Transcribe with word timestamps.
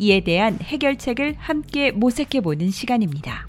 이에 0.00 0.20
대한 0.20 0.56
해결책을 0.62 1.34
함께 1.38 1.90
모색해 1.90 2.40
보는 2.40 2.70
시간입니다. 2.70 3.48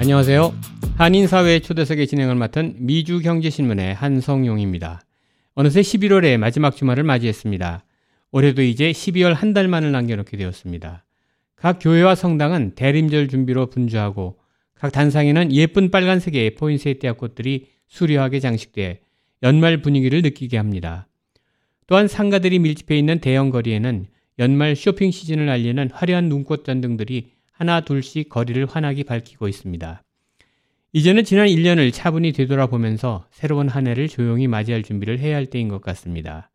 안녕하세요. 0.00 0.54
한인사회 0.96 1.60
초대석의 1.60 2.06
진행을 2.06 2.34
맡은 2.34 2.76
미주경제신문의 2.78 3.94
한성용입니다. 3.94 5.02
어느새 5.54 5.82
11월의 5.82 6.38
마지막 6.38 6.74
주말을 6.74 7.02
맞이했습니다. 7.02 7.84
올해도 8.32 8.62
이제 8.62 8.90
12월 8.92 9.34
한 9.34 9.52
달만을 9.52 9.92
남겨놓게 9.92 10.38
되었습니다. 10.38 11.04
각 11.56 11.78
교회와 11.82 12.14
성당은 12.14 12.76
대림절 12.76 13.28
준비로 13.28 13.66
분주하고 13.66 14.37
각 14.78 14.92
단상에는 14.92 15.52
예쁜 15.52 15.90
빨간색의 15.90 16.54
포인세티아 16.54 17.14
꽃들이 17.14 17.66
수려하게 17.88 18.40
장식돼 18.40 19.00
연말 19.42 19.82
분위기를 19.82 20.22
느끼게 20.22 20.56
합니다. 20.56 21.08
또한 21.86 22.06
상가들이 22.06 22.58
밀집해 22.58 22.96
있는 22.96 23.18
대형 23.18 23.50
거리에는 23.50 24.06
연말 24.38 24.76
쇼핑 24.76 25.10
시즌을 25.10 25.48
알리는 25.48 25.90
화려한 25.92 26.28
눈꽃 26.28 26.64
전등들이 26.64 27.32
하나 27.50 27.80
둘씩 27.80 28.28
거리를 28.28 28.64
환하게 28.66 29.02
밝히고 29.02 29.48
있습니다. 29.48 30.02
이제는 30.92 31.24
지난 31.24 31.48
1년을 31.48 31.92
차분히 31.92 32.32
되돌아보면서 32.32 33.26
새로운 33.30 33.68
한 33.68 33.86
해를 33.86 34.08
조용히 34.08 34.46
맞이할 34.46 34.82
준비를 34.82 35.18
해야 35.18 35.36
할 35.36 35.46
때인 35.46 35.68
것 35.68 35.80
같습니다. 35.80 36.50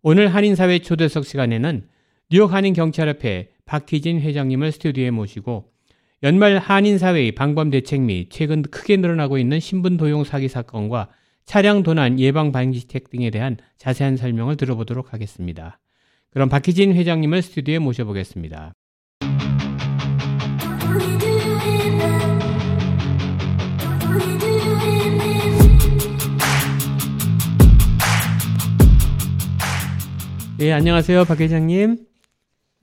오늘 0.00 0.34
한인사회 0.34 0.80
초대석 0.80 1.26
시간에는 1.26 1.86
뉴욕 2.30 2.52
한인경찰협회 2.52 3.50
박희진 3.66 4.20
회장님을 4.20 4.72
스튜디오에 4.72 5.10
모시고 5.10 5.71
연말 6.24 6.58
한인사회의 6.58 7.32
방범대책 7.32 8.02
및 8.02 8.28
최근 8.30 8.62
크게 8.62 8.96
늘어나고 8.96 9.38
있는 9.38 9.58
신분 9.58 9.96
도용 9.96 10.22
사기 10.22 10.46
사건과 10.46 11.08
차량 11.44 11.82
도난 11.82 12.20
예방 12.20 12.52
방지책 12.52 13.10
등에 13.10 13.30
대한 13.30 13.56
자세한 13.76 14.16
설명을 14.16 14.56
들어보도록 14.56 15.12
하겠습니다. 15.12 15.80
그럼 16.30 16.48
박희진 16.48 16.94
회장님을 16.94 17.42
스튜디오에 17.42 17.80
모셔보겠습니다. 17.80 18.72
네, 30.58 30.72
안녕하세요, 30.72 31.24
박 31.24 31.40
회장님. 31.40 32.11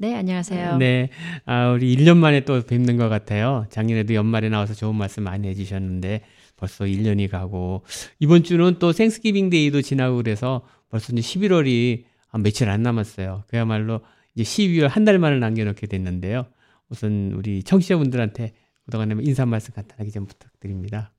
네, 0.01 0.15
안녕하세요. 0.15 0.77
네, 0.77 1.09
아, 1.43 1.71
우리 1.71 1.93
1년 1.93 2.15
만에 2.15 2.45
또 2.45 2.65
뵙는 2.65 2.95
것 2.95 3.09
같아요. 3.09 3.65
작년에도 3.69 4.13
연말에 4.13 4.47
나와서 4.47 4.73
좋은 4.73 4.95
말씀 4.95 5.23
많이 5.23 5.45
해주셨는데 5.49 6.21
벌써 6.55 6.85
1년이 6.85 7.29
가고 7.29 7.83
이번 8.17 8.43
주는 8.43 8.79
또 8.79 8.93
생스기빙 8.93 9.49
데이도 9.49 9.81
지나고 9.81 10.15
그래서 10.15 10.65
벌써 10.87 11.11
이제 11.11 11.21
11월이 11.21 12.05
며칠 12.41 12.69
안 12.69 12.81
남았어요. 12.81 13.43
그야말로 13.47 13.99
이제 14.35 14.43
12월 14.43 14.87
한 14.87 15.03
달만을 15.03 15.41
남겨놓게 15.41 15.87
됐는데요. 15.87 16.45
우선 16.87 17.33
우리 17.33 17.61
청취자분들한테 17.63 18.53
그동안에 18.85 19.15
인사 19.23 19.45
말씀 19.45 19.73
간단하게 19.73 20.11
좀 20.11 20.27
부탁드립니다. 20.27 21.11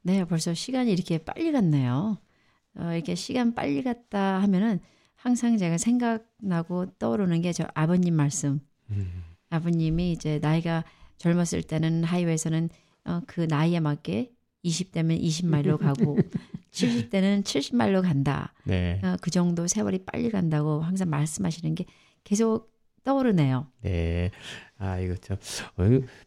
네, 0.00 0.24
벌써 0.24 0.54
시간이 0.54 0.90
이렇게 0.90 1.18
빨리 1.18 1.52
갔네요. 1.52 2.16
어, 2.78 2.92
이렇게 2.94 3.14
시간 3.14 3.54
빨리 3.54 3.82
갔다 3.82 4.40
하면은 4.40 4.80
항상 5.22 5.56
제가 5.56 5.78
생각나고 5.78 6.86
떠오르는 6.98 7.40
게 7.42 7.52
저 7.52 7.66
아버님 7.74 8.14
말씀. 8.14 8.60
음. 8.90 9.22
아버님이 9.50 10.12
이제 10.12 10.38
나이가 10.42 10.84
젊었을 11.18 11.62
때는 11.62 12.04
하이웨이에서는 12.04 12.68
어, 13.04 13.20
그 13.26 13.42
나이에 13.48 13.80
맞게 13.80 14.32
20대면 14.64 15.20
20마일로 15.22 15.78
가고 15.78 16.16
70대는 16.72 17.42
70마일로 17.44 18.02
간다. 18.02 18.52
네. 18.64 19.00
어, 19.04 19.16
그 19.20 19.30
정도 19.30 19.66
세월이 19.66 20.04
빨리 20.04 20.30
간다고 20.30 20.80
항상 20.80 21.10
말씀하시는 21.10 21.74
게 21.74 21.84
계속 22.24 22.72
떠오르네요. 23.04 23.66
네. 23.82 24.30
아, 24.78 24.98
이거 24.98 25.14
참, 25.16 25.36
어, 25.76 25.84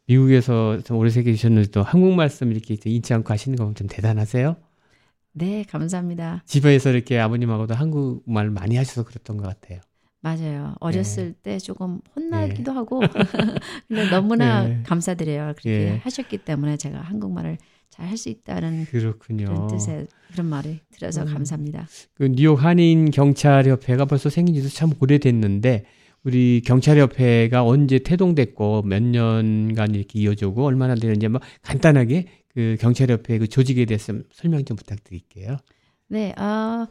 미국에서 0.08 0.80
좀 0.84 0.98
오래 0.98 1.10
새기셨는데 1.10 1.72
또 1.72 1.82
한국 1.84 2.14
말씀 2.14 2.52
이렇게 2.52 2.78
잊지 2.86 3.14
않고 3.14 3.34
하시는 3.34 3.58
거 3.58 3.74
좀 3.74 3.88
대단하세요? 3.88 4.56
네, 5.38 5.66
감사합니다. 5.70 6.44
집에서 6.46 6.92
이렇게 6.92 7.20
아버님하고도 7.20 7.74
한국말 7.76 8.50
많이 8.50 8.78
하셔서 8.78 9.04
그랬던 9.04 9.36
것 9.38 9.44
같아요. 9.48 9.82
맞아요. 10.22 10.76
어렸을 10.80 11.34
네. 11.34 11.40
때 11.44 11.60
조금 11.60 12.00
혼나기도 12.16 12.72
네. 12.72 12.76
하고, 12.78 13.02
근데 13.88 14.10
너무나 14.10 14.64
네. 14.64 14.82
감사드려요. 14.86 15.54
그렇게 15.58 15.70
예. 15.70 15.98
하셨기 16.04 16.40
때문에 16.40 16.78
제가 16.78 17.00
한국말을 17.02 17.58
잘 17.90 18.08
할 18.08 18.18
수 18.18 18.28
있다는 18.30 18.86
그렇군요. 18.86 19.46
그런 19.46 19.68
뜻의 19.68 20.08
그런 20.32 20.48
말을 20.48 20.80
들어서 20.92 21.22
음. 21.22 21.28
감사합니다. 21.28 21.88
그 22.16 22.28
뉴욕 22.30 22.62
한인 22.62 23.10
경찰 23.12 23.68
협회가 23.68 24.06
벌써 24.06 24.30
생긴 24.30 24.56
지도 24.56 24.68
참 24.70 24.92
오래됐는데 25.00 25.86
우리 26.24 26.62
경찰협회가 26.66 27.64
언제 27.64 28.00
태동됐고 28.00 28.82
몇 28.82 29.02
년간 29.04 29.96
이렇게 29.96 30.20
이어지고 30.20 30.66
얼마나 30.66 30.96
되는지 30.96 31.28
뭐 31.30 31.40
간단하게 31.62 32.26
그 32.56 32.78
경찰협회 32.80 33.38
그 33.38 33.48
조직에 33.48 33.86
대해서 33.86 34.14
설명 34.32 34.64
좀 34.64 34.78
부탁드릴게요. 34.78 35.58
네, 36.08 36.34
아, 36.38 36.88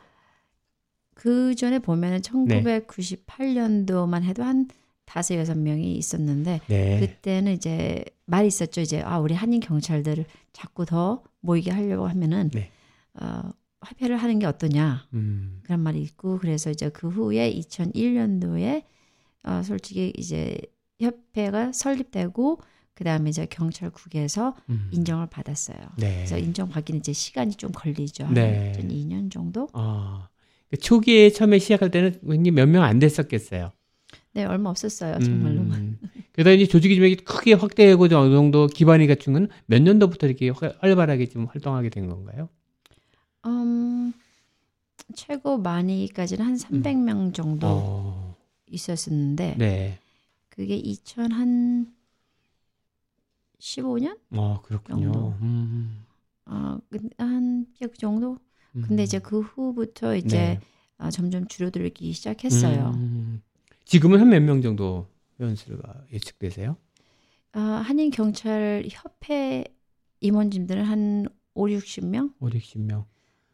그 1.15 1.55
전에 1.55 1.79
보면은 1.79 2.21
1998년도만 2.21 4.25
해도 4.25 4.43
한 4.43 4.69
다섯 5.07 5.37
여섯 5.37 5.57
명이 5.57 5.97
있었는데 5.97 6.61
네. 6.69 7.01
그때는 7.01 7.55
이제 7.55 8.05
말이 8.27 8.47
있었죠. 8.47 8.83
이제 8.83 9.01
아 9.03 9.19
우리 9.19 9.35
한인 9.35 9.61
경찰들을 9.61 10.27
자꾸 10.53 10.85
더 10.85 11.23
모이게 11.41 11.71
하려고 11.71 12.07
하면은 12.09 12.51
네. 12.53 12.71
어, 13.15 13.51
화폐를 13.81 14.19
하는 14.19 14.39
게 14.39 14.47
어떠냐 14.47 15.09
음. 15.15 15.61
그런 15.63 15.81
말이 15.81 16.03
있고 16.03 16.39
그래서 16.39 16.71
이제 16.71 16.91
그 16.91 17.09
후에 17.09 17.55
2001년도에 17.55 18.85
어, 19.45 19.63
솔직히 19.63 20.13
이제 20.17 20.59
협회가 21.01 21.73
설립되고 21.73 22.61
그다음에 22.95 23.31
이제 23.31 23.47
경찰국에서 23.47 24.55
음. 24.71 24.89
인정을 24.93 25.27
받았어요. 25.27 25.79
네. 25.99 26.17
그래서 26.17 26.39
인정받기는 26.39 27.01
이제 27.01 27.13
시간이 27.13 27.55
좀 27.57 27.73
걸리죠. 27.73 28.29
네. 28.31 28.73
한 28.77 28.89
2년 28.89 29.31
정도. 29.31 29.69
아, 29.73 30.29
그 30.71 30.77
초기에 30.77 31.31
처음에 31.31 31.59
시작할 31.59 31.91
때는 31.91 32.21
몇명 32.23 32.83
안 32.85 32.99
됐었겠어요. 32.99 33.73
네, 34.33 34.45
얼마 34.45 34.71
없었어요, 34.71 35.19
정말로. 35.21 35.61
음. 35.61 35.99
그러다 36.33 36.51
이제 36.51 36.67
조직이 36.67 36.97
좀 36.97 37.25
크게 37.25 37.53
확대하고 37.53 38.05
어느 38.05 38.35
정도 38.35 38.67
기반이 38.67 39.07
갖춘 39.07 39.33
건 39.33 39.49
몇 39.67 39.81
년도부터 39.83 40.27
이렇게 40.27 40.51
활발하게 40.51 41.27
좀 41.27 41.47
활동하게 41.47 41.89
된 41.91 42.09
건가요? 42.09 42.49
음, 43.47 44.13
최고 45.15 45.59
많이까지는 45.59 46.45
한 46.45 46.55
300명 46.57 47.27
음. 47.29 47.33
정도 47.33 47.67
어. 47.69 48.37
있었었는데, 48.69 49.57
네. 49.59 49.99
그게 50.49 50.77
2000한 50.81 51.87
15년? 53.75 54.19
아, 54.33 54.61
그렇군요. 54.63 55.13
정도. 55.13 55.35
음. 55.41 56.05
아, 56.45 56.79
한그 57.17 57.97
정도? 57.99 58.39
음. 58.77 58.83
근데 58.87 59.03
이제 59.05 59.19
그 59.19 59.41
후부터 59.41 60.17
이제 60.17 60.37
네. 60.37 60.61
아, 60.99 61.11
점점 61.11 61.49
줄어들기 61.49 62.13
시작했어요. 62.13 62.93
음. 62.95 63.43
지금은 63.87 64.21
한 64.21 64.29
몇 64.29 64.43
명 64.43 64.61
정도 64.61 65.07
회원 65.41 65.57
수가 65.57 66.05
예측되세요? 66.13 66.77
아, 67.53 67.61
한인 67.61 68.11
경찰 68.11 68.85
협회 68.91 69.65
임원진들은 70.21 70.85
한 70.85 71.27
5, 71.55 71.67
60명? 71.69 72.35
5, 72.41 72.49
60명. 72.49 73.05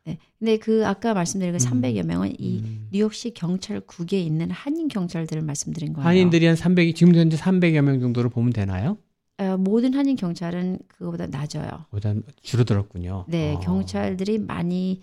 네. 0.07 0.19
근데 0.39 0.57
그 0.57 0.87
아까 0.87 1.15
말씀드린 1.15 1.53
그 1.53 1.59
300여 1.59 2.03
음. 2.03 2.07
명은 2.09 2.41
이 2.41 2.59
음. 2.61 2.89
뉴욕시 2.91 3.33
경찰국에 3.35 4.19
있는 4.21 4.51
한인 4.51 4.89
경찰들을 4.89 5.43
말씀드린 5.43 5.93
거예요. 5.93 6.09
한인들이 6.09 6.47
한 6.47 6.57
300, 6.57 6.97
지금 6.97 7.15
현재 7.15 7.37
300여 7.37 7.83
명 7.83 8.01
정도로 8.01 8.31
보면 8.31 8.53
되나요? 8.53 8.99
어, 9.41 9.57
모든 9.57 9.95
한인 9.95 10.17
경찰은 10.17 10.79
그거보다 10.89 11.27
낮아요. 11.27 11.87
보다 11.91 12.15
줄어들었군요. 12.43 13.25
네, 13.29 13.57
아. 13.57 13.61
경찰들이 13.61 14.39
많이 14.39 15.03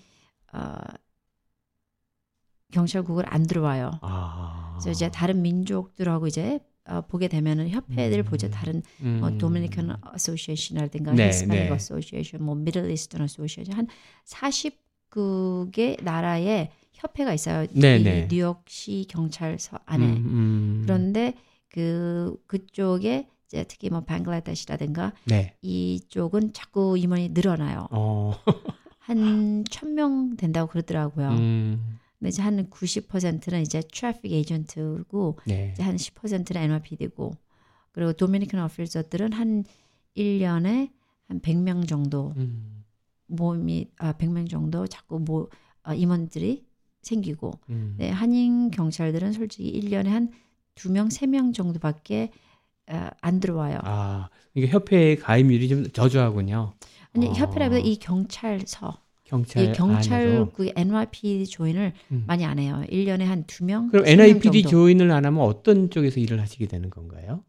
어, 0.53 0.75
경찰국을 2.71 3.25
안 3.27 3.43
들어와요. 3.43 3.91
아. 4.01 4.75
그래서 4.75 4.91
이제 4.91 5.09
다른 5.09 5.41
민족들하고 5.41 6.27
이제 6.27 6.59
어, 6.85 7.01
보게 7.01 7.27
되면은 7.27 7.69
협회들 7.69 8.19
음. 8.19 8.23
보죠. 8.23 8.49
다른 8.49 8.81
음. 9.01 9.17
뭐 9.19 9.37
Dominican 9.37 9.97
Association이라든가 10.13 11.13
네, 11.13 11.27
Hispanic 11.27 11.63
네. 11.63 11.71
Association, 11.71 12.43
뭐 12.43 12.55
Middle 12.55 12.89
Eastern 12.91 13.21
Association 13.21 13.75
한 13.75 13.87
40 14.23 14.87
각국의 15.09 15.97
나라에 16.03 16.71
협회가 16.93 17.33
있어요. 17.33 17.67
네네. 17.71 18.27
뉴욕시 18.29 19.05
경찰서 19.09 19.79
안에. 19.85 20.05
음, 20.05 20.25
음. 20.25 20.81
그런데 20.83 21.33
그 21.69 22.35
그쪽에 22.47 23.27
이제 23.47 23.63
특히 23.63 23.89
뭐 23.89 24.01
방글라데시라든가 24.01 25.13
네. 25.25 25.55
이쪽은 25.61 26.53
자꾸 26.53 26.97
임원이 26.97 27.29
늘어나요. 27.29 27.87
어. 27.91 28.33
한천명 28.99 30.35
된다고 30.35 30.69
그러더라고요. 30.69 31.29
음. 31.29 31.97
근데 32.19 32.29
이제 32.29 32.41
한 32.41 32.69
90%는 32.69 33.61
이제 33.61 33.81
트래픽 33.81 34.31
에이전트고 34.33 35.39
네. 35.45 35.71
이제 35.73 35.83
한 35.83 35.95
10%는 35.95 36.61
NYPD고 36.61 37.35
그리고 37.93 38.13
도미니칸 38.13 38.59
어필서들은 38.59 39.31
한 39.33 39.63
1년에 40.17 40.91
한 41.27 41.39
100명 41.39 41.87
정도 41.87 42.33
음. 42.35 42.83
모임이 43.27 43.91
아 43.97 44.13
100명 44.13 44.49
정도 44.49 44.87
자꾸 44.87 45.19
뭐 45.19 45.47
아, 45.83 45.93
임원들이 45.93 46.65
생기고 47.01 47.53
음. 47.69 47.95
네, 47.97 48.09
한인 48.09 48.71
경찰들은 48.71 49.31
솔직히 49.31 49.79
1년에 49.79 50.07
한 50.07 50.31
2명, 50.75 51.07
3명 51.07 51.53
정도밖에 51.53 52.23
어, 52.25 52.46
안 52.87 53.39
들어와요. 53.39 53.79
아, 53.83 54.29
이게 54.53 54.67
협회 54.67 55.15
가입률이 55.15 55.67
좀 55.67 55.89
저조하군요. 55.91 56.73
아니, 57.15 57.27
어. 57.27 57.31
협회라기보다 57.31 57.79
이 57.79 57.97
경찰서 57.97 58.97
경찰 59.23 59.63
이 59.63 59.73
경찰국 59.73 60.71
NYPD 60.75 61.47
조인을 61.47 61.93
음. 62.11 62.23
많이 62.27 62.45
안 62.45 62.59
해요. 62.59 62.83
1년에 62.89 63.25
한 63.25 63.43
2명. 63.43 63.91
그럼 63.91 64.07
NYPD 64.07 64.63
조인을 64.63 65.11
안 65.11 65.25
하면 65.25 65.41
어떤 65.41 65.89
쪽에서 65.89 66.19
일을 66.19 66.39
하시게 66.39 66.67
되는 66.67 66.89
건가요? 66.89 67.43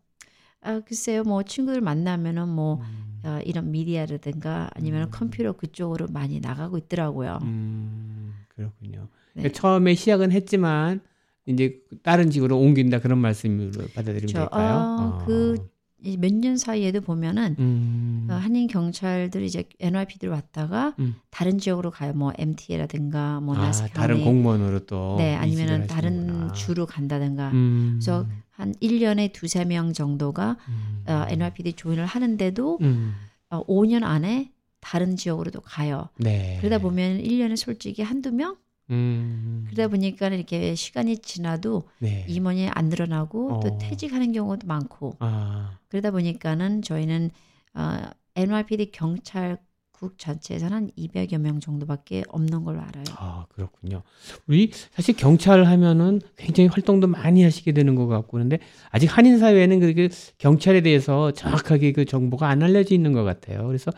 아, 0.60 0.80
글쎄요. 0.80 1.22
뭐 1.22 1.44
친구들 1.44 1.80
만나면은 1.80 2.48
뭐 2.48 2.80
음. 2.82 3.20
어, 3.24 3.40
이런 3.44 3.70
미디어라든가 3.70 4.70
아니면 4.74 5.04
음. 5.04 5.10
컴퓨터 5.10 5.52
그쪽으로 5.52 6.08
많이 6.08 6.40
나가고 6.40 6.78
있더라고요. 6.78 7.38
음, 7.42 8.34
그렇군요. 8.48 9.08
네. 9.34 9.42
그러니까 9.42 9.60
처음에 9.60 9.94
시작은 9.94 10.32
했지만 10.32 11.00
이제 11.48 11.80
다른 12.02 12.30
직으로 12.30 12.58
옮긴다 12.58 13.00
그런 13.00 13.18
말씀으로 13.18 13.86
받아들이면 13.94 14.28
저, 14.28 14.40
될까요? 14.40 14.74
어, 14.76 15.18
어. 15.22 15.24
그몇 15.24 16.34
년 16.34 16.56
사이에도 16.58 17.00
보면은 17.00 17.56
음. 17.58 18.28
어, 18.30 18.34
한인 18.34 18.66
경찰들이 18.66 19.46
이제 19.46 19.64
NYPD로 19.80 20.30
왔다가 20.32 20.94
음. 20.98 21.16
다른 21.30 21.58
지역으로 21.58 21.90
가요. 21.90 22.12
뭐 22.12 22.32
MTA라든가 22.36 23.40
뭐 23.40 23.56
아, 23.56 23.60
나스 23.60 23.88
다른 23.94 24.22
공무원으로 24.22 24.80
또 24.86 25.16
네, 25.18 25.34
아니면은 25.34 25.86
다른 25.86 26.52
주로 26.52 26.84
간다든가. 26.84 27.50
음. 27.50 27.98
그래서 27.98 28.26
한 28.50 28.74
1년에 28.82 29.32
두세 29.32 29.64
명 29.64 29.92
정도가 29.92 30.56
음. 30.68 31.04
어, 31.06 31.24
NYPD 31.28 31.74
조인을 31.74 32.04
하는데도 32.04 32.78
음. 32.82 33.14
어, 33.50 33.64
5년 33.66 34.02
안에 34.02 34.52
다른 34.80 35.16
지역으로도 35.16 35.62
가요. 35.62 36.08
네. 36.18 36.58
그러다 36.60 36.78
보면 36.78 37.22
1년에 37.22 37.56
솔직히 37.56 38.02
한두 38.02 38.32
명 38.32 38.56
음. 38.90 39.66
그러다 39.70 39.88
보니까 39.88 40.28
이렇게 40.28 40.74
시간이 40.74 41.18
지나도 41.18 41.82
네. 41.98 42.24
임원이 42.28 42.68
안 42.68 42.86
늘어나고 42.86 43.52
어. 43.52 43.60
또 43.60 43.78
퇴직하는 43.78 44.32
경우도 44.32 44.66
많고 44.66 45.16
아. 45.18 45.78
그러다 45.88 46.10
보니까는 46.10 46.82
저희는 46.82 47.30
어, 47.74 47.98
NYPD 48.34 48.92
경찰국 48.92 50.16
전체에서는 50.16 50.76
한 50.76 50.90
200여 50.96 51.38
명 51.38 51.60
정도밖에 51.60 52.24
없는 52.28 52.64
걸로 52.64 52.80
알아요. 52.80 53.04
아 53.16 53.46
그렇군요. 53.50 54.02
우리 54.46 54.70
사실 54.92 55.16
경찰 55.16 55.64
하면은 55.64 56.20
굉장히 56.36 56.68
활동도 56.68 57.08
많이 57.08 57.42
하시게 57.42 57.72
되는 57.72 57.94
것 57.94 58.06
같고 58.06 58.32
그런데 58.32 58.58
아직 58.90 59.06
한인 59.06 59.38
사회에는 59.38 59.80
그 59.80 60.08
경찰에 60.38 60.80
대해서 60.80 61.32
정확하게 61.32 61.92
그 61.92 62.04
정보가 62.04 62.48
안 62.48 62.62
알려져 62.62 62.94
있는 62.94 63.12
것 63.12 63.24
같아요. 63.24 63.66
그래서 63.66 63.90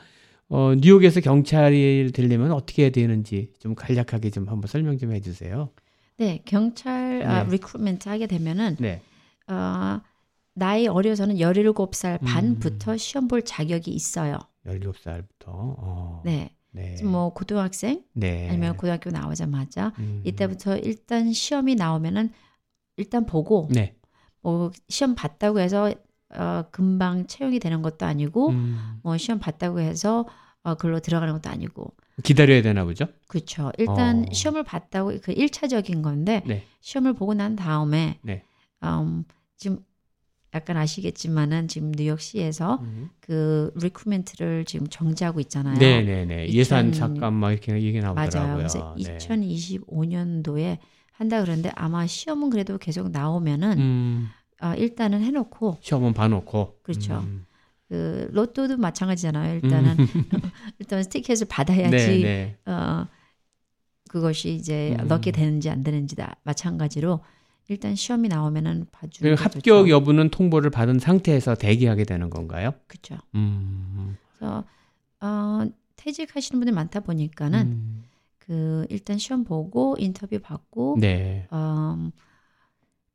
어, 0.51 0.75
뉴욕에서 0.75 1.21
경찰이 1.21 2.11
되려면 2.13 2.51
어떻게 2.51 2.83
해야 2.83 2.91
되는지 2.91 3.53
좀 3.61 3.75
간략하게 3.77 4.31
좀 4.31 4.49
한번 4.49 4.67
설명 4.67 4.99
좀 4.99 5.13
해주세요. 5.13 5.71
네, 6.19 6.43
경찰 6.45 7.23
아, 7.23 7.27
네. 7.27 7.27
아, 7.27 7.43
recruitment 7.45 8.09
하게 8.09 8.27
되면은 8.27 8.77
네. 8.81 9.01
어, 9.47 10.01
나이 10.55 10.89
어려서는 10.89 11.37
17살 11.37 12.21
음. 12.21 12.27
반부터 12.27 12.93
음. 12.93 12.97
시험 12.99 13.29
볼 13.29 13.43
자격이 13.43 13.93
있어요. 13.93 14.39
17살부터. 14.67 15.47
어. 15.47 16.23
네. 16.25 16.51
네. 16.73 17.03
뭐 17.03 17.33
고등학생 17.33 18.03
네. 18.13 18.49
아니면 18.49 18.77
고등학교 18.77 19.11
나오자마자 19.11 19.93
음. 19.99 20.23
이때부터 20.25 20.77
일단 20.79 21.33
시험이 21.33 21.75
나오면은 21.75 22.31
일단 22.97 23.25
보고 23.25 23.69
네. 23.71 23.97
뭐 24.41 24.71
시험 24.89 25.15
봤다고 25.15 25.61
해서 25.61 25.93
어, 26.35 26.65
금방 26.71 27.27
채용이 27.27 27.59
되는 27.59 27.83
것도 27.83 28.07
아니고 28.07 28.51
음. 28.51 29.01
뭐 29.03 29.17
시험 29.17 29.39
봤다고 29.39 29.81
해서 29.81 30.27
어, 30.63 30.75
글로 30.75 31.01
들어가는 31.01 31.33
것도 31.35 31.51
아니고 31.51 31.95
기다려야 32.23 32.63
되나 32.63 32.85
보죠? 32.85 33.07
그렇죠. 33.29 33.73
일단 33.79 34.27
어. 34.29 34.33
시험을 34.33 34.63
봤다고 34.63 35.19
그 35.23 35.35
1차적인 35.35 36.03
건데 36.03 36.43
네. 36.47 36.65
시험을 36.81 37.15
보고 37.15 37.35
난 37.35 37.57
다음에 37.57 38.19
네. 38.23 38.43
음, 38.83 39.25
지금 39.57 39.79
약간 40.53 40.77
아시겠지만은 40.77 41.69
지금 41.69 41.93
뉴욕시에서 41.93 42.81
음. 42.83 43.11
그 43.21 43.71
recruitment를 43.77 44.65
지금 44.65 44.87
정지하고 44.89 45.41
있잖아요. 45.41 45.79
네, 45.79 46.03
네, 46.03 46.25
네. 46.25 46.49
예산 46.49 46.93
삭감 46.93 47.35
막 47.35 47.53
이렇게 47.53 47.73
얘기 47.81 48.01
나오더라고요. 48.01 48.43
맞아요. 48.43 48.57
그래서 48.57 48.95
네. 48.99 49.17
2025년도에 49.17 50.79
한다 51.13 51.41
그러는데 51.43 51.71
아마 51.75 52.07
시험은 52.07 52.51
그래도 52.51 52.79
계속 52.79 53.11
나오면은 53.11 53.79
음. 53.79 54.29
아, 54.61 54.75
일단은 54.75 55.23
해놓고 55.23 55.79
시험은 55.81 56.13
봐놓고 56.15 56.79
그렇죠. 56.83 57.19
음. 57.21 57.47
그 57.89 58.29
로또도 58.33 58.77
마찬가지잖아요. 58.77 59.55
일단은 59.57 59.97
음. 59.99 60.07
일단 60.79 61.03
티켓을 61.03 61.49
받아야지 61.49 61.91
네, 61.91 62.57
네. 62.65 62.71
어 62.71 63.07
그것이 64.09 64.55
이제 64.55 64.97
음. 65.01 65.09
넣게 65.09 65.33
되는지 65.33 65.71
안 65.71 65.83
되는지 65.83 66.15
다 66.17 66.37
마찬가지로 66.45 67.21
일단 67.69 67.95
시험이 67.95 68.29
나오면은 68.29 68.87
봐주는 68.91 69.37
합격 69.37 69.63
좋죠. 69.63 69.89
여부는 69.89 70.31
통보를 70.31 70.71
받은 70.71 70.99
상태에서 70.99 71.55
대기하게 71.55 72.05
되는 72.05 72.29
건가요? 72.29 72.73
그렇죠. 72.87 73.17
음. 73.35 74.17
그래서 74.37 74.65
어, 75.21 75.67
퇴직하시는 75.97 76.59
분들 76.59 76.73
많다 76.73 77.01
보니까는 77.01 77.61
음. 77.61 78.05
그 78.39 78.87
일단 78.89 79.19
시험 79.19 79.45
보고 79.45 79.97
인터뷰 79.99 80.39
받고 80.41 80.97
네. 81.01 81.47
어, 81.51 82.11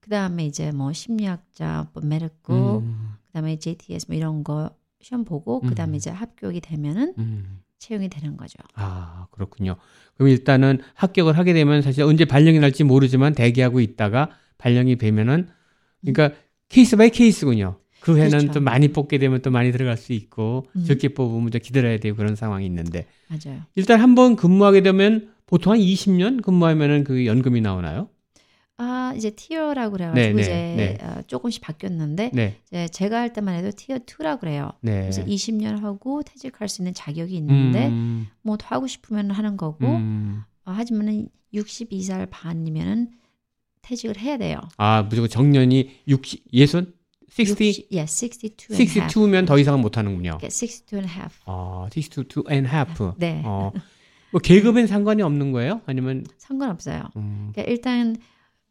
그 0.06 0.12
다음에 0.12 0.46
이제 0.46 0.72
뭐 0.72 0.94
심리학자, 0.94 1.88
뭐 1.92 2.04
medical, 2.06 2.84
음. 2.86 3.13
그 3.25 3.31
다음에 3.34 3.57
JST 3.58 4.06
뭐 4.07 4.16
이런 4.16 4.44
거 4.44 4.69
시험 5.02 5.25
보고 5.25 5.62
그 5.62 5.74
다음에 5.74 5.94
음. 5.94 5.96
이제 5.96 6.12
합격이 6.12 6.62
되면은 6.62 7.16
음. 7.18 7.60
채용이 7.80 8.07
되는 8.07 8.38
거죠. 8.38 8.60
아 8.75 9.25
그렇군요. 9.31 9.78
그럼 10.13 10.30
일단은 10.30 10.80
합격을 10.94 11.40
하게 11.40 11.54
되면 11.54 11.81
사실 11.81 12.03
언제 12.03 12.25
발령이 12.25 12.60
날지 12.60 12.84
모르지만 12.84 13.34
대기하고 13.34 13.80
있다가 13.80 14.30
발령이 14.60 14.98
되면은 14.98 15.50
그러니까 16.01 16.38
case 16.70 16.98
by 16.98 17.10
case군요. 17.10 17.80
그 18.00 18.15
해는 18.18 18.30
그렇죠. 18.30 18.51
또 18.51 18.62
많이 18.62 18.89
뽑게 18.89 19.18
되면 19.18 19.41
또 19.41 19.50
많이 19.50 19.72
들어갈 19.72 19.98
수 19.98 20.13
있고 20.13 20.68
음. 20.75 20.84
적게 20.84 21.15
뽑으면 21.15 21.50
좀 21.50 21.60
기다려야 21.60 21.98
되고 21.98 22.15
그런 22.15 22.36
상황이 22.36 22.68
있는데 22.68 23.08
맞아요. 23.27 23.62
일단 23.74 24.00
한번 24.00 24.36
근무하게 24.36 24.84
되면 24.84 25.32
보통 25.48 25.74
한 25.74 25.80
20년 25.80 26.44
근무하면은 26.44 27.03
그 27.03 27.25
연금이 27.25 27.62
나오나요? 27.62 28.10
아 28.77 29.13
이제 29.15 29.29
티어라고 29.29 29.94
그래가지고 29.94 30.27
네, 30.27 30.34
네, 30.34 30.41
이제 30.41 30.51
네. 30.51 31.05
어, 31.05 31.22
조금씩 31.27 31.62
바뀌었는데 31.62 32.32
네. 32.34 32.58
이제 32.67 32.88
제가 32.89 33.20
할 33.20 33.32
때만 33.32 33.55
해도 33.55 33.72
티어 33.72 34.00
2라 34.00 34.39
그래요. 34.39 34.72
네. 34.82 35.01
그래서 35.01 35.24
20년 35.24 35.79
하고 35.79 36.24
퇴직할 36.24 36.67
수 36.67 36.82
있는 36.82 36.94
자격이 36.94 37.36
있는데 37.38 37.88
음. 37.88 38.27
뭐더 38.41 38.67
하고 38.67 38.88
싶으면 38.88 39.32
하는 39.32 39.55
거고 39.55 39.86
음. 39.86 40.44
어, 40.65 40.72
하지만은 40.72 41.29
62살 41.53 42.27
반이면은 42.29 43.12
퇴직을 43.82 44.17
해야 44.17 44.38
돼요. 44.38 44.60
아 44.77 45.03
무조건 45.03 45.29
정년이 45.29 46.01
60 46.08 46.46
예순 46.51 46.94
60? 47.38 47.88
예, 47.94 48.05
62 48.05 48.55
62면 48.74 49.46
더 49.46 49.58
이상은 49.58 49.82
못 49.82 49.98
하는군요. 49.98 50.38
Yeah, 50.41 50.48
62 50.48 50.96
and 50.96 51.12
half. 51.12 51.39
아, 51.46 51.88
62 51.96 52.44
and 52.50 52.70
half. 52.70 53.13
네. 53.17 53.41
어. 53.46 53.72
뭐 54.32 54.41
계급엔 54.41 54.88
상관이 54.88 55.22
없는 55.22 55.51
거예요? 55.51 55.82
아니면 55.86 56.25
상관없어요. 56.38 57.03
음. 57.15 57.51
그러니까 57.53 57.72
일단 57.72 58.17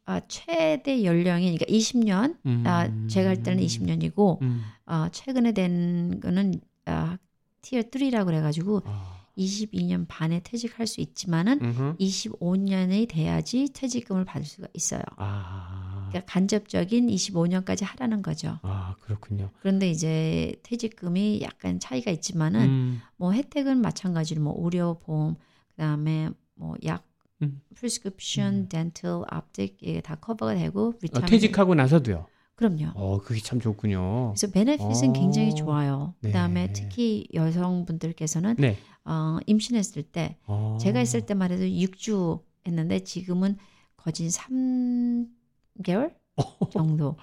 어, 0.07 0.19
최대 0.27 1.03
연령이 1.03 1.45
그러니까 1.45 1.65
20년. 1.65 2.37
음. 2.45 2.63
아, 2.65 2.89
제가 3.07 3.29
할 3.29 3.43
때는 3.43 3.63
20년이고 3.63 4.41
음. 4.41 4.61
어, 4.85 5.07
최근에 5.11 5.51
된 5.53 6.19
거는 6.19 6.61
어, 6.85 7.15
티어 7.61 7.81
3라고 7.81 8.25
그래 8.25 8.41
가지고 8.41 8.81
아. 8.85 9.25
22년 9.37 10.05
반에 10.07 10.39
퇴직할 10.41 10.87
수 10.87 11.01
있지만은 11.01 11.59
음흠. 11.61 11.95
25년이 11.99 13.09
돼야지 13.09 13.67
퇴직금을 13.73 14.23
받을 14.23 14.45
수가 14.45 14.67
있어요. 14.73 15.01
아. 15.17 16.07
그러니까 16.09 16.31
간접적인 16.31 17.07
25년까지 17.07 17.83
하라는 17.83 18.21
거죠. 18.21 18.59
아, 18.61 18.95
그렇군요. 19.01 19.49
그런데 19.59 19.89
이제 19.89 20.55
퇴직금이 20.63 21.41
약간 21.41 21.79
차이가 21.79 22.11
있지만은 22.11 22.61
음. 22.61 23.01
뭐 23.17 23.33
혜택은 23.33 23.81
마찬가지로 23.81 24.41
뭐 24.41 24.55
의료 24.63 24.99
보험 24.99 25.35
그다음에 25.71 26.29
뭐 26.53 26.75
약 26.85 27.03
음. 27.41 27.61
prescription, 27.75 28.69
dental, 28.69 29.23
optic 29.31 29.77
이게 29.81 30.01
다 30.01 30.15
커버가 30.15 30.55
되고 30.55 30.93
어, 31.13 31.21
퇴직하고 31.21 31.75
나서도요. 31.75 32.27
그럼요. 32.55 32.91
어, 32.95 33.17
그게 33.21 33.41
참 33.41 33.59
좋군요. 33.59 34.33
그래서 34.33 34.51
benefit은 34.51 35.09
어. 35.09 35.13
굉장히 35.13 35.53
좋아요. 35.53 36.13
네. 36.21 36.29
그다음에 36.29 36.71
특히 36.71 37.27
여성분들께서는 37.33 38.55
네. 38.57 38.77
어, 39.03 39.37
임신했을 39.45 40.03
때 40.03 40.37
어. 40.47 40.77
제가 40.79 41.01
있을 41.01 41.25
때만 41.25 41.51
해도 41.51 41.63
6주 41.63 42.41
했는데 42.65 43.01
지금은 43.01 43.57
거진 43.97 44.29
3개월 44.29 46.13
정도. 46.71 47.17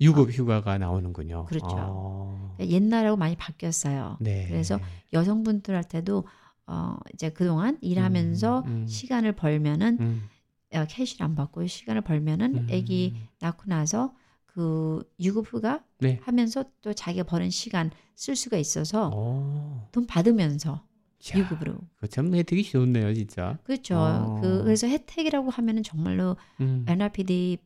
유급 0.00 0.32
휴가가 0.32 0.78
나오는군요. 0.78 1.44
그렇죠. 1.44 1.68
어. 1.70 2.56
옛날하고 2.58 3.16
많이 3.16 3.36
바뀌었어요. 3.36 4.16
네. 4.20 4.46
그래서 4.48 4.80
여성분들한테도 5.12 6.24
어, 6.66 6.96
이제 7.14 7.30
그동안 7.30 7.78
일하면서 7.80 8.60
음, 8.60 8.66
음. 8.66 8.86
시간을 8.86 9.32
벌면은 9.32 9.98
음, 10.00 10.28
어, 10.74 10.84
캐시를 10.88 11.24
안 11.24 11.34
받고 11.34 11.66
시간을 11.66 12.02
벌면은 12.02 12.54
음. 12.56 12.66
아기 12.70 13.14
낳고 13.40 13.64
나서 13.66 14.14
그 14.46 15.02
유급 15.20 15.52
휴가 15.52 15.82
네. 15.98 16.18
하면서 16.22 16.64
또 16.82 16.92
자기가 16.92 17.24
버는 17.24 17.50
시간 17.50 17.90
쓸 18.14 18.36
수가 18.36 18.58
있어서 18.58 19.10
어. 19.14 19.88
돈 19.92 20.06
받으면서 20.06 20.84
자, 21.18 21.38
유급으로 21.38 21.78
그참 21.96 22.34
혜택이 22.34 22.64
좋네요, 22.64 23.14
진짜. 23.14 23.58
그렇죠. 23.64 23.96
어. 23.96 24.38
그 24.40 24.64
그래서 24.64 24.88
혜택이라고 24.88 25.50
하면은 25.50 25.82
정말로 25.82 26.36
음. 26.60 26.84
NRPD 26.86 27.58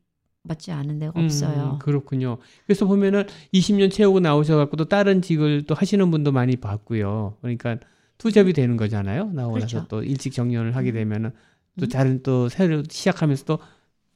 맞지 0.43 0.71
않은 0.71 0.99
데가 0.99 1.13
음, 1.17 1.25
없어요. 1.25 1.79
그렇군요. 1.81 2.39
그래서 2.67 2.87
보면은 2.87 3.25
20년 3.53 3.91
채우고 3.91 4.21
나오셔갖고 4.21 4.77
또 4.77 4.85
다른 4.85 5.23
직을 5.23 5.65
또 5.67 5.75
하시는 5.75 6.09
분도 6.11 6.33
많이 6.33 6.57
봤고요. 6.57 7.37
그러니까 7.41 7.79
투잡이 8.19 8.53
되는 8.53 8.77
거잖아요. 8.77 9.31
나오고 9.33 9.59
나서 9.59 9.85
그렇죠. 9.85 9.89
또 9.89 10.03
일찍 10.03 10.33
정년을 10.33 10.77
하게 10.77 10.91
음. 10.91 10.95
되면은 10.95 11.31
또 11.79 11.87
음. 11.87 11.89
다른 11.89 12.23
또 12.23 12.49
새로 12.49 12.83
시작하면서 12.89 13.45
또 13.45 13.59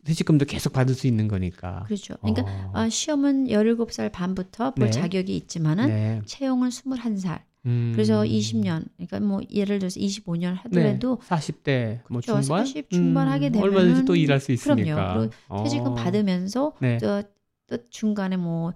퇴직금도 0.05 0.47
계속 0.47 0.73
받을 0.73 0.95
수 0.95 1.07
있는 1.07 1.29
거니까. 1.29 1.85
그렇죠. 1.87 2.17
그러니까 2.21 2.43
어. 2.47 2.71
아, 2.75 2.89
시험은 2.89 3.51
17살 3.51 4.11
반부터 4.11 4.75
볼 4.75 4.87
네. 4.87 4.91
자격이 4.91 5.37
있지만은 5.37 5.89
네. 5.89 6.23
채용은 6.25 6.71
21살. 6.71 7.43
음. 7.67 7.93
그래서 7.95 8.25
20년, 8.25 8.87
그러니까 8.97 9.21
뭐 9.21 9.41
예를 9.51 9.79
들어서 9.79 10.01
25년 10.01 10.55
하더라도 10.55 11.19
네. 11.21 11.27
40대 11.29 12.01
뭐 12.09 12.23
그렇죠. 12.23 12.41
중반 12.41 12.65
40 12.65 12.89
중반 12.91 13.29
하게 13.29 13.51
되면은 13.51 13.63
얼마든지 13.63 14.05
또 14.07 14.17
일할 14.17 14.41
수 14.41 14.57
그럼요. 14.57 14.81
있으니까. 14.81 15.19
그리고 15.19 15.63
퇴직금 15.63 15.93
어. 15.93 15.95
받으면서 15.95 16.73
네. 16.81 16.97
또, 16.97 17.23
또 17.67 17.77
중간에 17.91 18.39
뭐 18.39 18.73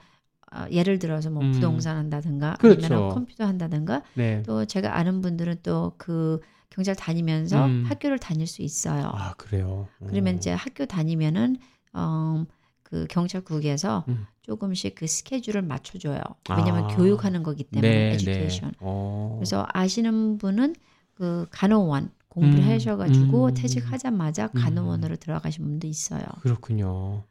아, 0.50 0.68
예를 0.70 0.98
들어서 0.98 1.30
뭐 1.30 1.42
음. 1.42 1.52
부동산 1.52 1.96
한다든가 1.96 2.56
그렇죠. 2.60 2.86
아니면 2.86 3.08
컴퓨터 3.10 3.44
한다든가 3.44 4.02
네. 4.14 4.42
또 4.44 4.64
제가 4.64 4.96
아는 4.96 5.20
분들은 5.20 5.56
또 5.62 5.94
그 5.96 6.40
경찰 6.74 6.96
다니면서 6.96 7.66
음. 7.66 7.84
학교를 7.86 8.18
다닐 8.18 8.46
수 8.48 8.62
있어요. 8.62 9.12
아 9.14 9.34
그래요. 9.34 9.86
그러면 10.06 10.34
어. 10.34 10.36
이제 10.36 10.50
학교 10.52 10.86
다니면은 10.86 11.56
어, 11.92 12.44
그 12.82 13.06
경찰국에서 13.08 14.04
음. 14.08 14.26
조금씩 14.42 14.96
그 14.96 15.06
스케줄을 15.06 15.62
맞춰줘요. 15.62 16.20
왜냐하면 16.50 16.84
아. 16.84 16.88
교육하는 16.88 17.44
거기 17.44 17.62
때문에 17.62 17.88
네, 17.88 18.12
에듀케이션. 18.14 18.70
네. 18.70 18.76
어. 18.80 19.36
그래서 19.38 19.66
아시는 19.72 20.38
분은 20.38 20.74
그 21.14 21.46
간호원 21.50 22.10
공부를 22.28 22.64
음, 22.64 22.68
하셔가지고 22.68 23.46
음. 23.46 23.54
퇴직하자마자 23.54 24.48
간호원으로 24.48 25.14
들어가신 25.16 25.64
분도 25.64 25.86
있어요. 25.86 26.24
그렇군요. 26.40 27.22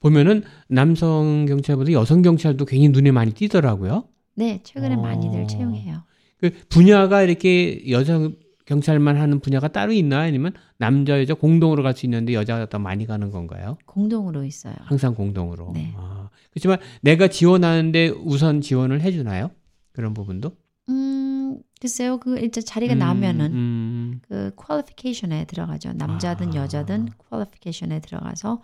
보면은 0.00 0.42
남성 0.68 1.46
경찰보다 1.46 1.92
여성 1.92 2.22
경찰도 2.22 2.64
괜히 2.64 2.88
눈에 2.88 3.10
많이 3.10 3.32
띄더라고요. 3.32 4.08
네, 4.34 4.60
최근에 4.62 4.94
어. 4.96 5.00
많이들 5.00 5.46
채용해요. 5.48 6.02
그 6.38 6.50
분야가 6.68 7.22
이렇게 7.22 7.90
여자 7.90 8.28
경찰만 8.66 9.16
하는 9.16 9.40
분야가 9.40 9.68
따로 9.68 9.92
있나 9.92 10.20
아니면 10.20 10.52
남자 10.76 11.18
여자 11.20 11.34
공동으로 11.34 11.82
갈 11.82 11.94
수 11.94 12.04
있는데 12.06 12.34
여자가 12.34 12.68
더 12.68 12.78
많이 12.78 13.06
가는 13.06 13.30
건가요? 13.30 13.78
공동으로 13.86 14.44
있어요. 14.44 14.74
항상 14.80 15.14
공동으로. 15.14 15.70
네. 15.72 15.94
아, 15.96 16.28
그렇지만 16.50 16.78
내가 17.00 17.28
지원하는데 17.28 18.08
우선 18.24 18.60
지원을 18.60 19.00
해주나요? 19.00 19.50
그런 19.92 20.12
부분도? 20.14 20.52
음, 20.90 21.58
글쎄요, 21.80 22.18
그 22.18 22.38
일단 22.38 22.62
자리가 22.64 22.94
음, 22.94 22.98
나면은 22.98 23.46
음, 23.52 24.20
그 24.28 24.50
퀄리피케이션에 24.56 25.46
들어가죠. 25.46 25.92
남자든 25.94 26.50
아. 26.52 26.56
여자든 26.56 27.08
퀄리피케이션에 27.30 28.00
들어가서 28.00 28.62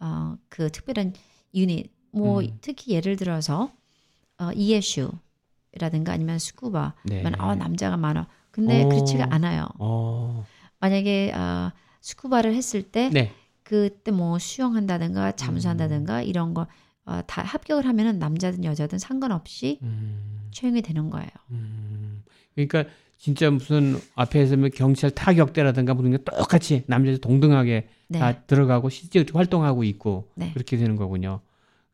어, 0.00 0.36
그 0.48 0.70
특별한 0.70 1.14
유닛, 1.54 1.90
뭐 2.10 2.40
음. 2.40 2.58
특히 2.60 2.92
예를 2.92 3.16
들어서 3.16 3.72
어, 4.38 4.50
ESU라든가 4.54 6.12
아니면 6.12 6.38
스쿠바, 6.38 6.94
네. 7.04 7.22
면아 7.22 7.54
남자가 7.56 7.96
많아. 7.96 8.28
근데 8.50 8.84
어. 8.84 8.88
그렇지가 8.88 9.28
않아요. 9.30 9.68
어, 9.78 10.44
만약에 10.80 11.32
아, 11.34 11.72
스쿠바를 12.00 12.54
했을 12.54 12.82
때 12.82 13.10
네. 13.10 13.32
그때 13.62 14.10
뭐 14.10 14.38
수영한다든가 14.38 15.32
잠수한다든가 15.32 16.22
이런 16.22 16.54
거 16.54 16.66
어, 17.04 17.20
다 17.26 17.42
합격을 17.42 17.86
하면은 17.86 18.18
남자든 18.18 18.64
여자든 18.64 18.98
상관없이 18.98 19.78
음, 19.82 20.48
채용이 20.52 20.82
되는 20.82 21.10
거예요. 21.10 21.30
음. 21.50 22.22
그러니까 22.54 22.84
진짜 23.18 23.50
무슨 23.50 23.98
앞에서 24.14 24.56
뭐 24.56 24.68
경찰 24.68 25.10
타격대라든가 25.10 25.92
무슨 25.92 26.12
게 26.12 26.18
똑같이 26.18 26.84
남자 26.86 27.10
여자 27.10 27.20
동등하게 27.20 27.88
네. 28.08 28.18
다 28.18 28.40
들어가고 28.46 28.88
실제 28.88 29.24
활동하고 29.32 29.84
있고 29.84 30.30
네. 30.36 30.52
그렇게 30.54 30.76
되는 30.76 30.96
거군요. 30.96 31.40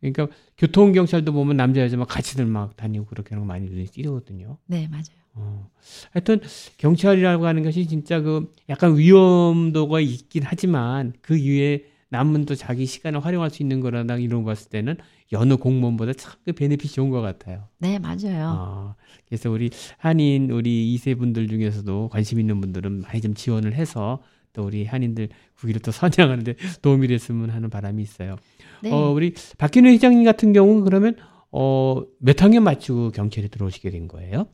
그러니까 0.00 0.28
교통 0.58 0.92
경찰도 0.92 1.32
보면 1.32 1.56
남자 1.56 1.80
여자 1.80 1.96
막 1.96 2.06
같이들 2.06 2.44
막 2.44 2.76
다니고 2.76 3.06
그렇게 3.06 3.30
하는 3.30 3.46
거 3.46 3.46
많이 3.46 3.66
눈에 3.68 3.84
띄거든요. 3.86 4.58
네, 4.66 4.86
맞아요. 4.88 5.24
어. 5.32 5.70
하여튼 6.12 6.40
경찰이라고 6.76 7.46
하는 7.46 7.64
것이 7.64 7.86
진짜 7.86 8.20
그 8.20 8.52
약간 8.68 8.96
위험도가 8.96 10.00
있긴 10.00 10.42
하지만 10.44 11.14
그 11.22 11.36
이후에 11.36 11.86
남은 12.14 12.44
또 12.47 12.54
자기 12.54 12.87
시간을 12.87 13.25
활용할 13.25 13.50
수 13.50 13.62
있는 13.62 13.80
거라나 13.80 14.16
이런 14.18 14.44
거 14.44 14.50
봤을 14.50 14.71
때는 14.71 14.97
여느 15.33 15.56
공무원보다 15.56 16.12
참 16.12 16.35
그 16.44 16.52
베네핏이 16.52 16.92
좋은 16.92 17.11
것 17.11 17.21
같아요. 17.23 17.68
네, 17.78 17.99
맞아요. 17.99 18.54
아, 18.56 18.94
그래서 19.26 19.50
우리 19.50 19.71
한인 19.99 20.50
우리 20.50 20.92
이세 20.94 21.14
분들 21.16 21.49
중에서도 21.49 22.09
관심 22.12 22.38
있는 22.38 22.61
분들은 22.61 23.00
많이 23.00 23.21
좀 23.21 23.35
지원을 23.35 23.75
해서 23.75 24.23
또 24.52 24.62
우리 24.64 24.85
한인들 24.85 25.28
국위를 25.59 25.80
또 25.80 25.90
선양하는데 25.92 26.54
도움이 26.83 27.09
됐으면 27.09 27.50
하는 27.50 27.68
바람이 27.71 28.00
있어요. 28.02 28.37
네. 28.83 28.92
어, 28.92 29.11
우리 29.11 29.35
박균우 29.59 29.88
회장님 29.88 30.23
같은 30.25 30.52
경우는 30.52 30.85
그러면 30.85 31.16
어, 31.50 32.02
몇 32.18 32.40
학년 32.42 32.62
맞추고 32.62 33.11
경찰에 33.11 33.49
들어오시게 33.49 33.90
된 33.90 34.06
거예요? 34.06 34.47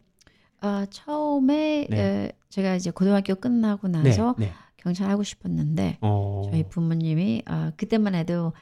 아, 0.62 0.86
처음에 0.90 1.86
네. 1.90 1.98
에, 1.98 2.32
제가 2.50 2.76
이제 2.76 2.90
고등학교 2.90 3.34
끝나고 3.34 3.88
나서 3.88 4.34
네. 4.38 4.50
네. 4.80 4.82
경찰 4.82 5.10
하고 5.10 5.22
싶었는데 5.22 5.98
어. 6.00 6.42
저희 6.50 6.64
부모님이 6.68 7.42
아, 7.46 7.72
그때만 7.76 8.14
해도 8.14 8.52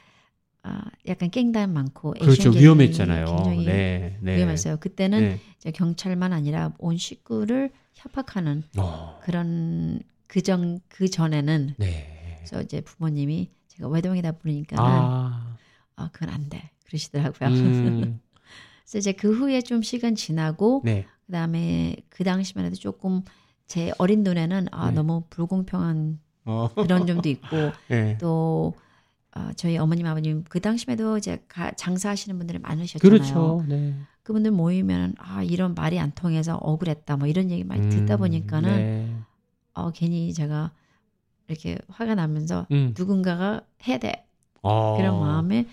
아, 0.63 0.83
약간 1.07 1.31
깽단 1.31 1.73
많고 1.73 2.15
그렇죠. 2.21 2.51
위험했잖아요. 2.51 3.25
굉장히 3.25 3.65
네. 3.65 4.19
네. 4.21 4.37
위험했어요. 4.37 4.79
그때는 4.79 5.39
네. 5.65 5.71
경찰만 5.71 6.33
아니라 6.33 6.73
온 6.79 6.97
식구를 6.97 7.71
협박하는 7.95 8.65
어. 8.77 9.19
그런 9.23 10.01
그전 10.27 10.81
그 10.89 11.09
전에는 11.09 11.75
네. 11.79 12.37
그래서 12.39 12.63
이제 12.63 12.81
부모님이 12.81 13.51
제가 13.69 13.89
외동이다 13.89 14.33
보니까 14.33 14.77
아. 14.79 15.57
아 15.97 16.11
그건 16.13 16.31
안 16.31 16.49
돼 16.49 16.71
그러시더라고요. 16.87 17.49
음. 17.51 18.21
그래서 18.83 18.99
이제 18.99 19.13
그 19.13 19.33
후에 19.33 19.61
좀 19.63 19.83
시간 19.83 20.15
지나고 20.15 20.83
네. 20.85 21.07
그다음에 21.27 21.97
그 22.09 22.25
당시만 22.25 22.65
해도 22.65 22.77
조금 22.77 23.23
제 23.69 23.93
어린 23.99 24.23
눈에는 24.23 24.69
아 24.73 24.89
네. 24.89 24.95
너무 24.95 25.23
불공평한 25.31 26.19
어. 26.47 26.69
그런 26.75 27.07
점도 27.07 27.29
있고 27.29 27.47
네. 27.89 28.17
또 28.21 28.75
어, 29.37 29.51
저희 29.55 29.77
어머님 29.77 30.07
아버님 30.07 30.43
그 30.49 30.59
당시에도 30.61 31.19
이제 31.19 31.45
가, 31.49 31.71
장사하시는 31.73 32.37
분들이 32.39 32.59
많으셨잖아요. 32.59 33.19
그렇죠. 33.19 33.65
네. 33.69 33.95
그분들 34.23 34.51
모이면 34.51 35.15
아 35.19 35.43
이런 35.43 35.75
말이 35.75 35.99
안 35.99 36.13
통해서 36.13 36.57
억울했다 36.57 37.17
뭐 37.19 37.29
이런 37.29 37.51
얘기 37.51 37.63
많이 37.63 37.89
듣다 37.89 38.17
음, 38.17 38.19
보니까는 38.19 38.77
네. 38.77 39.15
어 39.75 39.91
괜히 39.91 40.33
제가 40.33 40.73
이렇게 41.47 41.79
화가 41.89 42.15
나면서 42.15 42.67
음. 42.71 42.95
누군가가 42.97 43.63
해야 43.87 43.99
돼 43.99 44.27
어. 44.63 44.97
그런 44.97 45.21
마음에 45.21 45.67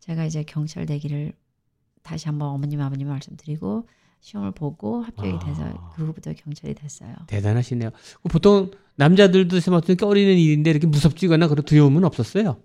제가 0.00 0.24
이제 0.24 0.42
경찰 0.42 0.86
되기를 0.86 1.32
다시 2.02 2.26
한번 2.26 2.48
어머님 2.48 2.80
아버님 2.80 3.08
말씀드리고 3.08 3.86
시험을 4.22 4.52
보고 4.52 5.02
합격이 5.02 5.38
돼서 5.40 5.64
아. 5.64 5.92
그 5.94 6.04
후부터 6.06 6.32
경찰이 6.32 6.74
됐어요. 6.74 7.14
대단하시네요. 7.26 7.90
보통 8.30 8.70
남자들도 8.96 9.58
생각하면 9.60 9.96
꺼리는 9.96 10.32
일인데 10.38 10.70
이렇게 10.70 10.86
무섭지거나 10.86 11.48
그런 11.48 11.64
두려움은 11.64 12.04
없었어요. 12.04 12.56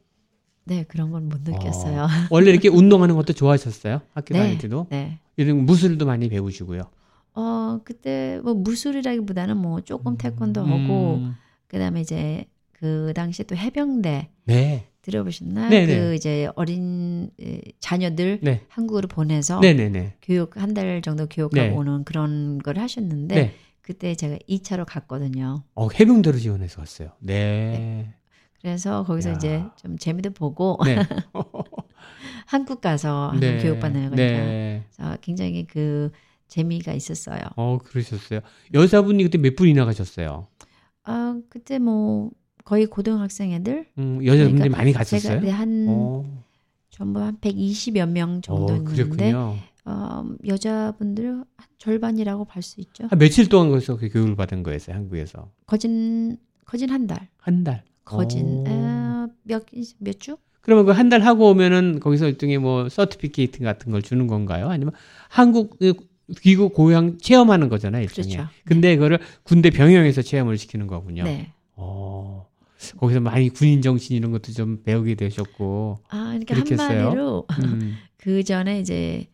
네 0.66 0.84
그런 0.88 1.12
건 1.12 1.28
못 1.30 1.42
느꼈어요. 1.44 2.04
어. 2.04 2.08
원래 2.30 2.52
이렇게 2.52 2.70
운동하는 2.70 3.16
것도 3.16 3.34
좋아하셨어요? 3.34 4.02
학교 4.14 4.34
네. 4.34 4.40
다닐 4.40 4.58
때도? 4.60 4.88
네. 4.90 5.20
이런 5.36 5.66
무술도 5.66 6.06
많이 6.06 6.30
배우시고요. 6.30 6.84
어 7.34 7.80
그때 7.84 8.40
뭐 8.44 8.54
무술이라기보다는 8.54 9.58
뭐 9.58 9.82
조금 9.82 10.18
태권도 10.18 10.62
하고 10.64 11.16
음. 11.24 11.36
그다음에 11.68 12.02
이제 12.02 12.46
그 12.72 13.14
당시에 13.16 13.46
또 13.46 13.56
해병대 13.56 14.30
네. 14.46 14.88
들어보셨나? 15.12 15.70
네네. 15.70 16.00
그 16.00 16.16
이제 16.16 16.50
어린 16.56 17.32
에, 17.42 17.62
자녀들 17.80 18.40
네. 18.44 18.62
한국으로 18.68 19.08
보내서 19.08 19.60
네네네. 19.62 20.18
교육 20.22 20.58
한 20.58 20.74
달 20.74 21.02
정도 21.02 21.26
교육하고 21.28 21.70
네. 21.70 21.74
오는 21.74 22.04
그런 22.04 22.60
걸 22.60 22.78
하셨는데 22.78 23.36
네. 23.36 23.54
그때 23.82 24.14
제가 24.16 24.38
2차로 24.50 24.84
갔거든요. 24.86 25.64
어, 25.76 25.88
해병대로 25.90 26.38
지원해서 26.38 26.82
왔어요. 26.82 27.12
네. 27.20 28.14
그래서 28.62 29.04
거기서 29.06 29.30
야. 29.30 29.34
이제 29.36 29.64
좀 29.78 29.98
재미도 29.98 30.32
보고 30.32 30.78
네. 30.84 30.98
한국 32.48 32.82
가서 32.82 33.34
네. 33.40 33.62
교육받는 33.62 34.10
거니까. 34.10 34.16
네. 34.18 34.84
굉장히 35.22 35.66
그 35.66 36.12
재미가 36.48 36.94
있었어요. 36.94 37.40
어, 37.56 37.78
그러셨어요. 37.84 38.42
여자분이 38.74 39.24
그때 39.24 39.38
몇 39.38 39.56
분이나 39.56 39.86
가셨어요? 39.86 40.48
아, 41.04 41.40
그때 41.50 41.80
뭐 41.80 42.32
거의 42.68 42.86
고등학생 42.86 43.54
애들. 43.54 43.86
음, 43.98 44.20
여자분들이 44.26 44.56
그러니까 44.58 44.78
많이 44.78 44.92
갔었어요? 44.92 45.40
제가 45.40 45.54
한 45.54 45.86
어. 45.88 46.44
전부 46.90 47.22
한 47.22 47.38
120여 47.40 48.06
명 48.10 48.42
정도 48.42 48.74
어, 48.74 48.76
있는데 48.76 49.32
어, 49.86 50.26
여자분들 50.46 51.28
한 51.30 51.46
절반이라고 51.78 52.44
볼 52.44 52.62
수 52.62 52.82
있죠. 52.82 53.08
한 53.10 53.18
며칠 53.20 53.48
동안 53.48 53.70
거기서 53.70 53.96
그 53.96 54.10
교육을 54.10 54.36
받은 54.36 54.64
거였어요, 54.64 54.98
한국에서? 54.98 55.50
거진 55.66 56.36
거진 56.66 56.90
한 56.90 57.08
달. 57.08 57.30
한 57.38 57.64
달. 57.64 57.84
거진 58.04 58.66
어, 58.68 59.28
몇몇 59.44 60.20
주? 60.20 60.36
그러면 60.60 60.86
그 60.86 60.92
한 60.92 61.08
달 61.08 61.22
하고 61.22 61.50
오면은 61.50 62.02
거기서 62.02 62.28
일종의 62.28 62.58
뭐 62.58 62.90
서티피케이트 62.90 63.64
같은 63.64 63.94
걸 63.94 64.02
주는 64.02 64.28
건가요? 64.28 64.68
아니면 64.68 64.92
한국 65.30 65.80
그 65.80 65.94
귀국 66.42 66.74
고향 66.74 67.18
체험하는 67.18 67.70
거잖아요, 67.70 68.04
일종의. 68.04 68.36
그렇죠. 68.36 68.50
근데 68.66 68.90
네. 68.90 68.96
그거를 68.98 69.20
군대 69.44 69.70
병영에서 69.70 70.22
체험을 70.22 70.58
시키는 70.58 70.88
거군요. 70.88 71.24
네. 71.24 71.54
어. 71.78 72.46
거기서 72.98 73.20
많이 73.20 73.50
군인 73.50 73.82
정신 73.82 74.16
이런 74.18 74.32
것도 74.32 74.52
좀 74.54 74.84
배우게 74.84 75.16
되셨고. 75.16 76.00
아, 76.10 76.38
그러니까? 76.40 76.56
한마디로 76.56 77.48
음. 77.64 77.98
그 78.18 78.44
전에 78.44 78.80
이제 78.80 79.28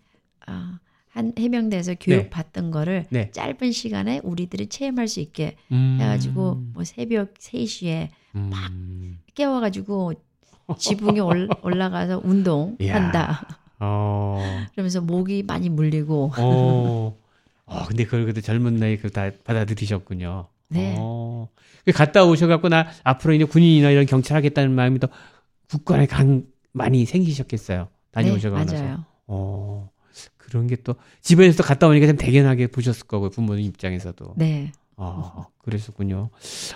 아, 0.46 0.80
한 1.10 1.34
해병대에서 1.38 1.96
교육 2.00 2.24
네. 2.24 2.30
받던 2.30 2.72
거를 2.72 3.06
네. 3.10 3.32
짧은 3.32 3.72
시간에 3.72 4.20
우리들이 4.24 4.68
체험할 4.68 5.08
수 5.08 5.20
있게 5.20 5.56
음. 5.72 5.98
해가지고 6.02 6.56
뭐 6.74 6.84
새벽 6.84 7.36
3시에 7.36 8.10
음. 8.36 8.50
막 8.50 8.72
깨워가지고 9.36 10.14
지붕에 10.78 11.20
올, 11.20 11.48
라가서 11.64 12.22
운동한다. 12.24 13.48
어. 13.80 14.66
그러면서 14.72 15.02
목이 15.02 15.44
많이 15.44 15.70
물리고. 15.70 16.32
어. 16.38 17.18
어, 17.66 17.86
근데 17.88 18.06
그걸 18.06 18.26
그때 18.26 18.42
젊은 18.42 18.76
나이에 18.76 18.98
그걸 18.98 19.12
다 19.12 19.30
받아들이셨군요. 19.44 20.48
네. 20.70 20.96
어. 20.98 21.50
갔다 21.94 22.24
오셔갖고 22.26 22.70
나 22.70 22.88
앞으로 23.04 23.34
이제 23.34 23.44
군인이나 23.46 23.90
이런 23.92 24.06
경찰 24.06 24.38
하겠다는 24.38 24.72
마음이 24.72 25.00
더 25.00 25.08
국가에 25.70 26.06
강 26.06 26.44
많이 26.72 27.06
생기셨겠어요. 27.06 27.90
다녀오셔가고 28.12 28.66
네, 28.66 28.82
나서. 28.82 29.06
어. 29.28 29.90
그런 30.38 30.68
게 30.68 30.76
또 30.84 30.96
집에서 31.22 31.64
갔다 31.64 31.88
오니까 31.88 32.06
좀 32.08 32.16
대견하게 32.18 32.68
보셨을 32.68 33.08
거고요. 33.08 33.30
부모님 33.32 33.66
입장에서도. 33.66 34.36
네. 34.38 34.72
아, 34.98 35.48
그랬었군요. 35.64 36.30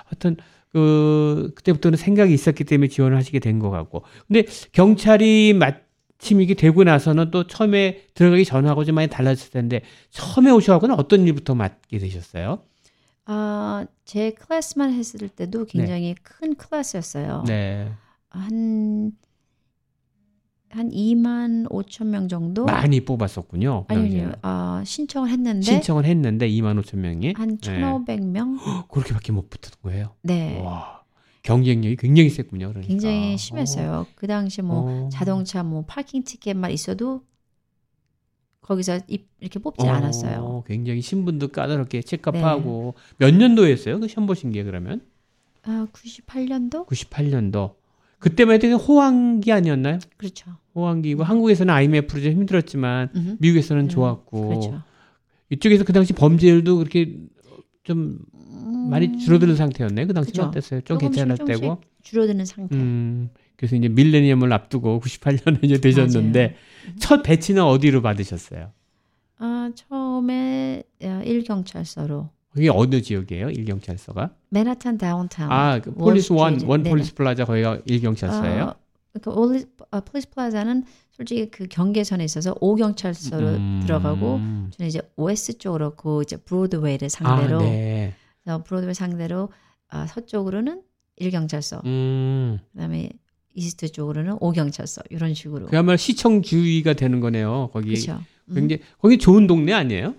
하여튼 0.05 0.37
그 0.71 1.51
그때부터는 1.55 1.97
생각이 1.97 2.33
있었기 2.33 2.63
때문에 2.63 2.87
지원을 2.87 3.15
하시게 3.17 3.39
된 3.39 3.59
것 3.59 3.69
같고. 3.69 4.03
근데 4.27 4.45
경찰이 4.71 5.53
마침 5.53 6.41
이게 6.41 6.53
되고 6.55 6.83
나서는 6.83 7.29
또 7.31 7.45
처음에 7.47 8.03
들어가기 8.15 8.45
전하고 8.45 8.83
좀 8.83 8.95
많이 8.95 9.07
달라졌을 9.07 9.51
텐데 9.51 9.81
처음에 10.09 10.49
오셔갖고는 10.51 10.95
어떤 10.95 11.25
일부터 11.27 11.53
맡게 11.55 11.99
되셨어요? 11.99 12.63
아, 13.27 13.85
제 14.05 14.31
클래스만 14.31 14.93
했을 14.93 15.27
때도 15.29 15.65
굉장히 15.65 16.15
네. 16.15 16.15
큰 16.23 16.55
클래스였어요. 16.55 17.43
네. 17.47 17.91
한 18.29 19.11
한 20.69 20.89
2만 20.89 21.69
5천 21.69 22.07
명 22.07 22.27
정도 22.27 22.65
많이 22.65 23.01
뽑았었군요. 23.01 23.85
그 23.87 23.93
아니요, 23.93 24.31
어, 24.43 24.81
신청을 24.83 25.29
했는데 25.29 25.61
신청을 25.61 26.05
했는데 26.05 26.49
2만 26.49 26.81
5천 26.81 26.97
명이 26.97 27.33
한 27.35 27.57
1,500명 27.57 28.55
네. 28.55 28.61
그렇게밖에 28.91 29.31
못 29.31 29.49
붙은 29.49 29.71
거예요. 29.81 30.15
네. 30.23 30.61
와. 30.61 31.03
경쟁력이 31.43 31.95
굉장히 31.95 32.29
셌군요. 32.29 32.67
그러니까. 32.69 32.87
굉장히 32.87 33.37
심했어요. 33.37 33.91
어. 33.91 34.05
그 34.15 34.27
당시 34.27 34.61
뭐 34.61 35.05
어. 35.05 35.09
자동차 35.09 35.63
뭐 35.63 35.85
파킹 35.87 36.23
티켓만 36.23 36.71
있어도 36.71 37.23
거기서 38.67 38.99
이렇게 39.39 39.59
뽑지 39.59 39.85
어. 39.85 39.89
않았어요. 39.89 40.63
굉장히 40.67 41.01
신분도 41.01 41.49
까다롭게 41.49 42.01
체크하고 42.01 42.95
네. 43.17 43.25
몇 43.25 43.33
년도였어요? 43.33 43.99
그 43.99 44.07
시험 44.09 44.25
보신 44.27 44.51
게 44.51 44.63
그러면? 44.63 45.01
아, 45.63 45.87
98년도? 45.93 46.85
98년도. 46.87 47.75
그때만 48.19 48.55
해도 48.55 48.75
호황기 48.75 49.51
아니었나요? 49.53 49.99
그렇죠. 50.17 50.51
호황기고 50.75 51.23
한국에서는 51.23 51.73
IMF로 51.73 52.21
좀 52.21 52.31
힘들었지만 52.31 53.09
음흠. 53.15 53.37
미국에서는 53.39 53.83
음, 53.83 53.89
좋았고 53.89 54.47
그렇죠. 54.49 54.81
이쪽에서 55.49 55.85
그 55.85 55.93
당시 55.93 56.13
범죄율도 56.13 56.77
그렇게 56.77 57.15
좀 57.83 58.19
음... 58.33 58.89
많이 58.89 59.17
줄어드는 59.17 59.55
상태였네요. 59.55 60.07
그 60.07 60.13
당시는 60.13 60.33
그렇죠. 60.33 60.49
어땠어요? 60.49 60.81
좀 60.81 60.97
괜찮을 60.97 61.37
때고 61.37 61.79
줄어드는 62.01 62.43
상태. 62.45 62.75
음, 62.75 63.29
그래서 63.57 63.75
이제 63.75 63.89
밀레니엄을 63.89 64.53
앞두고 64.53 65.01
98년에 65.03 65.63
이제 65.63 65.81
되셨는데 65.81 66.55
첫 66.99 67.23
배치는 67.23 67.63
어디로 67.63 68.01
받으셨어요? 68.01 68.71
아 69.39 69.71
처음에 69.75 70.83
일 70.99 71.43
경찰서로. 71.43 72.29
그게 72.53 72.69
어느 72.69 73.01
지역이에요? 73.01 73.51
일경찰서가? 73.51 74.31
맨하탄 74.49 74.97
downtown. 74.97 75.51
아, 75.51 75.79
그 75.79 75.93
Police 75.93 76.33
One, 76.33 76.59
One 76.65 76.81
Police 76.81 77.13
Plaza 77.13 77.45
거기가 77.45 77.79
일경찰서예요? 77.85 78.63
어, 78.63 78.75
그러니까 79.13 79.31
One, 79.31 79.65
어, 79.91 79.99
Police 80.01 80.29
Plaza는 80.31 80.83
솔직히 81.11 81.51
그 81.51 81.67
경계선에 81.67 82.23
있어서 82.23 82.55
오경찰서로 82.59 83.47
음. 83.47 83.81
들어가고 83.85 84.39
저는 84.71 84.87
이제 84.87 85.01
west 85.17 85.59
쪽으로 85.59 85.95
그 85.95 86.23
이제 86.23 86.37
브로드웨이를 86.37 87.09
상대로 87.09 87.59
아, 87.59 87.63
네. 87.63 88.13
브로드웨이 88.43 88.95
상대로 88.95 89.49
어, 89.91 90.05
서쪽으로는 90.07 90.81
일경찰서. 91.17 91.81
음. 91.85 92.59
그다음에 92.71 93.09
east 93.57 93.91
쪽으로는 93.91 94.37
오경찰서 94.39 95.01
이런 95.09 95.33
식으로. 95.33 95.65
그야말로 95.65 95.97
시청 95.97 96.43
주위가 96.43 96.93
되는 96.93 97.19
거네요. 97.19 97.71
거기. 97.73 97.89
그렇죠. 97.89 98.21
굉장히 98.53 98.81
거기 99.01 99.17
좋은 99.17 99.47
동네 99.47 99.73
아니에요? 99.73 100.15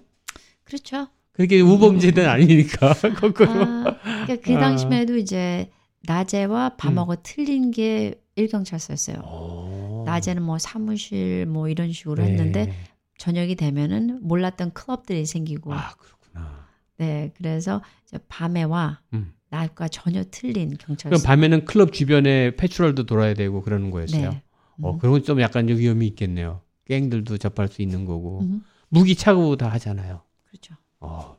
그렇죠. 0.65 1.07
그게 1.33 1.61
우범죄는 1.61 2.25
음. 2.25 2.29
아니니까 2.29 2.95
거꾸로. 3.17 3.51
아, 3.51 3.97
그러니까 4.03 4.37
그 4.43 4.53
당시만 4.55 4.95
해도 4.95 5.17
이제 5.17 5.71
낮에와 6.03 6.71
밤하고 6.77 7.13
음. 7.13 7.17
틀린 7.23 7.71
게 7.71 8.21
일경찰서였어요. 8.35 9.19
오. 9.21 10.03
낮에는 10.05 10.43
뭐 10.43 10.59
사무실 10.59 11.47
뭐 11.47 11.69
이런 11.69 11.93
식으로 11.93 12.25
네. 12.25 12.31
했는데 12.31 12.75
저녁이 13.19 13.55
되면은 13.55 14.21
몰랐던 14.23 14.73
클럽들이 14.73 15.27
생기고. 15.27 15.73
아 15.73 15.95
그렇구나. 15.97 16.67
네, 16.97 17.33
그래서 17.37 17.83
이제 18.07 18.19
밤에와 18.29 19.01
음. 19.13 19.33
낮과 19.51 19.89
전혀 19.89 20.25
틀린 20.31 20.77
경찰서. 20.79 21.09
그럼 21.17 21.23
밤에는 21.23 21.65
클럽 21.65 21.93
주변에 21.93 22.55
패트롤도 22.57 23.05
돌아야 23.07 23.35
되고 23.35 23.63
그러는 23.63 23.91
거였어요. 23.91 24.31
네. 24.31 24.43
어, 24.83 24.93
음. 24.93 24.99
그런 24.99 25.13
건 25.13 25.23
좀 25.25 25.41
약간 25.41 25.69
위험이 25.69 26.07
있겠네요. 26.09 26.61
갱들도 26.87 27.39
접할 27.39 27.69
수 27.69 27.83
있는 27.83 28.05
거고 28.05 28.41
음. 28.43 28.63
무기 28.89 29.15
차고 29.15 29.57
다 29.57 29.69
하잖아요. 29.69 30.23
그렇죠. 30.49 30.75
어, 31.01 31.37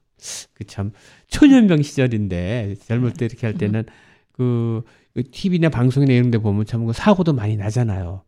그 0.53 0.63
참 0.65 0.91
초년병 1.27 1.81
시절인데 1.81 2.75
젊을 2.85 3.13
때 3.13 3.25
이렇게 3.25 3.47
할 3.47 3.57
때는 3.57 3.85
그, 4.31 4.83
그 5.13 5.23
TV나 5.31 5.69
방송이나 5.69 6.13
이런 6.13 6.31
데 6.31 6.37
보면 6.37 6.65
참 6.65 6.85
그 6.85 6.93
사고도 6.93 7.33
많이 7.33 7.55
나잖아요. 7.57 8.23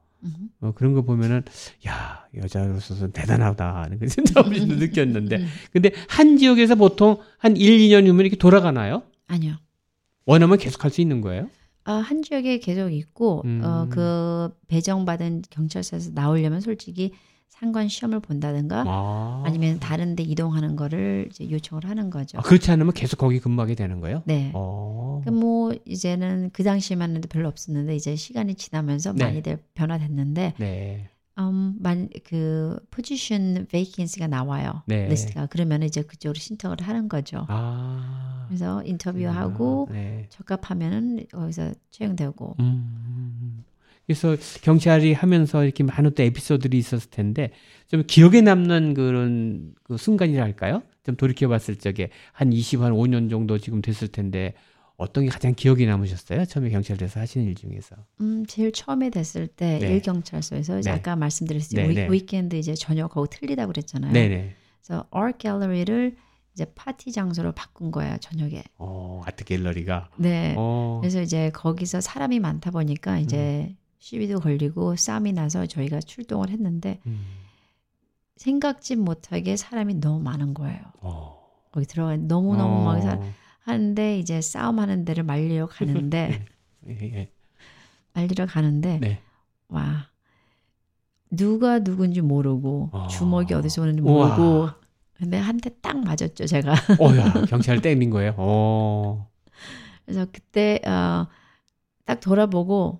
어, 0.61 0.71
그런 0.75 0.93
거 0.93 1.01
보면은 1.01 1.41
야 1.87 2.25
여자로서는 2.35 3.11
대단하다 3.11 3.75
하는 3.83 3.97
걸 3.99 4.07
진짜 4.07 4.41
느꼈는데 4.43 5.45
근데 5.71 5.91
한 6.07 6.37
지역에서 6.37 6.75
보통 6.75 7.17
한 7.39 7.57
1, 7.57 7.79
2년 7.79 8.07
후면 8.07 8.21
이렇게 8.21 8.35
돌아가나요? 8.37 9.01
아니요. 9.27 9.55
원하면 10.31 10.57
계속 10.57 10.83
할 10.83 10.91
수 10.91 11.01
있는 11.01 11.21
거예요? 11.21 11.49
아, 11.83 11.93
한 11.93 12.21
지역에 12.21 12.59
계속 12.59 12.89
있고 12.89 13.41
음. 13.45 13.61
어, 13.63 13.87
그 13.89 14.49
배정받은 14.67 15.43
경찰서에서 15.49 16.11
나오려면 16.13 16.61
솔직히 16.61 17.11
상관 17.49 17.87
시험을 17.87 18.21
본다든가 18.21 18.85
아. 18.87 19.43
니면 19.51 19.79
다른 19.79 20.15
데 20.15 20.23
이동하는 20.23 20.75
거를 20.75 21.27
이제 21.29 21.49
요청을 21.49 21.85
하는 21.85 22.09
거죠. 22.09 22.39
아, 22.39 22.41
그렇지 22.41 22.71
않으면 22.71 22.93
계속 22.93 23.17
거기 23.17 23.39
근무하게 23.39 23.75
되는 23.75 23.99
거예요? 23.99 24.23
네. 24.25 24.51
어. 24.53 25.21
그러니까 25.23 25.45
뭐 25.45 25.73
이제는 25.85 26.49
그 26.53 26.63
당시만 26.63 27.15
해도 27.15 27.27
별로 27.27 27.47
없었는데 27.49 27.95
이제 27.95 28.15
시간이 28.15 28.55
지나면서 28.55 29.13
네. 29.13 29.25
많이들 29.25 29.59
변화됐는데 29.75 30.53
네. 30.57 31.09
음, 31.39 31.75
만, 31.79 32.09
그 32.25 32.77
포지션 32.91 33.65
베이켄시가 33.69 34.27
나와요. 34.27 34.83
네. 34.85 35.07
리스트가 35.07 35.47
그러면 35.47 35.83
이제 35.83 36.01
그쪽으로 36.01 36.37
신청을 36.37 36.77
하는 36.81 37.07
거죠. 37.07 37.45
아. 37.47 38.45
그래서 38.47 38.83
인터뷰하고 38.83 39.87
아, 39.89 39.93
네. 39.93 40.25
적합하면은 40.29 41.25
거기서 41.31 41.73
채용되고. 41.91 42.55
음. 42.59 42.65
음, 42.65 43.37
음. 43.41 43.63
그래서 44.05 44.35
경찰이 44.61 45.13
하면서 45.13 45.63
이렇게 45.63 45.83
많은 45.83 46.11
또 46.15 46.23
에피소드들이 46.23 46.77
있었을 46.77 47.09
텐데 47.09 47.51
좀 47.87 48.03
기억에 48.05 48.41
남는 48.41 48.93
그런 48.93 49.73
그 49.83 49.95
순간이랄까요? 49.95 50.83
좀 51.03 51.15
돌이켜 51.15 51.47
봤을 51.47 51.77
적에 51.77 52.09
한 52.33 52.51
20, 52.51 52.81
한 52.81 52.91
5년 52.91 53.29
정도 53.29 53.57
지금 53.57 53.81
됐을 53.81 54.09
텐데 54.09 54.53
어떤 55.01 55.23
게 55.23 55.31
가장 55.31 55.55
기억에 55.55 55.87
남으셨어요? 55.87 56.45
처음에 56.45 56.69
경찰대에서 56.69 57.19
하시는 57.19 57.47
일 57.47 57.55
중에서? 57.55 57.95
음, 58.21 58.45
제일 58.45 58.71
처음에 58.71 59.09
됐을 59.09 59.47
때 59.47 59.79
네. 59.79 59.95
일경찰서에서 59.95 60.81
네. 60.81 60.91
아까 60.91 61.15
말씀드렸듯이 61.15 61.75
네, 61.75 61.87
네. 61.87 62.07
위켄드 62.07 62.55
이제 62.55 62.75
저녁하고 62.75 63.25
틀리다고 63.25 63.71
그랬잖아요. 63.71 64.13
네네. 64.13 64.55
그래서 64.79 65.07
art 65.09 65.39
갤러리를 65.39 66.15
이제 66.53 66.65
파티 66.75 67.11
장소로 67.11 67.53
바꾼 67.53 67.91
거예요 67.91 68.17
저녁에. 68.19 68.61
어, 68.77 69.23
아트 69.25 69.43
갤러리가. 69.43 70.11
네. 70.17 70.53
어. 70.55 70.99
그래서 71.01 71.19
이제 71.23 71.49
거기서 71.49 71.99
사람이 71.99 72.39
많다 72.39 72.69
보니까 72.69 73.17
이제 73.17 73.69
음. 73.71 73.77
시비도 73.97 74.39
걸리고 74.39 74.97
싸움이 74.97 75.33
나서 75.33 75.65
저희가 75.65 75.99
출동을 76.01 76.49
했는데 76.49 76.99
음. 77.07 77.25
생각지 78.35 78.97
못하게 78.97 79.55
사람이 79.55 79.95
너무 79.95 80.19
많은 80.21 80.53
거예요. 80.53 80.79
어. 80.99 81.41
거기 81.71 81.87
들어가 81.87 82.15
너무 82.17 82.55
너무 82.55 82.81
어. 82.81 82.83
막 82.83 83.01
사- 83.01 83.19
하는데 83.63 84.17
이제 84.19 84.41
싸움하는 84.41 85.05
데를 85.05 85.23
말리러 85.23 85.67
가는데 85.67 86.45
예, 86.89 86.97
예. 87.01 87.31
말리러 88.13 88.45
가는데 88.45 88.99
네. 88.99 89.21
와 89.69 90.07
누가 91.29 91.79
누군지 91.79 92.21
모르고 92.21 92.89
아. 92.93 93.07
주먹이 93.07 93.53
어디서 93.53 93.81
오는지 93.83 94.01
우와. 94.01 94.35
모르고 94.35 94.69
근데 95.13 95.37
한 95.37 95.57
대 95.59 95.69
딱 95.81 95.97
맞았죠 96.03 96.45
제가 96.47 96.73
어야 96.99 97.45
경찰 97.47 97.81
때린 97.81 98.09
거예요. 98.09 98.33
어. 98.37 99.29
그래서 100.05 100.25
그때 100.31 100.81
어, 100.85 101.27
딱 102.05 102.19
돌아보고 102.19 102.99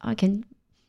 아 0.00 0.14
괜, 0.14 0.42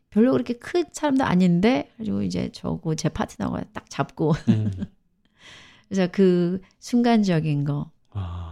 별로 0.10 0.32
그렇게 0.32 0.54
큰 0.56 0.84
사람도 0.92 1.24
아닌데 1.24 1.92
그리고 1.98 2.24
이제 2.24 2.50
저고 2.52 2.96
제 2.96 3.10
파트너가 3.10 3.64
딱 3.74 3.90
잡고 3.90 4.34
음. 4.50 4.72
그래서 5.88 6.08
그 6.12 6.62
순간적인 6.80 7.64
거 7.66 7.92
아. 8.12 8.51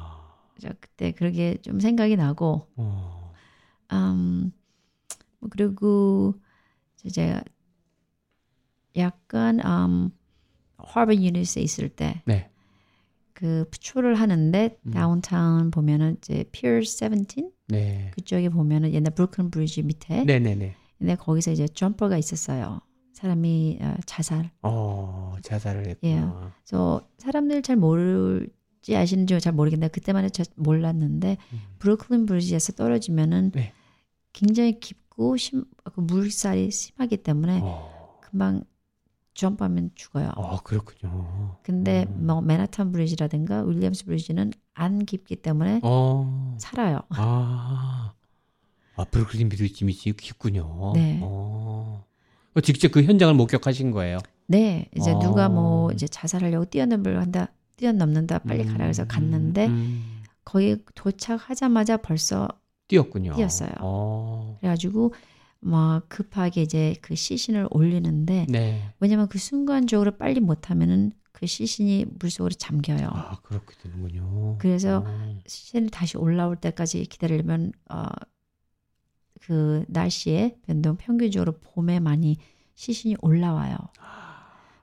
그래서 0.59 0.75
그때 0.79 1.11
그렇게 1.11 1.57
좀 1.61 1.79
생각이 1.79 2.15
나고 2.15 2.67
어. 2.75 3.33
음, 3.91 4.51
뭐 5.39 5.49
그리고 5.49 6.35
제가 7.13 7.43
약간 8.97 9.59
음, 9.65 10.09
하버 10.77 11.15
유니스에 11.15 11.61
있을 11.61 11.89
때 11.89 12.21
네. 12.25 12.49
그 13.33 13.65
patrol을 13.71 14.15
하는데 14.15 14.77
음. 14.85 14.91
downtown 14.91 15.71
보면은 15.71 16.17
이제 16.17 16.43
Pier 16.51 16.81
17 16.81 17.51
네. 17.69 18.11
그쪽에 18.13 18.49
보면은 18.49 18.93
옛날 18.93 19.13
브루클린 19.13 19.51
브리지 19.51 19.83
밑에 19.83 20.25
네, 20.25 20.39
네, 20.39 20.55
네. 20.55 20.75
근데 20.97 21.15
거기서 21.15 21.51
이제 21.51 21.65
jumper가 21.67 22.17
있었어요. 22.17 22.81
사람이 23.13 23.79
어, 23.81 23.95
자살. 24.05 24.51
어, 24.63 25.35
자살을 25.41 25.87
했구나. 25.87 26.11
예. 26.13 26.51
그래서 26.65 27.07
사람들 27.17 27.61
잘 27.61 27.77
모 27.77 27.95
르지 28.79 28.95
아시는지 28.95 29.39
잘 29.39 29.53
모르겠는데 29.53 29.91
그때만 29.91 30.23
해도 30.23 30.31
잘 30.31 30.45
몰랐는데 30.55 31.37
음. 31.53 31.59
브루클린 31.79 32.25
브리지에서 32.25 32.73
떨어지면은 32.73 33.51
네. 33.51 33.73
굉장히 34.33 34.79
깊고 34.79 35.37
심, 35.37 35.65
그 35.83 35.99
물살이 35.99 36.71
심하기 36.71 37.17
때문에 37.17 37.59
어. 37.61 38.19
금방 38.21 38.63
점프하면 39.33 39.91
죽어요. 39.95 40.31
어, 40.35 40.61
그렇군요. 40.63 41.57
근데 41.63 42.05
음. 42.09 42.27
뭐 42.27 42.41
맨하탄 42.41 42.91
브리지라든가 42.91 43.63
윌리엄스 43.63 44.05
브리지는 44.05 44.51
안 44.73 45.05
깊기 45.05 45.37
때문에 45.37 45.81
어. 45.83 46.57
살아요. 46.59 47.01
아. 47.09 48.13
아, 48.95 49.03
브루클린 49.05 49.47
브리지 49.47 49.85
깊군요. 50.13 50.91
네. 50.93 51.19
어. 51.21 52.05
어, 52.53 52.61
직접 52.61 52.91
그 52.91 53.03
현장을 53.03 53.33
목격하신 53.33 53.91
거예요. 53.91 54.19
네, 54.47 54.89
이제 54.97 55.11
어. 55.11 55.19
누가 55.19 55.47
뭐 55.47 55.91
이제 55.91 56.07
자살하려고 56.07 56.65
뛰어넘으려 56.65 57.19
한다, 57.21 57.53
뛰어넘는다, 57.79 58.39
빨리 58.39 58.65
가라 58.65 58.85
해서 58.85 59.03
음, 59.03 59.07
갔는데 59.07 59.67
음. 59.67 60.21
거기 60.43 60.75
도착하자마자 60.95 61.97
벌써 61.97 62.49
뛰었군요. 62.89 63.35
뛰었어요. 63.35 63.71
어. 63.79 64.57
그래가지고 64.59 65.13
막 65.61 66.09
급하게 66.09 66.63
이제 66.63 66.95
그 67.01 67.15
시신을 67.15 67.67
올리는데 67.71 68.47
네. 68.49 68.93
왜냐면 68.99 69.29
그 69.29 69.37
순간적으로 69.37 70.17
빨리 70.17 70.41
못하면은 70.41 71.13
그 71.31 71.47
시신이 71.47 72.05
물속으로 72.19 72.51
잠겨요. 72.51 73.07
아, 73.13 73.37
그렇게 73.43 73.73
되는군요. 73.81 74.57
그래서 74.57 75.05
어. 75.07 75.39
시신이 75.47 75.89
다시 75.89 76.17
올라올 76.17 76.57
때까지 76.57 77.05
기다리려면 77.05 77.71
어, 77.89 78.07
그 79.39 79.85
날씨의 79.87 80.57
변동 80.65 80.97
평균적으로 80.97 81.53
봄에 81.53 82.01
많이 82.01 82.37
시신이 82.75 83.15
올라와요. 83.21 83.77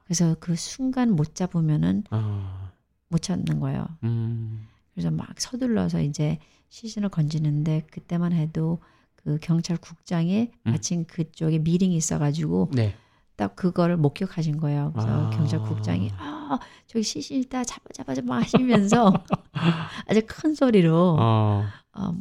그래서 0.04 0.36
그 0.38 0.54
순간 0.54 1.10
못 1.10 1.34
잡으면은 1.34 2.04
아. 2.10 2.65
못 3.08 3.22
찾는 3.22 3.60
거예요. 3.60 3.86
음. 4.04 4.66
그래서 4.92 5.10
막 5.10 5.40
서둘러서 5.40 6.00
이제 6.00 6.38
시신을 6.68 7.08
건지는데 7.10 7.82
그때만 7.90 8.32
해도 8.32 8.80
그 9.14 9.38
경찰 9.40 9.76
국장에 9.76 10.50
음. 10.66 10.72
마침 10.72 11.04
그쪽에 11.04 11.58
미링이 11.58 11.96
있어가지고 11.96 12.70
네. 12.72 12.94
딱 13.36 13.54
그거를 13.54 13.96
목격하신 13.96 14.56
거예요. 14.56 14.92
그래서 14.94 15.26
아. 15.26 15.30
경찰 15.30 15.60
국장이 15.60 16.10
아 16.16 16.58
저기 16.86 17.02
시신 17.02 17.38
있다 17.42 17.64
잡아 17.64 17.84
잡아 17.92 18.14
잡아 18.14 18.36
하시면서 18.36 19.12
아주 20.08 20.22
큰 20.26 20.54
소리로 20.54 21.16
어. 21.18 21.64
어, 21.92 22.14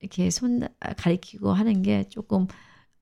이렇게 0.00 0.30
손 0.30 0.68
가리키고 0.96 1.52
하는 1.52 1.82
게 1.82 2.04
조금 2.08 2.46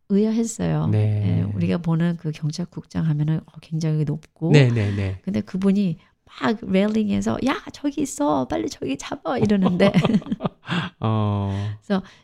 의아했어요. 0.09 0.87
네. 0.87 1.40
예, 1.40 1.42
우리가 1.42 1.79
보는 1.79 2.16
그 2.16 2.31
경찰 2.33 2.64
국장 2.64 3.07
하면은 3.07 3.40
어, 3.40 3.59
굉장히 3.61 4.05
높고 4.05 4.53
네, 4.53 4.68
네, 4.68 4.94
네. 4.94 5.20
근데 5.22 5.42
그분이 5.42 5.98
막 6.28 6.58
레일링에서 6.62 7.38
야 7.46 7.56
저기 7.72 8.02
있어 8.02 8.46
빨리 8.46 8.68
저기 8.68 8.96
잡아 8.96 9.38
이러는데 9.38 9.92
어. 11.00 11.74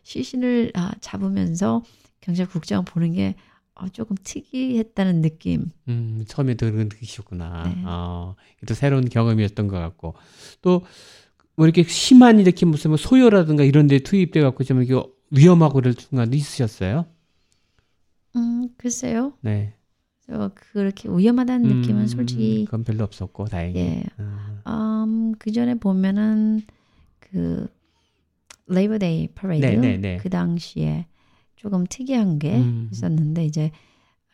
시신을 0.02 0.72
아, 0.74 0.92
잡으면서 1.00 1.82
경찰 2.20 2.46
국장 2.46 2.84
보는 2.84 3.12
게 3.12 3.34
어, 3.74 3.88
조금 3.88 4.16
특이했다는 4.22 5.20
느낌. 5.22 5.70
음, 5.88 6.24
처음에 6.28 6.56
더 6.56 6.70
그런 6.70 6.88
느끼셨구나. 6.88 7.64
네. 7.64 7.82
어, 7.84 8.36
또 8.66 8.74
새로운 8.74 9.08
경험이었던 9.08 9.66
것 9.66 9.78
같고. 9.78 10.14
또, 10.62 10.82
뭐 11.56 11.66
이렇게 11.66 11.82
심한 11.82 12.38
이렇게 12.38 12.66
무슨 12.66 12.90
뭐 12.90 12.96
소요라든가 12.96 13.64
이런 13.64 13.86
데 13.86 13.98
투입돼 13.98 14.42
갖고 14.42 14.64
좀 14.64 14.82
이렇게 14.82 15.08
위험하고 15.30 15.74
그럴 15.74 15.94
순간도 15.94 16.36
있으셨어요? 16.36 17.06
음 18.36 18.68
글쎄요. 18.76 19.34
네. 19.40 19.74
저 20.26 20.50
그렇게 20.54 21.08
위험하다는 21.08 21.80
느낌은 21.80 22.02
음, 22.02 22.06
솔직히 22.06 22.64
그건 22.64 22.84
별로 22.84 23.04
없었고, 23.04 23.44
다행히. 23.46 23.78
예. 23.78 24.04
음, 24.18 24.60
음, 24.66 25.32
그 25.38 25.52
전에 25.52 25.74
보면은 25.74 26.62
그 27.18 27.68
Labor 28.66 28.98
Day 28.98 29.28
Parade 29.28 29.66
네, 29.66 29.76
네, 29.76 29.96
네. 29.98 30.16
그 30.16 30.30
당시에 30.30 31.06
조금 31.56 31.84
특이한 31.88 32.38
게 32.38 32.56
음. 32.56 32.88
있었는데 32.90 33.44
이제 33.44 33.70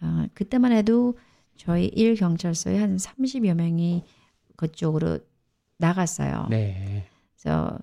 아, 0.00 0.28
그때만 0.34 0.72
해도 0.72 1.18
저희 1.56 1.86
일 1.86 2.14
경찰서에 2.14 2.78
한 2.78 2.96
30여 2.96 3.54
명이 3.54 4.04
그쪽으로 4.56 5.18
나갔어요. 5.78 6.46
네. 6.50 7.08
그래서 7.34 7.78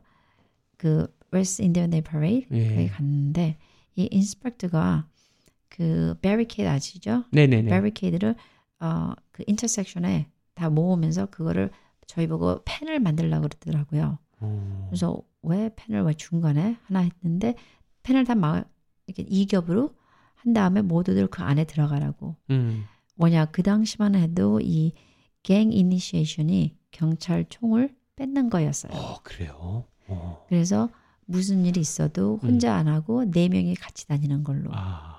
그 0.78 1.08
West 1.32 1.64
Indian 1.64 1.90
Day 1.90 2.02
Parade 2.02 2.48
예. 2.56 2.76
거기 2.76 2.88
갔는데 2.88 3.58
이 3.96 4.08
inspector가 4.12 5.08
그 5.78 6.16
barricade 6.22 6.68
아시죠? 6.68 7.24
네네네. 7.32 7.70
barricade를 7.70 8.36
어, 8.80 9.12
그 9.32 9.44
intersection에 9.46 10.28
다 10.56 10.70
모으면서 10.72 11.28
그거를 11.28 11.70
저희 12.08 12.26
보고 12.28 12.62
pen을 12.66 13.00
만들려고 13.00 13.44
그러더라고요. 13.48 14.18
어, 14.40 14.88
그래서 14.90 15.22
왜 15.44 15.70
pen을 15.76 16.02
왜 16.04 16.14
중간에 16.14 16.78
하나 16.86 17.00
했는데 17.02 17.56
pen을 18.04 18.26
다 18.26 18.34
막 18.36 18.68
이렇게 19.06 19.24
이겹으로 19.30 19.94
한 20.36 20.54
다음에 20.54 20.82
모두들 20.82 21.28
그 21.28 21.44
안에 21.44 21.64
들어가라고. 21.66 22.36
음, 22.50 22.86
뭐냐 23.16 23.46
그 23.46 23.62
당시만 23.64 24.16
해도 24.16 24.60
이 24.62 24.94
gang 25.44 25.72
initiation이 25.72 26.76
경찰 26.92 27.46
총을 27.48 27.96
뺏는 28.18 28.50
거였어요. 28.50 28.92
어, 28.92 29.20
그래요? 29.24 29.86
어. 30.08 30.44
그래서 30.50 30.90
무슨 31.26 31.64
일이 31.66 31.80
있어도 31.80 32.38
혼자 32.44 32.76
안 32.76 32.90
하고 32.90 33.24
네 33.32 33.48
명이 33.48 33.76
같이 33.76 34.08
다니는 34.08 34.44
걸로. 34.44 34.70
음. 34.70 34.74
아, 34.74 35.17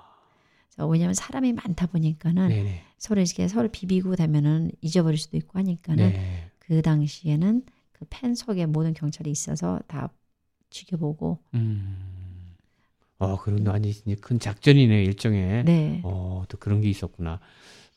왜냐하면 0.87 1.13
사람이 1.13 1.53
많다 1.53 1.87
보니까는 1.87 2.49
네네. 2.49 2.81
서로 2.97 3.21
이렇게 3.21 3.47
서로 3.47 3.69
비비고 3.69 4.15
되면은 4.15 4.71
잊어버릴 4.81 5.17
수도 5.17 5.37
있고 5.37 5.57
하니까는 5.59 6.09
네. 6.11 6.51
그 6.59 6.81
당시에는 6.81 7.63
그 7.99 8.05
펜 8.09 8.33
속에 8.33 8.65
모든 8.65 8.93
경찰이 8.93 9.29
있어서 9.29 9.79
다 9.87 10.09
지켜보고 10.69 11.39
음. 11.55 12.55
어, 13.17 13.37
그런 13.37 13.83
이제 13.83 14.15
큰 14.21 14.39
작전이네요, 14.39 15.01
일종의. 15.01 15.65
네 15.65 16.01
어, 16.05 16.43
또 16.47 16.57
그런 16.57 16.79
게 16.79 16.89
있었구나. 16.89 17.41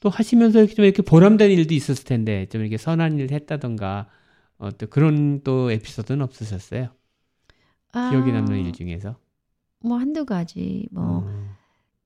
또 0.00 0.08
하시면서 0.08 0.58
이렇게 0.58 0.74
좀 0.74 0.84
이렇게 0.84 1.02
보람된 1.02 1.52
일도 1.52 1.74
있었을 1.74 2.04
텐데, 2.04 2.46
좀 2.46 2.62
이렇게 2.62 2.76
선한 2.76 3.18
일을 3.20 3.30
했다던가, 3.30 4.08
어, 4.58 4.70
또 4.72 4.88
그런 4.88 5.42
또 5.44 5.70
에피소드는 5.70 6.22
없으셨어요? 6.22 6.88
기억에 7.92 8.32
남는 8.32 8.64
일 8.66 8.72
중에서? 8.72 9.10
아, 9.10 9.16
뭐 9.84 9.98
한두 9.98 10.24
가지 10.24 10.88
뭐 10.90 11.20
음, 11.20 11.50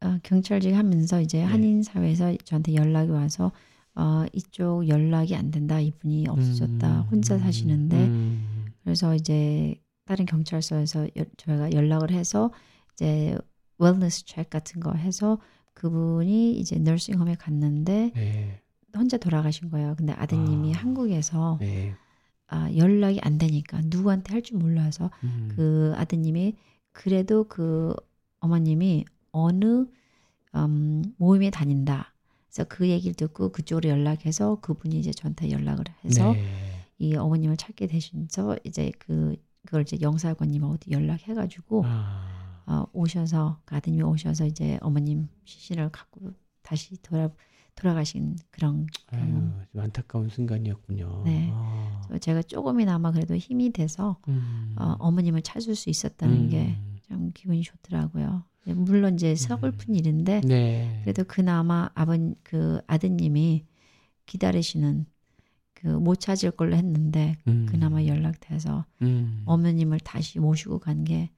어, 0.07 0.19
경찰직 0.23 0.75
하면서 0.75 1.21
이제 1.21 1.39
네. 1.39 1.45
한인 1.45 1.83
사회에서 1.83 2.35
저한테 2.45 2.75
연락이 2.75 3.11
와서 3.11 3.51
어, 3.95 4.25
이쪽 4.33 4.89
연락이 4.89 5.35
안 5.35 5.51
된다 5.51 5.81
이분이 5.81 6.29
없어졌다 6.29 7.01
음, 7.01 7.07
혼자 7.11 7.39
사시는데 7.39 7.97
음, 7.97 8.67
그래서 8.85 9.15
이제 9.15 9.75
다른 10.05 10.27
경찰서에서 10.27 11.09
여, 11.17 11.25
저희가 11.37 11.73
연락을 11.73 12.11
해서 12.13 12.53
이제 12.93 13.37
웰너스 13.79 14.25
체크 14.25 14.49
같은 14.49 14.81
거 14.81 14.93
해서 14.93 15.39
그분이 15.75 16.59
이제 16.59 16.77
너싱홈에 16.79 17.35
갔는데 17.35 18.13
네, 18.15 18.61
혼자 18.97 19.19
돌아가신 19.19 19.71
거예요. 19.71 19.95
근데 19.97 20.13
아드님이 20.13 20.75
아. 20.75 20.79
한국에서 20.79 21.59
네. 21.61 21.95
아, 22.49 22.71
연락이 22.77 23.19
안 23.23 23.39
되니까 23.39 23.81
누구한테 23.85 24.33
할 24.33 24.43
줄 24.43 24.59
몰라서 24.59 25.11
음, 25.25 25.49
그 25.55 25.93
아드님이 25.97 26.55
그래도 26.93 27.45
그 27.45 27.95
어머님이 28.41 29.05
어느 29.37 29.87
음, 30.55 31.03
모임에 31.19 31.51
다닌다. 31.51 32.15
그래서 32.49 32.67
그 32.69 32.89
얘기를 32.89 33.15
듣고 33.15 33.53
그쪽으로 33.53 33.91
연락해서 33.91 34.61
그분이 34.61 34.99
이제 34.99 35.11
저한테 35.11 35.51
연락을 35.51 35.85
해서 36.05 36.33
네. 36.33 36.43
이 36.99 37.15
어머님을 37.15 37.59
찾게 37.59 37.87
되셔서 37.87 38.57
이제 38.65 38.91
그 38.99 39.37
그걸 39.67 39.83
이제 39.83 39.99
영사관님하고 40.01 40.79
연락해가지고 40.91 41.83
아. 41.85 42.63
어, 42.67 42.87
오셔서 42.93 43.61
가드님이 43.67 44.03
오셔서 44.03 44.47
이제 44.47 44.79
어머님 44.81 45.29
시신을 45.45 45.91
갖고 45.91 46.33
다시 46.63 46.97
돌아 47.03 47.29
돌아가신 47.75 48.37
그런 48.51 48.87
아유, 49.11 49.21
좀 49.71 49.81
안타까운 49.81 50.31
순간이었군요. 50.31 51.25
네, 51.27 51.51
아. 51.53 52.09
제가 52.21 52.43
조금이나마 52.43 53.13
그래도 53.13 53.37
힘이 53.37 53.71
돼서 53.71 54.19
음. 54.29 54.75
어, 54.79 54.97
어머님을 54.99 55.43
찾을 55.43 55.75
수 55.75 55.91
있었다는 55.91 56.45
음. 56.45 56.49
게좀 56.49 57.33
기분이 57.35 57.63
좋더라고요. 57.63 58.45
물론 58.75 59.15
이제 59.15 59.35
서글픈 59.35 59.95
음. 59.95 59.99
일인데 59.99 60.41
네. 60.43 61.01
그래도 61.05 61.25
그나마 61.25 61.91
아버님 61.95 62.35
그 62.43 62.81
아드님이 62.87 63.65
기다리시는 64.27 65.07
그 65.75 65.87
못 66.01 66.17
찾을 66.21 66.51
걸로 66.53 66.75
했는데 66.75 67.37
음. 67.47 67.67
그나마 67.69 68.05
연락돼서 68.05 68.87
음. 69.03 69.43
어머님을 69.45 70.01
다시 70.01 70.41
모시고 70.41 70.79
간 70.81 71.05
게 71.05 71.31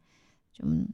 좀 0.53 0.87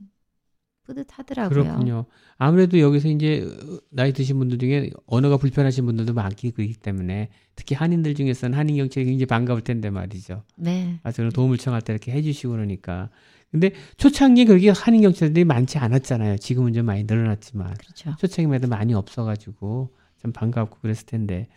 뿌듯하더라고요. 0.87 1.63
그렇군요. 1.63 2.05
아무래도 2.37 2.79
여기서 2.79 3.09
이제 3.09 3.49
나이 3.91 4.13
드신 4.13 4.39
분들 4.39 4.59
중에 4.59 4.91
언어가 5.07 5.37
불편하신 5.37 5.87
분들도 5.87 6.13
많기 6.15 6.53
때문에 6.83 7.31
특히 7.57 7.75
한인들 7.75 8.15
중에서는 8.15 8.57
한인 8.57 8.77
경찰이 8.77 9.07
굉장히 9.07 9.27
반가울 9.27 9.61
텐데 9.63 9.91
말이죠. 9.91 10.43
네. 10.57 10.99
아, 11.03 11.13
저는 11.13 11.31
도움을 11.31 11.59
청할 11.59 11.83
때 11.83 11.93
이렇게 11.93 12.13
해주시고 12.13 12.53
그러니까 12.53 13.11
근데 13.51 13.71
초창기에 13.99 14.47
그렇게 14.47 14.71
한인 14.71 15.03
경찰들이 15.03 15.45
많지 15.45 15.79
않았잖아요. 15.79 16.39
지금은 16.39 16.73
좀 16.73 16.87
많이 16.87 17.05
늘어났지만 17.05 17.75
그렇죠. 17.75 18.15
초창기만 18.19 18.57
해도 18.57 18.69
많이 18.69 18.95
없어가지고 18.95 19.91
참 20.21 20.33
반갑고 20.33 20.79
그랬을 20.81 21.07
텐데 21.07 21.49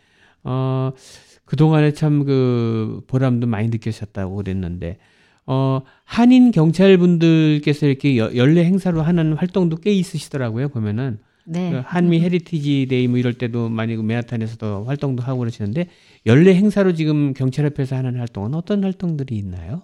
어 0.43 0.91
그동안에 1.45 1.93
참 1.93 2.23
그 2.25 3.01
보람도 3.07 3.47
많이 3.47 3.69
느끼셨다고 3.69 4.35
그랬는데 4.35 4.99
어 5.47 5.81
한인 6.03 6.51
경찰 6.51 6.97
분들께서 6.97 7.87
이렇게 7.87 8.17
연례 8.17 8.65
행사로 8.65 9.01
하는 9.01 9.33
활동도 9.33 9.77
꽤 9.77 9.93
있으시더라고요. 9.93 10.67
보면은 10.69 11.19
네. 11.45 11.71
그 11.71 11.81
한미 11.85 12.19
Heritage 12.19 12.87
Day 12.89 13.07
뭐 13.07 13.17
이럴 13.17 13.33
때도 13.33 13.69
많이 13.69 13.95
그 13.95 14.01
맨하탄에서도 14.01 14.83
활동도 14.83 15.23
하고 15.23 15.39
그러시는데 15.39 15.87
연례 16.25 16.53
행사로 16.53 16.93
지금 16.93 17.33
경찰협회에서 17.33 17.95
하는 17.95 18.19
활동은 18.19 18.53
어떤 18.53 18.83
활동들이 18.83 19.37
있나요? 19.37 19.83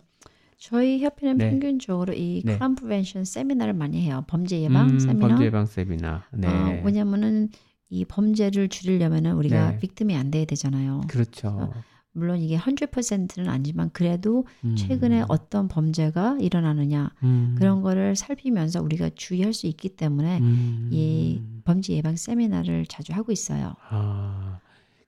저희 0.57 0.99
협회는 0.99 1.37
네. 1.37 1.49
평균적으로 1.49 2.13
이 2.13 2.41
네. 2.43 2.55
crime 2.55 2.75
prevention 2.75 3.23
세미나를 3.25 3.73
많이 3.73 4.01
해요. 4.01 4.23
범죄 4.27 4.61
예방 4.61 4.89
음, 4.89 4.99
세미나. 4.99 5.27
범죄 5.27 5.45
예방 5.45 5.65
세미나. 5.65 6.25
네. 6.33 6.47
어, 6.47 6.81
왜냐면은 6.85 7.49
이 7.89 8.05
범죄를 8.05 8.69
줄이려면은 8.69 9.33
우리가 9.35 9.71
네. 9.71 9.79
victim이 9.79 10.15
안 10.15 10.31
돼야 10.31 10.45
되잖아요. 10.45 11.01
그렇죠. 11.07 11.71
물론 12.13 12.39
이게 12.39 12.57
100%는 12.57 13.49
아니지만 13.49 13.89
그래도 13.91 14.45
음. 14.63 14.75
최근에 14.75 15.25
어떤 15.27 15.67
범죄가 15.67 16.37
일어나느냐 16.39 17.11
음. 17.23 17.55
그런 17.57 17.81
거를 17.81 18.15
살피면서 18.15 18.81
우리가 18.81 19.09
주의할 19.15 19.53
수 19.53 19.67
있기 19.67 19.89
때문에 19.89 20.39
음. 20.39 20.89
이 20.91 21.41
범죄 21.65 21.93
예방 21.93 22.15
세미나를 22.15 22.85
자주 22.85 23.13
하고 23.13 23.31
있어요. 23.31 23.75
아. 23.89 24.59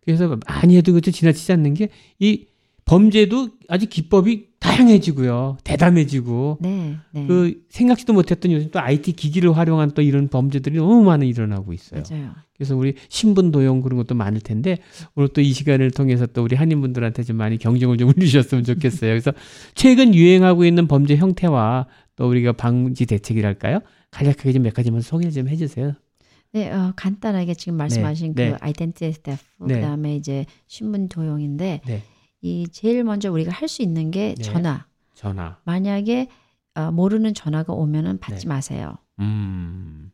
그래서 0.03 0.37
많이 0.47 0.77
해도 0.77 0.91
그렇죠 0.91 1.11
지나치지 1.11 1.51
않는 1.53 1.73
게 1.73 1.89
이 2.19 2.45
범죄도 2.85 3.49
아직 3.67 3.89
기법이 3.89 4.47
다양해지고요. 4.59 5.57
대담해지고. 5.63 6.57
네, 6.61 6.95
네. 7.11 7.25
그 7.27 7.63
생각지도 7.69 8.13
못했던 8.13 8.51
요즘 8.51 8.69
또 8.71 8.79
IT 8.79 9.13
기기를 9.13 9.55
활용한 9.57 9.91
또 9.91 10.01
이런 10.01 10.27
범죄들이 10.27 10.77
너무 10.77 11.03
많이 11.03 11.27
일어나고 11.27 11.73
있어요. 11.73 12.03
맞아요. 12.09 12.31
그래서 12.55 12.75
우리 12.75 12.93
신분 13.09 13.51
도용 13.51 13.81
그런 13.81 13.97
것도 13.97 14.15
많을 14.15 14.39
텐데 14.39 14.77
오늘 15.15 15.29
또 15.29 15.41
이 15.41 15.51
시간을 15.51 15.91
통해서 15.91 16.25
또 16.27 16.43
우리 16.43 16.55
한인분들한테 16.55 17.23
좀 17.23 17.37
많이 17.37 17.57
경쟁을 17.57 17.97
좀 17.97 18.09
울리셨으면 18.15 18.63
좋겠어요. 18.63 19.11
그래서 19.11 19.33
최근 19.73 20.13
유행하고 20.15 20.63
있는 20.65 20.87
범죄 20.87 21.15
형태와 21.15 21.87
또 22.15 22.29
우리가 22.29 22.53
방지 22.53 23.05
대책이랄까요? 23.05 23.79
간략하게 24.11 24.53
좀 24.53 24.63
몇 24.63 24.73
가지만 24.73 25.01
소개 25.01 25.29
좀 25.31 25.49
해주세요. 25.49 25.93
네, 26.53 26.71
어, 26.71 26.93
간단하게 26.95 27.53
지금 27.55 27.77
말씀하신 27.77 28.33
네, 28.35 28.45
그 28.45 28.51
네. 28.53 28.57
아이덴티티 28.61 29.11
스태프 29.11 29.41
네. 29.67 29.75
그다음에 29.75 30.15
이제 30.15 30.45
신분 30.67 31.09
도용인데 31.09 31.81
네. 31.85 32.03
이 32.45 32.67
제일 32.71 33.03
먼저 33.03 33.31
우리가 33.31 33.51
할 33.51 33.67
수 33.67 33.81
있는 33.81 34.11
게 34.11 34.35
네. 34.37 34.43
전화. 34.43 34.85
전화. 35.15 35.57
만약에 35.63 36.27
어, 36.75 36.91
모르는 36.91 37.33
전화가 37.33 37.73
오면은 37.73 38.19
받지 38.19 38.45
네. 38.45 38.49
마세요. 38.49 38.95
음. 39.19 40.11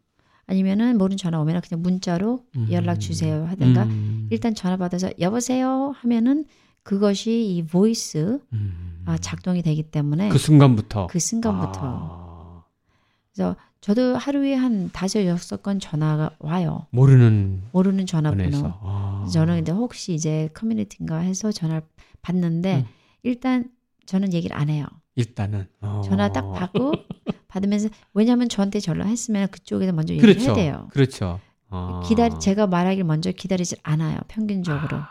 아니면은 0.47 0.97
모르는 0.97 1.17
전화 1.17 1.39
오면은 1.41 1.59
그냥 1.61 1.81
문자로 1.81 2.45
음. 2.55 2.67
연락 2.71 2.99
주세요 2.99 3.45
하든가 3.47 3.83
음. 3.83 4.27
일단 4.31 4.53
전화 4.55 4.77
받아서 4.77 5.09
여보세요 5.19 5.93
하면은 5.97 6.45
그것이 6.83 7.45
이 7.55 7.63
voice 7.63 8.39
음. 8.53 9.03
아, 9.05 9.17
작동이 9.17 9.61
되기 9.61 9.83
때문에 9.83 10.29
그 10.29 10.37
순간부터 10.37 11.07
그 11.07 11.19
순간부터 11.19 11.79
아. 11.83 12.63
그래서 13.33 13.55
저도 13.81 14.15
하루에 14.15 14.53
한 14.55 14.89
다섯 14.93 15.25
여섯 15.25 15.63
건 15.63 15.79
전화가 15.79 16.31
와요. 16.39 16.85
모르는 16.91 17.63
모르는 17.71 18.05
전화번호. 18.05 18.73
아. 18.81 19.27
저는 19.33 19.55
근데 19.55 19.71
혹시 19.71 20.13
이제 20.13 20.49
커뮤니티인가 20.53 21.17
해서 21.19 21.51
전화를 21.51 21.81
받는데 22.21 22.77
음. 22.77 22.85
일단 23.23 23.69
저는 24.05 24.33
얘기를 24.33 24.55
안 24.55 24.69
해요. 24.69 24.85
일단은 25.15 25.67
어. 25.81 26.01
전화 26.05 26.31
딱 26.31 26.51
받고 26.53 26.93
받으면서 27.47 27.89
왜냐하면 28.13 28.49
저한테 28.49 28.79
전화했으면 28.79 29.49
그쪽에서 29.49 29.91
먼저 29.91 30.13
얘기를 30.13 30.33
그렇죠. 30.33 30.51
해야 30.51 30.55
돼요. 30.55 30.87
그렇죠. 30.91 31.39
어. 31.69 32.01
기다리 32.05 32.39
제가 32.39 32.67
말하길 32.67 33.03
먼저 33.03 33.31
기다리질 33.31 33.77
않아요. 33.83 34.19
평균적으로 34.27 34.97
아. 34.97 35.09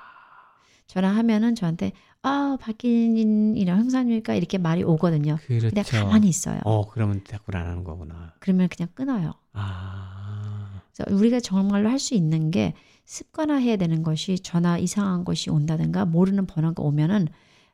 전화하면은 0.87 1.55
저한테 1.55 1.92
아 2.23 2.57
박기인이랑 2.61 3.79
형사님일까 3.79 4.35
이렇게 4.35 4.59
말이 4.59 4.83
오거든요. 4.83 5.37
그렇죠. 5.46 5.68
근데 5.68 5.83
가만히 5.83 6.29
있어요. 6.29 6.61
어 6.64 6.88
그러면 6.88 7.20
대꾸를 7.25 7.61
안 7.61 7.66
하는 7.68 7.85
거구나. 7.85 8.35
그러면 8.40 8.68
그냥 8.68 8.88
끊어요. 8.94 9.35
아. 9.53 10.83
그래서 10.94 11.14
우리가 11.16 11.40
정말로 11.40 11.88
할 11.88 11.99
수 11.99 12.14
있는 12.14 12.51
게 12.51 12.75
습관화해야 13.11 13.75
되는 13.75 14.05
것이 14.05 14.38
전화 14.38 14.79
이상한 14.79 15.25
것이 15.25 15.51
온다든가 15.51 16.05
모르는 16.05 16.46
번호가 16.46 16.81
오면은 16.81 17.27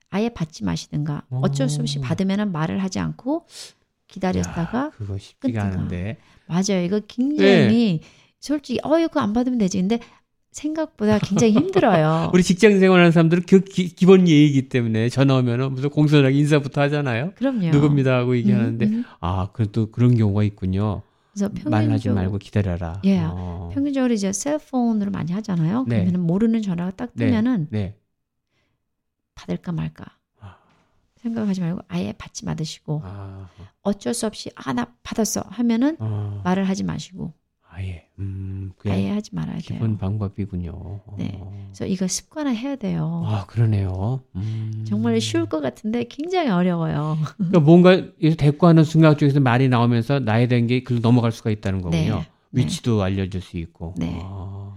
아예 0.09 0.31
받지 0.31 0.65
마시든가 0.65 1.25
어쩔 1.29 1.69
수 1.69 1.83
없이 1.83 2.01
받으면은 2.01 2.53
말을 2.53 2.83
하지 2.83 3.01
않고 3.01 3.45
기다렸다가 4.09 4.79
야, 4.79 4.91
그거 4.97 5.19
쉽지가 5.19 5.63
끊든가. 5.63 5.63
않은데 5.63 6.17
맞아요 6.47 6.83
이거 6.83 7.03
굉장히 7.07 8.01
네. 8.01 8.01
솔직히 8.41 8.81
어 8.83 8.99
이거 8.99 9.21
안 9.21 9.35
받으면 9.35 9.59
되지 9.59 9.79
근데 9.79 9.99
생각보다 10.53 11.19
굉장히 11.19 11.53
힘들어요. 11.53 12.31
우리 12.33 12.43
직장 12.43 12.81
생활하는 12.81 13.13
사람들은 13.13 13.43
그 13.47 13.61
기, 13.61 14.07
본 14.07 14.27
예의이기 14.27 14.71
때문에 14.71 15.11
전화 15.11 15.37
오면은 15.37 15.73
무슨 15.73 15.91
공손하게 15.91 16.35
인사부터 16.35 16.81
하잖아요. 16.83 17.33
그럼요. 17.35 17.69
누굽니다 17.73 18.17
하고 18.17 18.35
얘기하는데 18.39 18.87
음, 18.87 18.91
음. 18.91 19.05
아 19.21 19.49
그래도 19.53 19.91
그런 19.91 20.17
경우가 20.17 20.45
있군요. 20.45 21.03
그래서 21.37 21.69
말하지 21.71 22.09
말고 22.11 22.39
기다려라. 22.39 23.01
예. 23.05 23.21
어. 23.23 23.71
평균적으로 23.75 24.13
이제 24.15 24.33
셀폰으로 24.33 25.11
많이 25.11 25.33
하잖아요. 25.33 25.85
네. 25.87 26.05
그러면 26.05 26.27
모르는 26.27 26.63
전화가 26.63 26.93
딱 26.93 27.11
네. 27.15 27.27
뜨면은 27.27 27.69
네. 27.71 27.79
네. 27.79 27.97
받을까 29.35 29.73
말까 29.73 30.05
아. 30.41 30.57
생각하지 31.17 31.61
말고 31.61 31.81
아예 31.89 32.13
받지 32.13 32.45
마시고 32.47 33.03
아. 33.05 33.49
어쩔 33.83 34.15
수 34.15 34.27
없이 34.27 34.51
아 34.55 34.73
나 34.73 34.87
받았어 35.03 35.43
하면은 35.49 35.97
아. 36.01 36.41
말을 36.45 36.69
하지 36.69 36.85
마시고 36.85 37.35
아예 37.77 38.07
음, 38.19 38.73
아예 38.87 39.11
하지 39.11 39.35
말아야 39.35 39.59
기본 39.59 39.69
돼요. 39.69 39.79
기본 39.79 39.99
방법이군요. 39.99 41.01
네. 41.19 41.39
그래서 41.67 41.85
이거 41.85 42.09
습관화 42.09 42.51
해야 42.51 42.75
돼요. 42.75 43.23
아 43.27 43.45
그러네요. 43.47 44.23
음. 44.35 44.85
정말 44.89 45.21
쉬울 45.21 45.45
것 45.45 45.61
같은데 45.61 46.05
굉장히 46.05 46.49
어려워요. 46.49 47.19
그러니까 47.37 47.61
뭔가 47.61 48.03
대꾸하는 48.39 48.83
순간 48.83 49.19
쪽에서 49.19 49.41
말이 49.41 49.69
나오면서 49.69 50.21
나에 50.21 50.49
대한 50.49 50.67
게 50.67 50.83
글로 50.83 51.01
넘어갈 51.01 51.33
수가 51.33 51.51
있다는 51.51 51.83
거군요. 51.83 52.17
네. 52.17 52.27
네. 52.51 52.63
위치도 52.63 52.99
네. 52.99 53.03
알려줄 53.03 53.43
수 53.43 53.59
있고. 53.59 53.95
네. 53.99 54.19
아. 54.23 54.73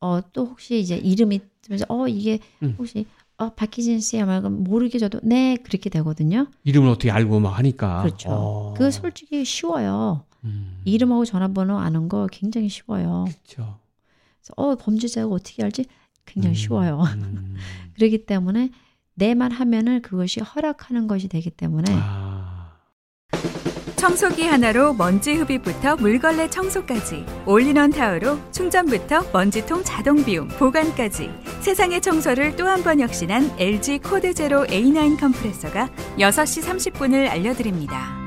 어, 0.00 0.20
또 0.32 0.44
혹시 0.46 0.78
이제 0.78 0.96
이름이 0.96 1.40
뜨면서 1.62 1.84
어 1.88 2.06
이게 2.06 2.38
음. 2.62 2.76
혹시 2.78 3.06
어 3.38 3.50
박희진 3.50 4.00
씨냐 4.00 4.24
말고 4.24 4.50
모르게 4.50 4.98
저도 4.98 5.20
네 5.22 5.56
그렇게 5.56 5.90
되거든요. 5.90 6.46
이름을 6.64 6.88
어떻게 6.88 7.10
알고 7.10 7.40
막 7.40 7.58
하니까. 7.58 8.02
그렇죠. 8.02 8.28
어. 8.30 8.74
그 8.76 8.90
솔직히 8.90 9.44
쉬워요. 9.44 10.25
음. 10.44 10.80
이름하고 10.84 11.24
전화번호 11.24 11.78
아는 11.78 12.08
거 12.08 12.26
굉장히 12.30 12.68
쉬워요. 12.68 13.26
그렇죠. 13.28 13.78
어 14.56 14.74
범죄자가 14.76 15.26
어떻게 15.28 15.62
알지? 15.64 15.86
굉장히 16.24 16.54
음. 16.54 16.58
쉬워요. 16.58 17.02
음. 17.16 17.56
그렇기 17.94 18.26
때문에 18.26 18.70
네만 19.14 19.50
하면은 19.52 20.02
그것이 20.02 20.40
허락하는 20.40 21.06
것이 21.06 21.28
되기 21.28 21.50
때문에. 21.50 21.90
아. 21.92 22.72
청소기 23.96 24.44
하나로 24.44 24.92
먼지 24.94 25.34
흡입부터 25.34 25.96
물걸레 25.96 26.50
청소까지 26.50 27.24
올인원 27.46 27.90
타워로 27.90 28.38
충전부터 28.52 29.30
먼지통 29.32 29.82
자동 29.84 30.22
비움 30.24 30.46
보관까지 30.48 31.30
세상의 31.60 32.02
청소를 32.02 32.54
또 32.56 32.66
한 32.66 32.84
번 32.84 33.00
혁신한 33.00 33.58
LG 33.58 33.98
코드 34.00 34.32
제로 34.34 34.64
A9 34.66 35.18
컴프레서가 35.18 35.88
6시 36.18 36.62
30분을 36.62 37.28
알려드립니다. 37.28 38.25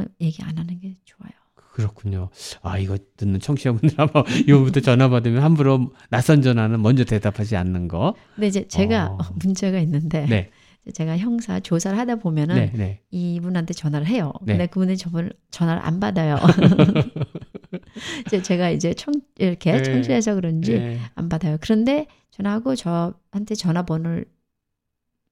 아무 0.00 0.08
얘기 0.20 0.42
안 0.42 0.56
하는 0.58 0.80
게 0.80 0.96
좋아요. 1.04 1.30
그렇군요. 1.54 2.30
아, 2.62 2.78
이거 2.78 2.98
듣는 3.16 3.40
청취자분들 3.40 3.94
아마 3.98 4.24
이거부터 4.46 4.80
전화 4.80 5.08
받으면 5.08 5.42
함부로 5.42 5.92
낯선 6.10 6.42
전화는 6.42 6.82
먼저 6.82 7.04
대답하지 7.04 7.56
않는 7.56 7.88
거. 7.88 8.14
근데 8.34 8.48
이제 8.48 8.66
제가 8.66 9.06
어. 9.06 9.18
문제가 9.42 9.78
있는데 9.80 10.26
네. 10.26 10.50
제가 10.92 11.18
형사 11.18 11.60
조사를 11.60 11.96
하다 11.96 12.16
보면은 12.16 12.54
네, 12.54 12.72
네. 12.74 13.00
이분한테 13.10 13.74
전화를 13.74 14.06
해요. 14.06 14.32
네. 14.42 14.54
근데 14.54 14.66
그분이 14.66 14.96
저번 14.96 15.30
전화를 15.50 15.82
안 15.84 16.00
받아요. 16.00 16.36
이제 18.26 18.42
제가 18.42 18.70
이제 18.70 18.94
청 18.94 19.14
이렇게 19.38 19.72
네. 19.72 19.82
청취해서 19.82 20.34
그런지 20.34 20.72
네. 20.78 20.98
안 21.14 21.28
받아요. 21.28 21.56
그런데 21.60 22.06
전화하고 22.30 22.74
저한테 22.74 23.54
전화번호를 23.54 24.24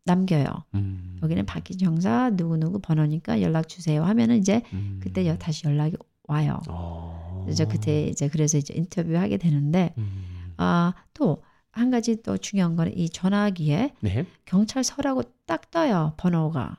남겨요. 0.05 0.47
음. 0.75 1.19
여기는 1.23 1.45
박희진 1.47 1.87
형사 1.87 2.31
누구누구 2.31 2.81
번호니까 2.81 3.43
연락 3.43 3.69
주세요 3.69 4.05
하면은 4.05 4.37
이제 4.39 4.63
음. 4.73 5.01
그때 5.03 5.37
다시 5.39 5.67
연락이 5.67 5.97
와요. 6.27 6.61
어. 6.69 7.43
그래서 7.45 7.67
그때 7.67 8.05
이제 8.05 8.29
그래서 8.29 8.59
이제 8.59 8.75
인터뷰하게 8.75 9.37
되는데 9.39 9.95
음. 9.99 10.53
아또 10.57 11.43
한 11.71 11.91
가지 11.91 12.23
또 12.23 12.37
중요한 12.37 12.75
거는 12.77 12.97
이 12.97 13.09
전화기에 13.11 13.93
네. 14.01 14.27
경찰서라고 14.47 15.23
딱 15.47 15.71
떠요 15.71 16.15
번호가. 16.17 16.79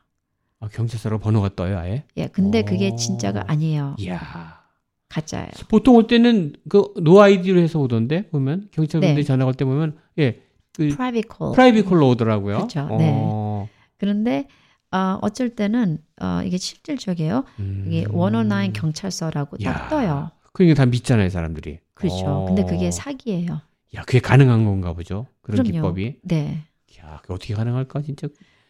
아, 0.61 0.67
경찰서로 0.67 1.19
번호가 1.19 1.55
떠요 1.55 1.77
아예? 1.77 2.03
예, 2.17 2.27
근데 2.27 2.61
오. 2.61 2.65
그게 2.65 2.95
진짜가 2.95 3.45
아니에요. 3.47 3.95
이야. 3.99 4.59
가짜예요. 5.07 5.49
보통 5.69 5.95
올 5.95 6.05
때는 6.07 6.53
그 6.67 6.93
no 7.01 7.21
ID로 7.21 7.59
해서 7.61 7.79
오던데 7.79 8.27
보면 8.29 8.67
경찰분들이 8.71 9.15
네. 9.15 9.23
전화 9.23 9.45
걸때 9.45 9.65
보면 9.65 9.97
예, 10.19 10.41
그 10.79 10.95
private 10.95 11.27
call. 11.27 11.51
private 11.51 11.85
call로 11.85 12.07
오더라고요. 12.09 12.57
그렇죠. 12.57 12.87
어. 12.89 12.97
네. 12.97 13.69
그런데 13.97 14.47
어, 14.91 15.19
어쩔 15.21 15.49
때는 15.49 15.97
어, 16.21 16.41
이게 16.45 16.57
실질적이에요. 16.57 17.43
음. 17.59 17.83
이게 17.87 18.05
109 18.05 18.71
경찰서라고 18.73 19.57
딱 19.57 19.65
야. 19.65 19.87
떠요. 19.89 20.31
그러니까 20.53 20.81
다 20.81 20.85
믿잖아요, 20.89 21.29
사람들이. 21.29 21.79
그렇죠. 21.93 22.25
어. 22.25 22.45
근데 22.45 22.63
그게 22.63 22.91
사기예요. 22.91 23.61
야, 23.95 24.01
그게 24.03 24.19
가능한 24.19 24.65
건가 24.65 24.93
보죠. 24.93 25.27
그런 25.41 25.63
그럼요. 25.63 25.71
기법이. 25.71 26.19
네. 26.23 26.63
야, 26.99 27.19
그게 27.21 27.33
어떻게 27.33 27.53
가능할까 27.53 28.01
진짜. 28.01 28.27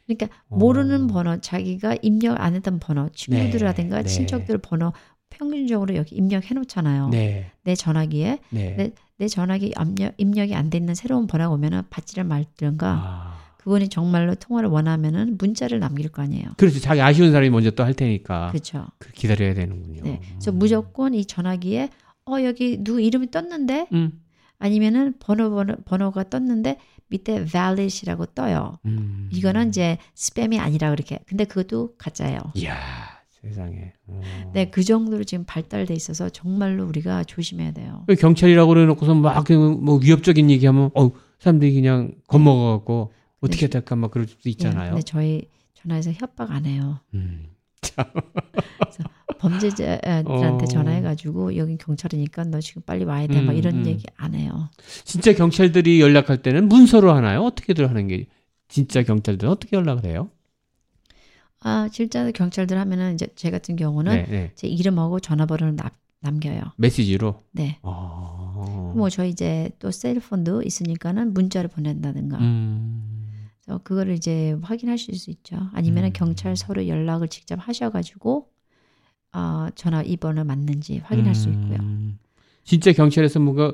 그러니까 0.08 0.36
어. 0.50 0.58
모르는 0.58 1.06
번호, 1.08 1.39
자기가 1.39 1.98
입력 2.02 2.41
안 2.41 2.56
했던 2.56 2.80
번호, 2.80 3.10
친구들이라든가 3.10 3.98
네. 3.98 4.04
네. 4.04 4.10
친척들 4.10 4.58
번호 4.58 4.91
평균적으로 5.30 5.96
여기 5.96 6.15
입력해 6.15 6.54
놓잖아요. 6.54 7.10
네. 7.10 7.52
내 7.63 7.76
전화기에 7.76 8.39
네. 8.50 8.76
내, 8.76 8.92
내 9.18 9.28
전화기 9.28 9.74
입력, 9.80 10.13
입력이 10.18 10.56
안 10.56 10.70
돼 10.70 10.78
있는 10.78 10.96
새로운 10.96 11.28
번호가 11.28 11.54
오면은 11.54 11.84
받지를 11.89 12.24
말든가. 12.24 12.88
아. 12.88 13.39
그분이 13.58 13.89
정말로 13.89 14.36
통화를 14.36 14.70
원하면은 14.70 15.38
문자를 15.38 15.80
남길 15.80 16.08
거 16.10 16.22
아니에요. 16.22 16.48
그렇죠. 16.58 16.80
자기 16.80 17.02
아쉬운 17.02 17.32
사람이 17.32 17.50
먼저 17.50 17.72
또 17.72 17.84
할 17.84 17.94
테니까. 17.94 18.50
그렇죠. 18.52 18.88
기다려야 19.13 19.54
되는군요. 19.54 20.02
네. 20.04 20.22
그래서 20.32 20.52
무조건 20.54 21.13
이 21.13 21.26
전화기에 21.26 21.89
어 22.26 22.42
여기 22.44 22.78
누구 22.82 23.02
이름이 23.02 23.32
떴는데 23.32 23.88
음. 23.92 24.22
아니면은 24.60 25.13
번호, 25.20 25.50
번호 25.52 25.76
번호가 25.86 26.30
떴는데 26.30 26.78
밑에 27.10 27.44
valid이라고 27.46 28.28
떠요. 28.28 28.78
음. 28.86 29.30
이거는 29.34 29.70
이제 29.70 29.98
스팸이 30.15 30.58
아니라 30.60 30.89
그렇게. 30.92 31.20
근데 31.26 31.44
그것도 31.44 31.96
가짜예요. 31.98 32.39
이야, 32.56 32.78
세상에. 33.41 33.93
어. 34.08 34.21
네, 34.54 34.69
그 34.69 34.84
정도로 34.84 35.23
지금 35.23 35.45
발달돼 35.45 35.93
있어서 35.93 36.30
정말로 36.30 36.86
우리가 36.86 37.23
조심해야 37.23 37.71
돼요. 37.71 38.06
경찰이라고 38.19 38.69
그래놓고서 38.69 39.15
막뭐 39.15 39.99
위협적인 40.02 40.49
얘기하면 40.49 40.91
어 40.93 41.12
사람들이 41.39 41.73
그냥 41.73 42.13
겁먹어갖고 42.28 43.13
어떻게 43.41 43.67
네. 43.67 43.69
될까 43.69 43.95
막 43.95 44.12
그럴 44.12 44.28
수도 44.28 44.49
있잖아요. 44.49 44.95
네, 44.95 45.02
저희 45.02 45.47
전화해서 45.73 46.12
협박 46.12 46.52
안 46.52 46.65
해요. 46.65 46.99
음. 47.13 47.47
범죄자들한테 49.39 50.30
어. 50.30 50.65
전화해가지고 50.65 51.56
여긴 51.56 51.78
경찰이니까 51.78 52.43
너 52.45 52.60
지금 52.60 52.82
빨리 52.86 53.06
와야 53.06 53.25
돼. 53.28 53.39
음, 53.39 53.45
막 53.45 53.54
이런 53.54 53.75
음. 53.75 53.86
얘기 53.86 54.06
안 54.17 54.36
해요. 54.36 54.69
진짜 55.06 55.34
경찰들이 55.34 56.02
연락할 56.02 56.41
때는 56.41 56.67
문서로 56.67 57.13
하나요? 57.13 57.43
어떻게들 57.43 57.89
하는 57.89 58.08
게 58.08 58.28
진짜 58.67 59.02
경찰들은 59.04 59.49
어떻게 59.49 59.78
연락을 59.78 60.06
해요? 60.06 60.30
아, 61.62 61.89
진짜 61.91 62.32
경찰들 62.32 62.78
하면은 62.78 63.13
이제 63.13 63.28
제 63.36 63.52
같은 63.52 63.76
경우는 63.76 64.13
네, 64.13 64.26
네. 64.30 64.52
제 64.56 64.67
이름하고 64.67 65.19
전화번호를 65.19 65.76
남, 65.76 65.89
남겨요. 66.22 66.62
메시지로? 66.78 67.43
네. 67.52 67.80
아. 67.84 68.93
뭐 68.95 69.10
저희 69.10 69.30
이제 69.30 69.69
또 69.80 69.91
셀폰도 69.91 70.63
있으니까는 70.63 71.34
문자를 71.34 71.69
보낸다든가. 71.69 72.38
음. 72.38 73.50
그래서 73.63 73.80
그거를 73.84 74.13
이제 74.13 74.56
확인하실 74.62 75.15
수 75.15 75.30
있죠. 75.32 75.58
아니면 75.74 76.06
은 76.06 76.10
음. 76.10 76.13
경찰서로 76.13 76.88
연락을 76.88 77.28
직접 77.28 77.60
하셔가지고 77.60 78.50
어, 79.34 79.67
전화 79.76 80.02
입번호 80.02 80.43
맞는지 80.43 81.00
확인할 81.00 81.32
음. 81.32 81.34
수 81.34 81.50
있고요. 81.50 81.78
음. 81.80 82.19
진짜 82.63 82.91
경찰에서 82.91 83.39
뭔가 83.39 83.74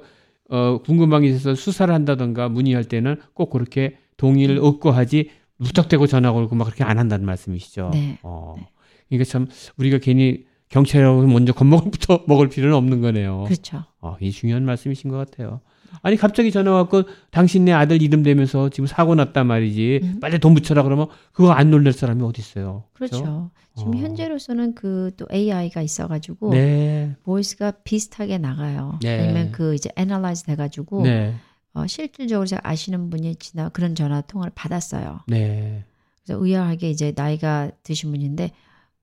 어, 0.49 0.79
궁금한 0.83 1.21
게 1.21 1.29
있어서 1.29 1.55
수사를 1.55 1.93
한다던가 1.93 2.49
문의할 2.49 2.83
때는 2.83 3.19
꼭 3.33 3.49
그렇게 3.49 3.97
동의를 4.17 4.57
음. 4.57 4.63
얻고 4.63 4.91
하지 4.91 5.29
무턱대고 5.57 6.07
전화 6.07 6.31
걸고 6.31 6.55
막 6.55 6.65
그렇게 6.65 6.83
안 6.83 6.97
한다는 6.99 7.25
말씀이시죠. 7.25 7.91
네. 7.93 8.19
어. 8.23 8.55
네. 8.57 8.67
그러니까 9.09 9.29
참 9.29 9.47
우리가 9.77 9.99
괜히 9.99 10.45
경찰이라고 10.69 11.21
먼저 11.27 11.53
겁먹부터 11.53 12.23
먹을 12.27 12.49
필요는 12.49 12.75
없는 12.75 13.01
거네요. 13.01 13.43
그렇죠. 13.45 13.83
어, 14.01 14.17
이 14.19 14.31
중요한 14.31 14.65
말씀이신 14.65 15.09
것 15.09 15.17
같아요. 15.17 15.61
아니 16.01 16.17
갑자기 16.17 16.51
전화 16.51 16.71
왔고 16.73 17.03
당신 17.31 17.63
네 17.65 17.71
아들 17.71 18.01
이름 18.01 18.21
대면서 18.21 18.69
지금 18.69 18.85
사고 18.85 19.15
났단 19.15 19.47
말이지 19.47 19.99
음. 20.03 20.19
빨리 20.19 20.39
돈 20.39 20.53
붙여라 20.53 20.83
그러면 20.83 21.07
그거 21.31 21.51
안 21.51 21.71
놀랄 21.71 21.93
사람이 21.93 22.21
어디 22.23 22.41
있어요? 22.41 22.83
그렇죠. 22.93 23.15
그렇죠? 23.21 23.51
지금 23.77 23.95
어. 23.95 23.97
현재로서는 23.99 24.75
그 24.75 25.11
또 25.17 25.25
AI가 25.31 25.81
있어가지고 25.81 26.51
네. 26.51 27.15
voice가 27.23 27.71
비슷하게 27.83 28.37
나가요. 28.39 28.99
네. 29.01 29.19
아니면 29.21 29.51
그 29.51 29.73
이제 29.75 29.89
analyze 29.95 30.43
돼가지고 30.43 31.03
네. 31.03 31.35
어, 31.75 31.85
실질적으로 31.87 32.47
제가 32.47 32.61
아시는 32.67 33.09
분이 33.09 33.35
지나 33.35 33.69
그런 33.69 33.95
전화 33.95 34.21
통화를 34.21 34.51
받았어요. 34.55 35.19
네. 35.27 35.83
그래서 36.25 36.43
의아하게 36.43 36.89
이제 36.89 37.13
나이가 37.15 37.69
드신 37.83 38.11
분인데 38.11 38.51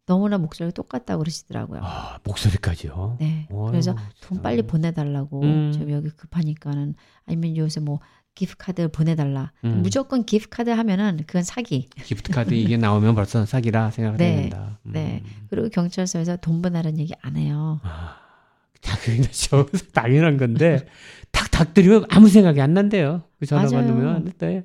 너무나 0.06 0.38
목소리가 0.38 0.72
똑같다고 0.74 1.20
그러시더라고요. 1.20 1.80
아, 1.84 2.18
목소리까지요? 2.24 3.18
네. 3.20 3.46
어휴, 3.50 3.70
그래서 3.70 3.94
돈 4.20 4.42
빨리 4.42 4.62
보내달라고 4.62 5.42
음. 5.42 5.70
지금 5.72 5.90
여기 5.90 6.08
급하니까는 6.10 6.94
아니면 7.26 7.56
요새 7.56 7.78
뭐 7.80 8.00
gift 8.34 8.56
card 8.56 8.88
보내달라. 8.90 9.52
음. 9.64 9.82
무조건 9.82 10.24
gift 10.24 10.48
card 10.48 10.70
하면은 10.70 11.18
그건 11.26 11.42
사기. 11.42 11.90
gift 12.02 12.32
card 12.32 12.54
이게 12.54 12.78
나오면 12.78 13.14
벌써 13.14 13.44
사기라 13.44 13.90
생각을 13.90 14.16
네. 14.18 14.24
해야 14.32 14.40
된다. 14.40 14.78
음. 14.86 14.92
네. 14.92 15.22
그리고 15.50 15.68
경찰서에서 15.68 16.36
돈 16.38 16.62
보내라는 16.62 16.98
얘기 16.98 17.12
안 17.20 17.36
해요. 17.36 17.78
아, 17.84 18.16
당연하죠. 18.82 19.66
당연한 19.92 20.36
건데 20.36 20.86
탁 21.30 21.50
닥들이면 21.50 22.06
아무 22.10 22.28
생각이 22.28 22.60
안 22.60 22.74
난대요. 22.74 23.22
그 23.38 23.46
전화 23.46 23.64
맞아요. 23.64 23.86
받으면 23.86 24.32
네. 24.38 24.64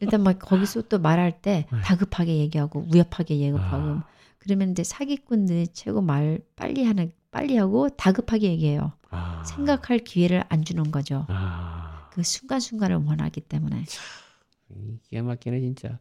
일단 0.00 0.22
막 0.22 0.38
거기서 0.38 0.82
또 0.82 0.98
말할 0.98 1.40
때 1.42 1.66
네. 1.70 1.80
다급하게 1.82 2.38
얘기하고 2.38 2.86
위협하게 2.92 3.34
얘기하고 3.40 3.60
아. 3.60 4.04
그러면 4.38 4.70
이제 4.70 4.84
사기꾼들이 4.84 5.68
최고 5.68 6.00
말 6.00 6.40
빨리 6.54 6.84
하는 6.84 7.12
빨리 7.30 7.56
하고 7.56 7.88
다급하게 7.90 8.48
얘기해요. 8.52 8.92
아. 9.10 9.42
생각할 9.44 9.98
기회를 9.98 10.44
안 10.48 10.64
주는 10.64 10.90
거죠. 10.90 11.26
아. 11.28 12.08
그 12.12 12.22
순간순간을 12.22 12.96
원하기 12.96 13.42
때문에. 13.42 13.84
이게 15.10 15.22
막히네 15.22 15.60
진짜. 15.60 15.98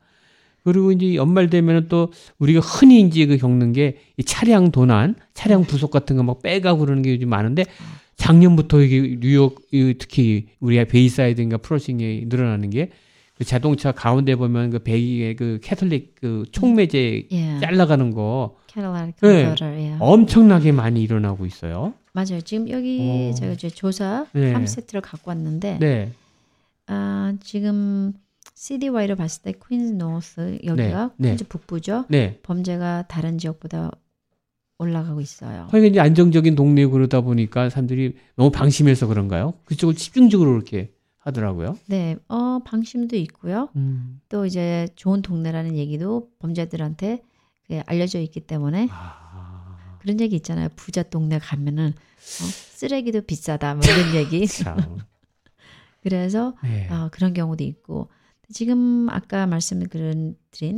그리고 0.65 0.91
이제 0.91 1.15
연말 1.15 1.49
되면은 1.49 1.87
또 1.87 2.11
우리가 2.39 2.59
흔히 2.59 2.99
이제 3.01 3.25
그 3.25 3.37
겪는 3.37 3.71
게 3.71 3.95
이 4.17 4.23
차량 4.23 4.71
도난, 4.71 5.15
차량 5.33 5.61
네. 5.61 5.67
부속 5.67 5.91
같은 5.91 6.17
거 6.17 6.23
막 6.23 6.41
빼가고 6.41 6.79
그러는 6.79 7.01
게 7.01 7.13
요즘 7.13 7.29
많은데 7.29 7.65
작년부터 8.17 8.81
이게 8.81 9.17
뉴욕 9.19 9.61
특히 9.99 10.47
우리가 10.59 10.85
베이사이드인가 10.85 11.57
플러싱이 11.57 12.25
늘어나는 12.27 12.69
게 12.71 12.89
그 13.37 13.43
자동차 13.43 13.91
가운데 13.91 14.33
보면 14.37 14.69
그 14.69 14.79
배기에 14.79 15.35
그 15.35 15.59
catalytic 15.61 16.15
그 16.21 16.45
총매제 16.53 17.27
yeah. 17.29 17.59
잘라가는 17.59 18.11
거 18.11 18.55
네, 19.21 19.53
yeah. 19.59 19.97
엄청나게 19.99 20.71
많이 20.71 21.03
일어나고 21.03 21.45
있어요. 21.45 21.93
맞아요. 22.13 22.39
지금 22.45 22.69
여기 22.69 23.29
오. 23.33 23.35
제가 23.35 23.51
이제 23.51 23.69
조사 23.69 24.25
네. 24.31 24.53
3세트를 24.53 25.01
갖고 25.03 25.31
왔는데 25.31 25.79
네. 25.81 26.13
아, 26.87 27.33
지금 27.43 28.13
citywide로 28.55 29.15
봤을 29.15 29.43
때 29.43 29.53
퀸즈 29.53 29.93
노스 29.93 30.59
여기가 30.63 31.11
네. 31.17 31.29
퀸즈 31.29 31.47
북부죠. 31.47 32.05
네. 32.09 32.39
범죄가 32.41 33.05
다른 33.07 33.37
지역보다 33.37 33.91
올라가고 34.77 35.21
있어요. 35.21 35.67
그러니까 35.69 35.89
이제 35.91 35.99
안정적인 35.99 36.55
동네 36.55 36.85
그러다 36.85 37.21
보니까 37.21 37.69
사람들이 37.69 38.15
너무 38.35 38.51
방심해서 38.51 39.07
그런가요? 39.07 39.53
그쪽을 39.65 39.95
집중적으로 39.95 40.55
이렇게 40.55 40.91
하더라고요. 41.19 41.77
네, 41.87 42.17
어, 42.27 42.59
방심도 42.65 43.15
있고요. 43.17 43.69
음. 43.75 44.19
또 44.29 44.45
이제 44.45 44.87
좋은 44.95 45.21
동네라는 45.21 45.75
얘기도 45.75 46.29
범죄들한테 46.39 47.23
알려져 47.85 48.19
있기 48.19 48.41
때문에 48.41 48.89
아. 48.91 49.77
그런 49.99 50.19
얘기 50.19 50.35
있잖아요. 50.35 50.69
부자 50.75 51.03
동네 51.03 51.39
가면은 51.39 51.87
어, 51.89 52.45
쓰레기도 52.75 53.21
비싸다 53.21 53.75
뭐 53.75 53.83
이런 53.85 54.15
얘기. 54.15 54.45
그래서 56.03 56.53
네. 56.63 56.87
어, 56.89 57.09
그런 57.11 57.33
경우도 57.33 57.63
있고 57.63 58.09
지금 58.51 59.09
아까 59.09 59.47
말씀드린 59.47 60.35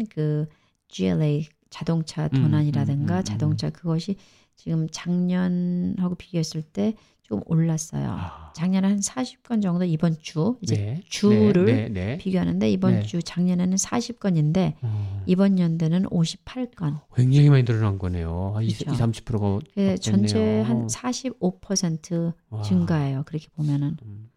그 0.10 0.48
GLA 0.88 1.48
자동차 1.70 2.28
도난이라든가 2.28 3.16
음, 3.16 3.18
음, 3.18 3.20
음, 3.20 3.24
자동차 3.24 3.70
그것이 3.70 4.16
지금 4.56 4.88
작년하고 4.90 6.16
비교했을 6.16 6.64
때좀 6.64 7.42
올랐어요. 7.46 8.08
아. 8.10 8.52
작년에 8.56 8.88
한 8.88 9.00
40건 9.00 9.62
정도 9.62 9.86
이번 9.86 10.18
주 10.20 10.58
이제 10.62 10.76
네, 10.76 11.02
주를 11.08 11.66
네, 11.66 11.74
네, 11.74 11.90
네. 11.90 12.18
비교하는데 12.18 12.72
이번 12.72 12.94
네. 12.94 13.04
주 13.04 13.22
작년에는 13.22 13.76
40건인데 13.78 14.74
음. 14.84 15.22
이번 15.28 15.60
연도는 15.60 16.04
58건. 16.06 17.02
굉장히 17.16 17.50
많이 17.50 17.66
늘어난 17.66 18.00
거네요. 18.00 18.54
그렇죠. 18.56 18.68
20, 18.68 18.88
30%가 18.88 19.60
네, 19.76 19.96
전체 19.98 20.62
한 20.62 20.88
45% 20.88 22.34
와. 22.50 22.62
증가예요. 22.64 23.24
그렇게 23.26 23.48
보면은. 23.56 23.98
음. 24.04 24.30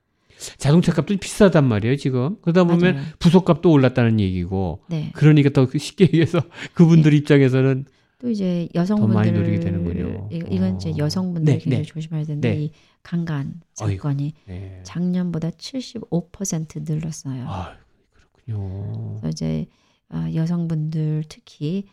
자동차 0.59 0.93
값도 0.93 1.17
비싸단 1.17 1.67
말이에요, 1.67 1.97
지금. 1.97 2.37
그러다 2.43 2.65
보면 2.65 2.95
맞아요. 2.95 3.07
부속값도 3.19 3.71
올랐다는 3.71 4.21
얘기고. 4.21 4.85
네. 4.89 5.11
그러니까 5.15 5.51
더 5.51 5.67
쉽게 5.77 6.05
얘기해서 6.05 6.41
그분들 6.75 7.11
네. 7.11 7.17
입장에서는 7.19 7.85
또 8.21 8.29
이제 8.31 8.69
여성분들 8.75 9.15
많이 9.15 9.33
노리게 9.33 9.61
되는군요. 9.61 10.29
이건 10.31 10.77
이제 10.77 10.91
어. 10.91 10.95
여성분들 10.99 11.55
네, 11.55 11.59
굉장히 11.59 11.85
네. 11.85 11.89
조심해야 11.89 12.25
되는데 12.25 12.55
네. 12.55 12.63
이 12.65 12.71
강간 13.03 13.61
사건이 13.75 14.35
네. 14.47 14.81
작년보다 14.85 15.51
75% 15.51 16.83
늘었어요. 16.91 17.45
아, 17.49 17.77
그렇군요. 18.13 19.17
그래서 19.21 19.29
이제 19.29 19.67
어, 20.11 20.27
여성분들 20.35 21.25
특히 21.29 21.87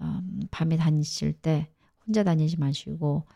음, 0.00 0.40
밤에 0.50 0.76
다니실 0.76 1.34
때 1.34 1.68
혼자 2.06 2.22
다니지 2.24 2.58
마시고 2.58 3.26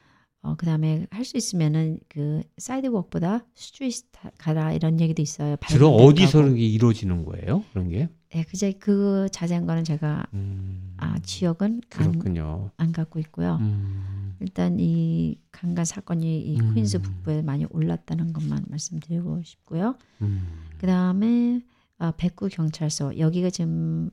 어, 0.43 0.55
그 0.57 0.65
다음에 0.65 1.07
할 1.11 1.25
수 1.25 1.37
있으면은 1.37 1.99
그 2.09 2.43
sidewalk보다 2.57 3.45
street 3.55 4.09
가라 4.39 4.73
이런 4.73 4.99
얘기도 5.01 5.21
있어요. 5.23 5.57
주로 5.69 5.91
어디서 5.95 6.39
그런 6.39 6.55
게 6.57 6.65
이루어지는 6.67 7.25
거예요? 7.27 7.63
그런 7.73 7.89
게? 7.91 8.09
네, 8.33 8.45
그제 8.45 8.73
그 8.73 9.29
자세한 9.33 9.67
거는 9.67 9.85
제가 9.85 10.25
음, 10.35 10.95
아 10.97 11.19
지역은 11.21 11.83
그렇군요. 11.91 12.71
안, 12.79 12.87
안 12.87 12.93
갖고 12.93 13.19
있고요. 13.21 13.59
음. 13.61 14.37
일단 14.41 14.79
이 14.81 15.37
강간 15.53 15.85
사건이 15.85 16.41
이 16.41 16.59
음. 16.61 16.75
퀸즈 16.75 17.03
북부에 17.03 17.43
많이 17.43 17.67
올랐다는 17.71 18.33
것만 18.33 18.65
말씀드리고 18.69 19.43
싶고요. 19.43 19.97
음. 20.23 20.47
그 20.79 20.87
다음에 20.87 21.61
아, 21.99 22.13
백구 22.17 22.49
경찰서 22.49 23.19
여기가 23.19 23.51
지금 23.51 24.09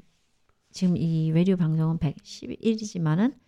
지금 0.72 0.98
이 0.98 1.32
외류 1.32 1.56
방송은 1.56 2.00
111이지만은 2.00 3.30
백구 3.30 3.47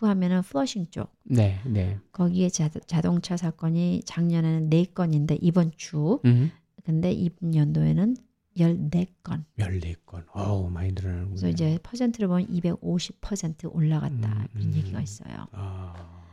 하면은 0.00 0.42
플러싱 0.42 0.86
쪽. 0.90 1.12
네, 1.22 1.60
네. 1.64 1.98
거기에 2.12 2.48
자, 2.48 2.68
자동차 2.68 3.36
사건이 3.36 4.02
작년에는 4.04 4.70
4건인데 4.70 5.38
이번 5.40 5.72
주. 5.76 6.20
음. 6.24 6.50
근데 6.84 7.12
이번 7.12 7.54
연도에는 7.54 8.16
14건. 8.56 9.44
14건. 9.58 10.24
어우, 10.32 10.70
많이 10.70 10.92
늘어나는군요. 10.92 11.30
그래서 11.30 11.48
이제 11.48 11.78
퍼센트를 11.82 12.28
보면 12.28 12.46
250% 12.48 13.74
올라갔다. 13.74 14.28
음, 14.28 14.48
이런 14.54 14.68
음. 14.68 14.74
얘기가 14.74 15.00
있어요. 15.00 15.46
아. 15.52 16.24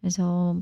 그래서 0.00 0.60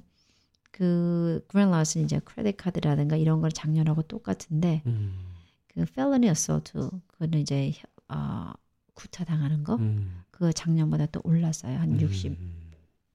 그 0.71 1.45
그랜라스는 1.49 2.05
이제 2.05 2.21
크레딧 2.21 2.57
카드라든가 2.57 3.17
이런 3.17 3.41
걸 3.41 3.51
작년하고 3.51 4.03
똑같은데 4.03 4.83
음. 4.87 5.35
그 5.67 5.81
felony 5.83 6.29
assault 6.29 6.73
그거는 6.73 7.41
이제 7.41 7.73
어, 8.09 8.53
구타 8.95 9.25
당하는 9.25 9.65
거 9.65 9.77
음. 9.77 10.23
그거 10.39 10.53
작년보다 10.53 11.07
또 11.07 11.21
올랐어요. 11.25 11.77
한 11.77 12.01
60, 12.01 12.31
음. 12.31 12.53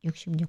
66%. 0.03 0.47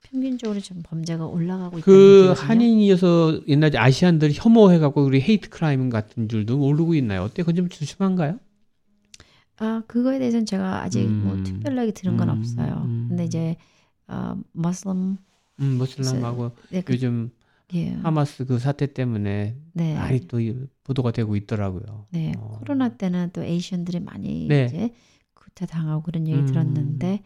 평균적으로 0.00 0.60
좀 0.60 0.80
범죄가 0.84 1.26
올라가고 1.26 1.80
그 1.80 2.32
한인이어서 2.36 3.48
옛날에 3.48 3.76
아시안들 3.76 4.30
혐오해갖고 4.32 5.02
우리 5.02 5.20
헤이트 5.20 5.50
크라임 5.50 5.90
같은 5.90 6.28
줄도 6.28 6.56
모르고 6.56 6.94
있나요? 6.94 7.22
어때? 7.22 7.42
그건 7.42 7.56
좀 7.56 7.68
조심한가요? 7.68 8.38
아 9.56 9.82
그거에 9.88 10.20
대해서는 10.20 10.46
제가 10.46 10.84
아직 10.84 11.02
뭐 11.02 11.32
음, 11.32 11.36
뭐 11.38 11.42
특별하게 11.42 11.90
들은 11.90 12.16
건 12.16 12.28
음, 12.28 12.38
없어요. 12.38 12.82
음. 12.84 13.06
근데 13.08 13.24
이제 13.24 13.56
어, 14.06 14.40
머슬람 14.52 15.18
음, 15.58 15.78
머슬람하고 15.78 16.52
네, 16.70 16.82
그, 16.82 16.92
요즘 16.92 17.32
예. 17.74 17.90
하마스 18.02 18.44
그 18.44 18.58
사태 18.58 18.92
때문에 18.92 19.56
네. 19.72 19.94
많이 19.94 20.20
또 20.28 20.38
보도가 20.84 21.10
되고 21.10 21.34
있더라고요. 21.36 22.06
네, 22.10 22.32
어. 22.38 22.58
코로나 22.60 22.96
때는 22.96 23.30
또 23.32 23.42
에이션들이 23.42 24.00
많이 24.00 24.46
네. 24.46 24.66
이제 24.66 24.90
구타 25.34 25.66
당하고 25.66 26.02
그런 26.02 26.28
얘기 26.28 26.38
음. 26.38 26.46
들었는데 26.46 27.22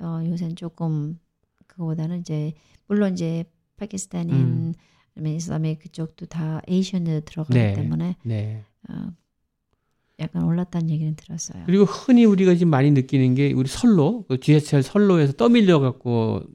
어, 0.00 0.22
요새는 0.24 0.56
조금 0.56 1.18
그거보다는 1.66 2.20
이제 2.20 2.54
물론 2.86 3.12
이제 3.12 3.44
파키스탄인 3.76 4.34
음. 4.34 4.74
아니면 5.16 5.36
이슬람의 5.36 5.78
그쪽도 5.78 6.26
다 6.26 6.60
에이션에 6.66 7.20
들어가기 7.20 7.58
네. 7.58 7.74
때문에 7.74 8.16
네. 8.22 8.64
어, 8.88 9.08
약간 10.20 10.44
올랐다는 10.44 10.90
얘기는 10.90 11.14
들었어요. 11.14 11.64
그리고 11.66 11.84
흔히 11.84 12.24
우리가 12.24 12.54
지금 12.54 12.70
많이 12.70 12.90
느끼는 12.90 13.34
게 13.34 13.52
우리 13.52 13.68
선로, 13.68 14.24
그 14.28 14.40
지하철 14.40 14.82
선로에서 14.82 15.34
떠밀려 15.34 15.80
갖고 15.80 16.42
음. 16.46 16.54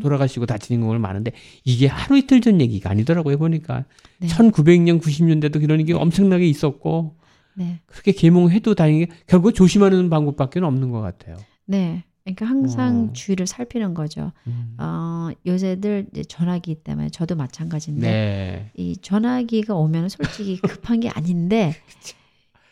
돌아가시고 0.00 0.46
다치는 0.46 0.80
경우가 0.80 0.98
많은데 0.98 1.32
이게 1.64 1.86
하루 1.86 2.18
이틀 2.18 2.40
전 2.40 2.60
얘기가 2.60 2.90
아니더라고요 2.90 3.38
보니까 3.38 3.84
네. 4.18 4.26
1900년 4.28 5.00
90년대도 5.00 5.60
그런 5.60 5.84
게 5.84 5.94
엄청나게 5.94 6.46
있었고 6.46 7.16
네. 7.54 7.80
그렇게 7.86 8.12
계몽해도 8.12 8.74
다행히 8.74 9.06
결국 9.26 9.52
조심하는 9.52 10.10
방법밖에 10.10 10.60
없는 10.60 10.90
것 10.90 11.00
같아요. 11.00 11.36
네. 11.66 12.04
그러니까 12.24 12.46
항상 12.46 13.08
어. 13.10 13.12
주위를 13.12 13.46
살피는 13.46 13.94
거죠. 13.94 14.32
음. 14.46 14.76
어, 14.78 15.30
요새들 15.46 16.08
이제 16.12 16.22
전화기 16.22 16.76
때문에 16.76 17.08
저도 17.08 17.34
마찬가지인데 17.34 18.06
네. 18.06 18.70
이 18.76 18.96
전화기가 18.96 19.74
오면 19.74 20.10
솔직히 20.10 20.58
급한 20.62 21.00
게 21.00 21.08
아닌데 21.08 21.74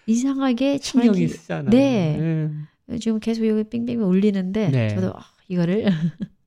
이상하게 0.07 0.79
전화기 0.79 1.29
쓰잖아요. 1.29 1.71
네. 1.71 2.51
네. 2.87 2.99
지금 2.99 3.21
계속 3.21 3.47
여기 3.47 3.65
빙빙 3.65 4.03
울리는데 4.03 4.69
네. 4.71 4.89
저도 4.95 5.13
아, 5.15 5.23
이거를 5.49 5.89
음. 5.89 6.11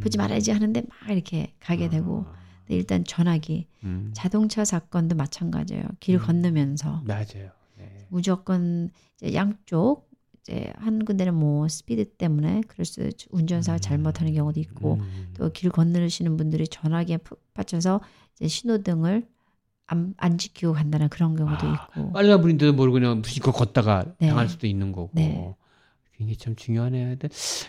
보지 0.00 0.18
말아야지 0.18 0.50
하는데 0.50 0.82
막 0.88 1.10
이렇게 1.10 1.54
가게 1.60 1.88
되고 1.88 2.24
아. 2.28 2.40
일단 2.68 3.04
전화기 3.04 3.66
음. 3.84 4.10
자동차 4.14 4.64
사건도 4.64 5.16
마찬가지예요. 5.16 5.84
길 5.98 6.16
음. 6.16 6.20
건너면서 6.20 7.02
맞아요. 7.04 7.50
네. 7.76 8.06
무조건 8.08 8.90
이제 9.16 9.34
양쪽 9.34 10.08
이제 10.40 10.72
한 10.76 11.04
군데는 11.04 11.34
뭐 11.34 11.68
스피드 11.68 12.10
때문에 12.16 12.62
그럴 12.68 12.84
수 12.84 13.08
운전사가 13.30 13.78
음. 13.78 13.80
잘못하는 13.80 14.34
경우도 14.34 14.60
있고 14.60 14.94
음. 14.94 15.32
또길 15.36 15.70
건너시는 15.70 16.36
분들이 16.36 16.66
전화기에 16.66 17.18
푹 17.18 17.42
받쳐서 17.54 18.00
이제 18.36 18.48
신호등을 18.48 19.26
안, 19.86 20.14
안 20.18 20.38
지키고 20.38 20.72
간다는 20.72 21.08
그런 21.08 21.34
경우도 21.34 21.66
아, 21.66 21.74
있고 21.74 22.12
빨간불인데도 22.12 22.72
모르고 22.72 22.94
그냥 22.94 23.20
무심코 23.22 23.50
걷다가 23.50 24.04
네. 24.18 24.28
당할 24.28 24.48
수도 24.48 24.68
있는 24.68 24.92
거고 24.92 25.10
네. 25.12 25.54
이게 26.20 26.34
참 26.34 26.54
중요하네요. 26.56 27.16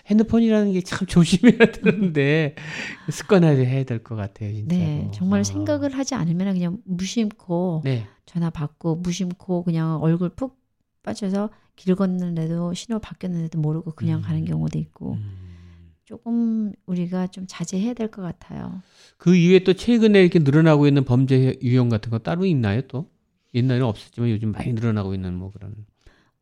핸드폰이라는 0.07 0.73
게 0.73 0.81
참 0.81 1.07
조심해야 1.07 1.71
되는데 1.71 2.55
습관화를 3.09 3.65
해야 3.65 3.83
될 3.83 4.03
것 4.03 4.15
같아요, 4.15 4.53
진짜. 4.53 4.75
네, 4.75 5.09
정말 5.13 5.41
아. 5.41 5.43
생각을 5.43 5.97
하지 5.97 6.15
않으면 6.15 6.53
그냥 6.53 6.77
무심코 6.85 7.81
네. 7.83 8.05
전화 8.25 8.49
받고 8.49 8.97
무심코 8.97 9.63
그냥 9.63 10.01
얼굴 10.01 10.29
푹 10.29 10.59
빠져서 11.03 11.49
길 11.75 11.95
걷는데도 11.95 12.73
신호 12.73 12.99
바뀌었는데도 12.99 13.59
모르고 13.59 13.91
그냥 13.93 14.19
음. 14.19 14.21
가는 14.21 14.45
경우도 14.45 14.77
있고 14.79 15.13
음. 15.13 15.93
조금 16.05 16.73
우리가 16.85 17.27
좀 17.27 17.45
자제해야 17.47 17.93
될 17.93 18.09
것 18.09 18.21
같아요. 18.21 18.81
그 19.17 19.35
이외에 19.35 19.59
또 19.63 19.73
최근에 19.73 20.19
이렇게 20.21 20.39
늘어나고 20.39 20.87
있는 20.87 21.05
범죄 21.05 21.57
유형 21.61 21.89
같은 21.89 22.11
거 22.11 22.19
따로 22.19 22.45
있나요? 22.45 22.81
또 22.87 23.09
옛날에는 23.53 23.85
없었지만 23.85 24.29
요즘 24.29 24.51
많이 24.51 24.73
늘어나고 24.73 25.13
있는 25.13 25.35
뭐 25.35 25.51
그런. 25.51 25.73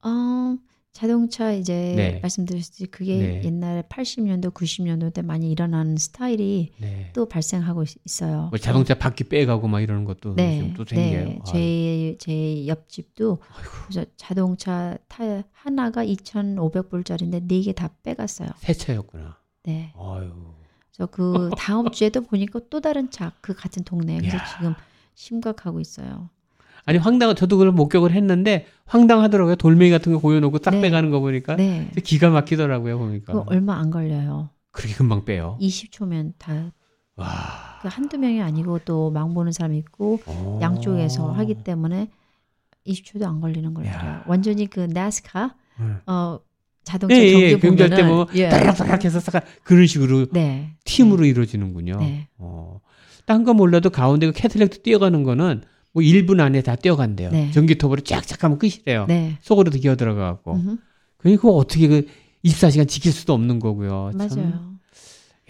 어 0.01 0.57
자동차 0.91 1.51
이제 1.53 1.93
네. 1.95 2.19
말씀드렸듯이 2.21 2.87
그게 2.87 3.17
네. 3.17 3.43
옛날에 3.43 3.83
80년도, 3.83 4.53
90년도 4.53 5.13
때 5.13 5.21
많이 5.21 5.49
일어나는 5.51 5.97
스타일이 5.97 6.71
네. 6.77 7.11
또 7.13 7.27
발생하고 7.27 7.83
있어요. 8.05 8.47
뭐 8.49 8.57
자동차 8.57 8.95
바퀴 8.95 9.23
빼가고 9.23 9.67
막 9.67 9.81
이러는 9.81 10.03
것도 10.03 10.35
네. 10.35 10.73
또 10.75 10.83
생겨요. 10.85 11.25
네. 11.25 11.39
제, 11.45 12.17
제 12.19 12.67
옆집도 12.67 13.39
그래서 13.87 14.05
자동차 14.17 14.97
타 15.07 15.43
하나가 15.53 16.03
2,500불짜리인데 16.03 17.43
네 17.47 17.61
개 17.61 17.73
다 17.73 17.89
빼갔어요. 18.03 18.49
새 18.57 18.73
차였구나. 18.73 19.37
네. 19.63 19.93
아유. 19.95 20.31
그래서 20.95 21.11
그 21.11 21.49
다음 21.55 21.91
주에도 21.91 22.21
보니까 22.21 22.59
또 22.69 22.81
다른 22.81 23.09
차 23.11 23.31
그 23.41 23.53
같은 23.53 23.83
동네에 23.83 24.17
그래서 24.17 24.37
지금 24.57 24.73
심각하고 25.13 25.79
있어요. 25.79 26.29
아니 26.89 26.97
황당 26.97 27.35
저도 27.35 27.57
그걸 27.57 27.71
목격을 27.71 28.13
했는데 28.13 28.65
황당하더라고요. 28.85 29.57
돌멩이 29.57 29.91
같은 29.91 30.11
거 30.11 30.17
고여놓고 30.17 30.57
딱 30.57 30.71
네. 30.71 30.81
빼가는 30.81 31.11
거 31.11 31.19
보니까 31.19 31.55
네. 31.55 31.91
기가 32.03 32.31
막히더라고요 32.31 32.97
보니까. 32.97 33.31
그 33.33 33.43
얼마 33.45 33.77
안 33.77 33.91
걸려요. 33.91 34.49
그렇게 34.71 34.95
금방 34.95 35.23
빼요. 35.23 35.55
20초면 35.61 36.33
다. 36.39 36.73
와. 37.15 37.27
그 37.83 37.89
한두 37.89 38.17
명이 38.17 38.41
아니고 38.41 38.79
또 38.85 39.11
망 39.11 39.35
보는 39.35 39.51
사람 39.51 39.75
있고 39.75 40.19
오. 40.25 40.31
어. 40.31 40.59
양쪽에서 40.63 41.31
하기 41.31 41.63
때문에 41.63 42.09
20초도 42.87 43.23
안 43.25 43.39
걸리는 43.39 43.71
걸요 43.75 43.91
완전히 44.25 44.65
그 44.65 44.79
나스카 44.91 45.53
네. 45.79 45.85
어 46.07 46.39
자동차 46.83 47.15
예, 47.15 47.31
경기 47.31 47.45
예, 47.45 47.57
경기할 47.57 47.89
때뭐 47.91 48.27
예. 48.33 48.49
따락따락 48.49 49.05
해서 49.05 49.19
싹 49.19 49.43
그런 49.63 49.85
식으로 49.85 50.25
네. 50.31 50.71
팀으로 50.85 51.21
네. 51.21 51.27
이루어지는군요. 51.29 51.97
네. 51.99 52.29
어. 52.39 52.79
딴 53.27 53.43
거 53.43 53.53
몰라도 53.53 53.91
가운데 53.91 54.25
그 54.25 54.31
캐틀렉도 54.33 54.81
뛰어가는 54.81 55.21
거는 55.21 55.61
뭐 55.93 56.03
1분 56.03 56.39
안에 56.39 56.61
다 56.61 56.75
뛰어간대요. 56.75 57.31
네. 57.31 57.51
전기톱으로 57.51 58.01
쫙쫙 58.01 58.43
하면 58.43 58.59
끝이래요. 58.59 59.05
네. 59.07 59.37
속으로도 59.41 59.79
기어 59.79 59.95
들어가갖고. 59.95 60.59
그러니까 61.17 61.49
어떻게 61.49 61.87
그 61.87 62.05
24시간 62.45 62.87
지킬 62.87 63.11
수도 63.11 63.33
없는 63.33 63.59
거고요. 63.59 64.11
맞아요. 64.13 64.29
참. 64.29 64.79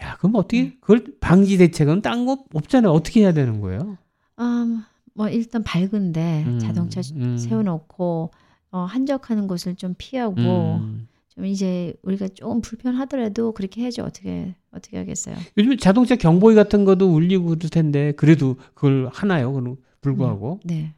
야, 0.01 0.15
그럼 0.17 0.35
어떻게 0.35 0.77
그걸 0.79 1.05
방지 1.19 1.57
대책은 1.57 2.01
딴 2.01 2.25
거 2.25 2.43
없잖아요. 2.53 2.91
어떻게 2.91 3.21
해야 3.21 3.33
되는 3.33 3.59
거예요? 3.59 3.97
음, 4.39 4.83
뭐 5.13 5.27
일단 5.29 5.63
밝은데 5.63 6.45
음, 6.47 6.59
자동차 6.59 7.01
음. 7.15 7.37
세워놓고 7.37 8.31
어, 8.71 8.79
한적하는 8.79 9.47
곳을 9.47 9.75
좀 9.75 9.95
피하고 9.97 10.35
음. 10.35 11.07
좀 11.27 11.45
이제 11.45 11.93
우리가 12.03 12.29
조금 12.29 12.61
불편하더라도 12.61 13.51
그렇게 13.51 13.81
해야지 13.81 14.01
어떻게 14.01 14.55
어떻게 14.71 14.97
하겠어요? 14.97 15.35
요즘 15.57 15.77
자동차 15.77 16.15
경보기 16.15 16.55
같은 16.55 16.85
것도 16.85 17.13
울리고 17.13 17.45
그럴 17.45 17.69
텐데 17.69 18.13
그래도 18.13 18.55
그걸 18.73 19.09
하나요? 19.11 19.51
그럼 19.51 19.77
불구하고 20.01 20.59
네. 20.63 20.93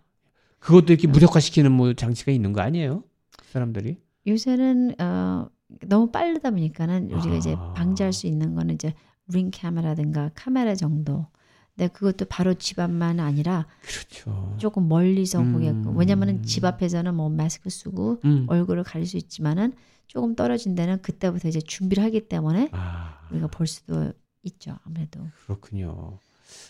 그것도 0.59 0.93
이렇게 0.93 1.07
무력화시키는 1.07 1.71
뭐 1.71 1.93
장치가 1.93 2.31
있는 2.31 2.53
거 2.53 2.61
아니에요? 2.61 3.03
사람들이? 3.51 3.97
요새는 4.27 5.01
어, 5.01 5.49
너무 5.87 6.11
빠르다 6.11 6.51
보니까는 6.51 7.11
우리가 7.11 7.35
이제 7.35 7.55
아. 7.57 7.73
방지할 7.73 8.13
수 8.13 8.27
있는 8.27 8.53
거는 8.55 8.75
이제 8.75 8.93
링 9.27 9.49
카메라든가 9.51 10.31
카메라 10.35 10.75
정도. 10.75 11.27
근데 11.75 11.87
그것도 11.87 12.25
바로 12.25 12.53
집 12.53 12.79
앞만 12.79 13.19
아니라 13.19 13.65
그렇죠. 13.81 14.55
조금 14.59 14.87
멀리서 14.87 15.39
음. 15.39 15.53
보게끔. 15.53 15.97
왜냐면은 15.97 16.43
집 16.43 16.65
앞에서는 16.65 17.15
뭐 17.15 17.29
마스크 17.29 17.69
쓰고 17.69 18.19
음. 18.25 18.45
얼굴을 18.49 18.83
가릴 18.83 19.07
수 19.07 19.17
있지만은 19.17 19.73
조금 20.07 20.35
떨어진 20.35 20.75
데는 20.75 21.01
그때부터 21.01 21.47
이제 21.47 21.61
준비를 21.61 22.03
하기 22.03 22.27
때문에 22.27 22.69
아, 22.73 23.19
우리가 23.31 23.47
볼 23.47 23.65
수도 23.65 24.11
있죠. 24.43 24.77
아무래도. 24.83 25.25
그렇군요. 25.45 26.19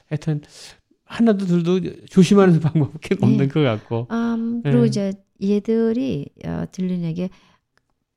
하여튼 0.07 0.41
하나도 1.11 1.45
둘도 1.45 2.05
조심하는 2.07 2.59
방법밖에 2.61 3.15
네. 3.15 3.25
없는 3.25 3.49
것 3.49 3.61
같고. 3.61 4.07
음, 4.11 4.61
그리고 4.63 4.81
네. 4.81 4.87
이제 4.87 5.13
얘들이 5.43 6.27
어, 6.45 6.63
들리에게 6.71 7.29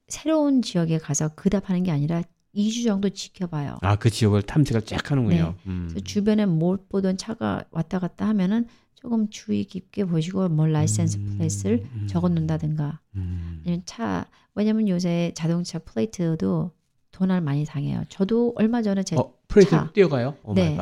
새로운 0.06 0.62
지역에 0.62 0.98
가서 0.98 1.30
그답하는 1.34 1.82
게 1.82 1.90
아니라 1.90 2.22
2주 2.54 2.84
정도 2.84 3.08
지켜봐요. 3.08 3.78
아, 3.80 3.96
그 3.96 4.10
지역을 4.10 4.42
탐색을 4.42 4.82
쫙 4.82 5.10
하는군요. 5.10 5.54
음. 5.66 5.86
그래서 5.90 6.04
주변에 6.04 6.46
못 6.46 6.88
보던 6.88 7.16
차가 7.16 7.64
왔다 7.72 7.98
갔다 7.98 8.28
하면은 8.28 8.68
조금 8.94 9.28
주의 9.28 9.64
깊게 9.64 10.04
보시고 10.04 10.48
뭐 10.50 10.66
라이센스 10.66 11.18
음, 11.18 11.34
plates를 11.36 11.84
음. 11.94 12.06
적어 12.08 12.28
놓는다든가 12.28 13.00
음. 13.16 13.60
아니면 13.64 13.82
차 13.86 14.26
왜냐면 14.54 14.88
요새 14.88 15.32
자동차 15.34 15.80
plate도 15.80 16.70
도난 17.10 17.40
많이 17.40 17.64
당해요. 17.64 18.04
저도 18.08 18.52
얼마 18.56 18.82
전에 18.82 19.02
제 19.02 19.16
어, 19.16 19.32
plate 19.48 19.70
차. 19.72 19.90
떼어가요? 19.92 20.36
오 20.44 20.54
네. 20.54 20.78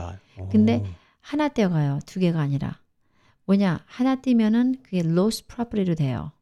근데 0.50 0.84
하나 1.22 1.48
떼어가요. 1.48 2.00
두 2.04 2.20
개가 2.20 2.40
아니라. 2.40 2.78
뭐냐 3.46 3.80
하나 3.86 4.16
떼면은 4.16 4.76
그게 4.82 4.98
lost 4.98 5.46
property로 5.48 5.94
돼요. 5.94 6.32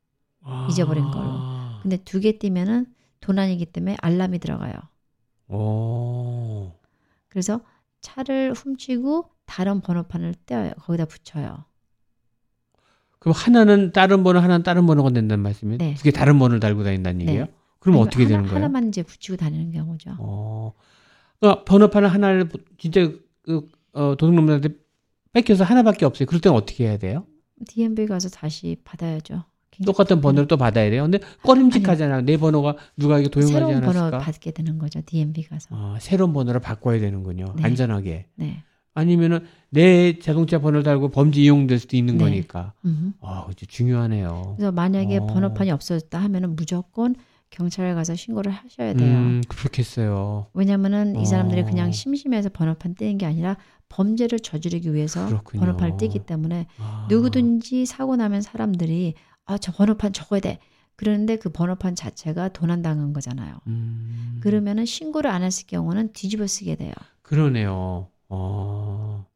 잊어버린 0.68 1.04
걸로. 1.10 1.28
아. 1.28 1.78
근데 1.82 1.96
두개 1.98 2.38
띄면은 2.38 2.86
도난이기 3.20 3.66
때문에 3.66 3.96
알람이 4.00 4.38
들어가요. 4.38 4.74
오. 5.48 6.72
그래서 7.28 7.60
차를 8.00 8.54
훔치고 8.54 9.30
다른 9.44 9.80
번호판을 9.80 10.34
떼어요. 10.46 10.72
거기다 10.78 11.04
붙여요. 11.04 11.64
그럼 13.18 13.34
하나는 13.36 13.92
다른 13.92 14.24
번호, 14.24 14.40
하나는 14.40 14.62
다른 14.62 14.86
번호가 14.86 15.10
된다는 15.10 15.42
말씀이에요? 15.42 15.78
네. 15.78 15.94
두개 15.94 16.10
다른 16.10 16.38
번호를 16.38 16.60
달고 16.60 16.84
다닌다는 16.84 17.20
얘기예요? 17.20 17.44
네. 17.44 17.52
그럼 17.78 17.96
아니, 17.96 18.02
어떻게 18.02 18.24
하나, 18.24 18.28
되는 18.28 18.44
거예요? 18.44 18.56
하나만 18.56 18.88
이제 18.88 19.02
붙이고 19.02 19.36
다니는 19.36 19.72
경우죠. 19.72 20.16
어. 20.18 20.72
그러니까 21.38 21.64
번호판을 21.64 22.08
하나를 22.08 22.48
진짜 22.78 23.10
그 23.42 23.68
어, 23.93 24.14
도둑놈들한테 24.16 24.70
뺏겨서 25.32 25.64
하나밖에 25.64 26.05
없어요. 26.05 26.26
그럴 26.26 26.41
때는 26.41 26.57
어떻게 26.57 26.86
해야 26.86 26.97
돼요? 26.99 27.26
DMV 27.66 28.07
가서 28.07 28.28
다시 28.28 28.76
받아야죠. 28.84 29.45
똑같은 29.84 30.20
번호를 30.20 30.47
또 30.47 30.57
받아야 30.57 30.91
돼요. 30.91 31.03
근데 31.05 31.20
꺼림직하잖아요. 31.43 32.22
내 32.22 32.36
번호가 32.36 32.76
누가에게 32.97 33.28
도용하지 33.28 33.53
새로운 33.53 33.80
번호 33.80 33.99
않았을까? 34.01 34.18
받게 34.18 34.51
되는 34.51 34.78
거죠. 34.78 35.01
DMV 35.07 35.45
가서. 35.45 35.68
아, 35.70 35.97
새로운 36.01 36.32
번호를 36.32 36.61
바꿔야 36.61 37.01
되는군요. 37.01 37.55
네. 37.57 37.62
안전하게. 37.62 38.26
네. 38.34 38.62
아니면은 38.93 39.47
내 39.70 40.18
자동차 40.18 40.59
번호를 40.59 40.82
달고 40.82 41.11
범죄 41.11 41.41
이용될 41.41 41.78
수도 41.78 41.97
있는 41.97 42.18
네. 42.18 42.24
거니까. 42.24 42.74
음. 42.84 43.14
아, 43.22 43.43
그거 43.47 43.55
중요하네요. 43.55 44.55
그래서 44.57 44.72
만약에 44.72 45.18
어. 45.18 45.26
번호판이 45.26 45.70
없어졌다 45.70 46.18
하면은 46.18 46.57
무조건 46.57 47.14
경찰에 47.51 47.94
가서 47.94 48.14
신고를 48.14 48.53
하셔야 48.53 48.94
돼요. 48.94 49.09
음, 49.18 49.42
그렇겠어요. 49.48 50.46
왜냐면은 50.55 51.18
이 51.20 51.26
사람들이 51.26 51.62
어. 51.62 51.64
그냥 51.64 51.92
심심해서 51.92 52.48
번호판 52.53 52.94
떼는 52.94 53.18
게 53.18 53.26
아니라 53.26 53.57
범죄를 53.88 54.38
저지르기 54.40 54.94
위해서 54.94 55.26
그렇군요. 55.26 55.61
번호판을 55.61 55.96
떼기 55.96 56.20
때문에 56.20 56.66
아. 56.78 57.07
누구든지 57.11 57.86
사고 57.86 58.16
나면 58.16 58.40
사람들이 58.42 59.14
아 59.46 59.59
저 59.59 59.72
번호판 59.72 60.12
적어야 60.12 60.40
돼. 60.40 60.59
그러는데 60.94 61.36
그 61.36 61.48
번호판 61.48 61.96
자체가 61.96 62.51
도난당한 62.51 63.12
거잖아요. 63.12 63.55
음, 63.66 64.38
그러면은 64.42 64.84
신고를 64.84 65.30
안 65.30 65.42
했을 65.42 65.66
경우는 65.66 66.12
뒤집어 66.12 66.46
쓰게 66.46 66.76
돼요. 66.76 66.92
그러네요. 67.22 68.09
어. 68.28 69.26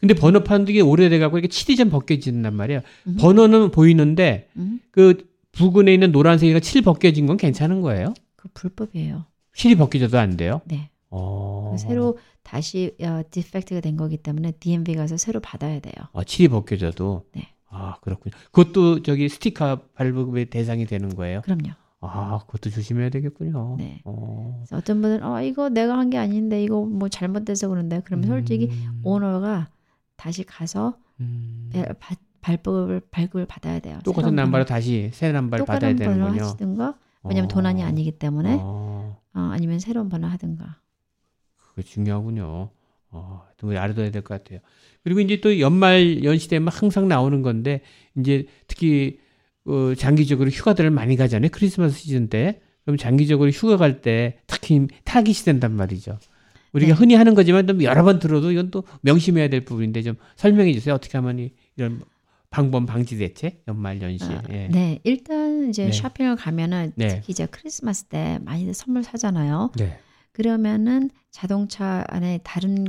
근데 0.00 0.14
번호판도 0.14 0.70
이게 0.72 0.80
오래돼갖고 0.80 1.38
이렇게 1.38 1.48
칠이 1.48 1.76
좀 1.76 1.90
벗겨진단 1.90 2.54
말이에요. 2.54 2.80
음. 3.08 3.16
번호는 3.20 3.72
보이는데 3.72 4.48
음? 4.56 4.80
그 4.90 5.30
부근에 5.52 5.92
있는 5.94 6.12
노란색이가 6.12 6.60
칠 6.60 6.82
벗겨진 6.82 7.26
건 7.26 7.36
괜찮은 7.36 7.80
거예요? 7.82 8.14
그 8.36 8.48
불법이에요. 8.54 9.26
칠이 9.54 9.76
벗겨져도 9.76 10.18
안 10.18 10.36
돼요? 10.36 10.62
네. 10.64 10.90
어. 11.10 11.70
그 11.72 11.78
새로 11.78 12.18
다시 12.42 12.96
어, 13.02 13.22
디펙트가 13.30 13.80
된 13.80 13.96
거기 13.96 14.16
때문에 14.16 14.52
DMV 14.52 14.94
가서 14.94 15.16
새로 15.18 15.40
받아야 15.40 15.78
돼요. 15.80 15.94
아, 16.14 16.24
칠이 16.24 16.48
벗겨져도. 16.48 17.26
네. 17.34 17.48
아, 17.68 17.96
그렇군요. 18.00 18.34
그것도 18.50 19.02
저기 19.02 19.28
스티커 19.28 19.80
발급의 19.94 20.46
대상이 20.46 20.86
되는 20.86 21.14
거예요? 21.14 21.42
그럼요. 21.42 21.70
아, 22.00 22.40
그것도 22.46 22.70
조심해야 22.70 23.10
되겠군요. 23.10 23.76
네. 23.78 24.00
어. 24.04 24.64
어떤 24.72 25.00
분은 25.02 25.22
어 25.22 25.40
이거 25.42 25.68
내가 25.68 25.96
한 25.98 26.10
게 26.10 26.18
아닌데 26.18 26.62
이거 26.62 26.84
뭐 26.84 27.08
잘못돼서 27.08 27.68
그런데 27.68 28.00
그러면 28.04 28.26
솔직히 28.28 28.68
음. 28.72 29.00
오너가 29.04 29.68
다시 30.16 30.42
가서 30.44 30.96
음. 31.20 31.70
발- 32.00 32.16
발- 32.42 32.56
발급을 32.58 33.00
발급을 33.10 33.46
받아야 33.46 33.78
돼요. 33.78 33.98
똑같은 34.04 34.34
번호. 34.36 34.64
다시 34.64 35.10
새 35.14 35.32
남발 35.32 35.64
받아야 35.64 35.92
똑같은 35.92 35.96
번호 36.04 36.18
되는군요. 36.26 36.42
하시든가 36.44 36.98
왜냐면 37.24 37.44
어. 37.46 37.48
도난이 37.48 37.82
아니기 37.82 38.10
때문에 38.12 38.58
어, 38.60 39.16
어, 39.34 39.38
아니면 39.52 39.78
새로운 39.78 40.08
번호 40.10 40.26
하든가. 40.28 40.76
그게 41.56 41.82
중요하군요. 41.82 42.70
어, 43.14 43.42
좀 43.56 43.70
알아둬야 43.70 44.10
될 44.10 44.22
것 44.22 44.42
같아요. 44.42 44.60
그리고 45.04 45.20
이제 45.20 45.40
또 45.40 45.58
연말 45.60 46.24
연시 46.24 46.48
되면 46.48 46.68
항상 46.68 47.08
나오는 47.08 47.40
건데 47.42 47.80
이제 48.18 48.46
특히 48.66 49.18
어, 49.64 49.94
장기적으로 49.96 50.50
휴가들을 50.50 50.90
많이 50.90 51.16
가잖아요. 51.16 51.48
크리스마스 51.52 51.96
시즌 51.98 52.28
때. 52.28 52.60
그럼 52.84 52.96
장기적으로 52.96 53.50
휴가 53.50 53.76
갈 53.76 54.00
때 54.02 54.40
특히 54.48 54.88
타깃이 55.04 55.44
된단 55.44 55.72
말이죠. 55.76 56.18
우리가 56.72 56.94
네. 56.94 56.98
흔히 56.98 57.14
하는 57.14 57.34
거지만 57.36 57.66
또 57.66 57.80
여러 57.84 58.02
번 58.02 58.18
들어도 58.18 58.50
이건 58.50 58.72
또 58.72 58.82
명심해야 59.02 59.48
될 59.48 59.64
부분인데 59.64 60.02
좀 60.02 60.16
설명해 60.34 60.72
주세요. 60.72 60.94
어떻게 60.94 61.16
하면 61.18 61.38
이- 61.38 61.52
이런 61.76 62.00
방법 62.52 62.84
방지 62.86 63.16
대책 63.16 63.64
연말 63.66 64.00
연시. 64.02 64.24
아, 64.26 64.42
예. 64.50 64.68
네, 64.68 65.00
일단 65.04 65.70
이제 65.70 65.86
네. 65.86 65.92
쇼핑을 65.92 66.36
가면은 66.36 66.92
네. 66.96 67.08
특히 67.08 67.30
이제 67.32 67.46
크리스마스 67.46 68.04
때 68.04 68.38
많이들 68.42 68.74
선물 68.74 69.02
사잖아요. 69.02 69.70
네. 69.76 69.98
그러면은 70.32 71.10
자동차 71.30 72.04
안에 72.08 72.40
다른 72.44 72.86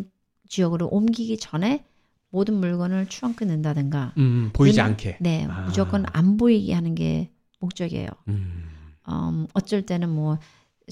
지역으로 0.49 0.88
옮기기 0.89 1.38
전에 1.38 1.86
모든 2.30 2.55
물건을 2.55 3.07
트렁크에 3.09 3.47
넣는다든가. 3.47 4.14
음, 4.18 4.49
보이지 4.53 4.80
왜냐- 4.80 4.86
않게. 4.86 5.18
네, 5.22 5.47
아. 5.49 5.61
무조건 5.61 6.03
안 6.11 6.36
보이게 6.36 6.74
하는 6.74 6.93
게 6.93 7.30
목적이에요. 7.59 8.09
음. 8.28 8.66
음, 9.07 9.47
어쩔 9.53 9.82
때는 9.84 10.09
뭐 10.09 10.39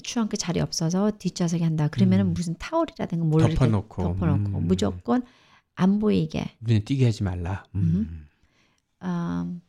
트렁크 0.02 0.38
자리 0.38 0.60
없어서 0.60 1.10
뒷좌석에 1.18 1.62
한다. 1.62 1.88
그러면은 1.88 2.28
음. 2.28 2.34
무슨 2.34 2.54
타올이라든가 2.58 3.24
뭘 3.26 3.50
덮어놓고. 3.50 4.02
덮어놓고 4.02 4.58
음. 4.60 4.66
무조건 4.66 5.22
안 5.74 5.98
보이게. 5.98 6.52
눈에 6.60 6.80
띄게 6.80 7.04
하지 7.04 7.22
말라. 7.22 7.64
음. 7.74 8.26
음, 9.02 9.60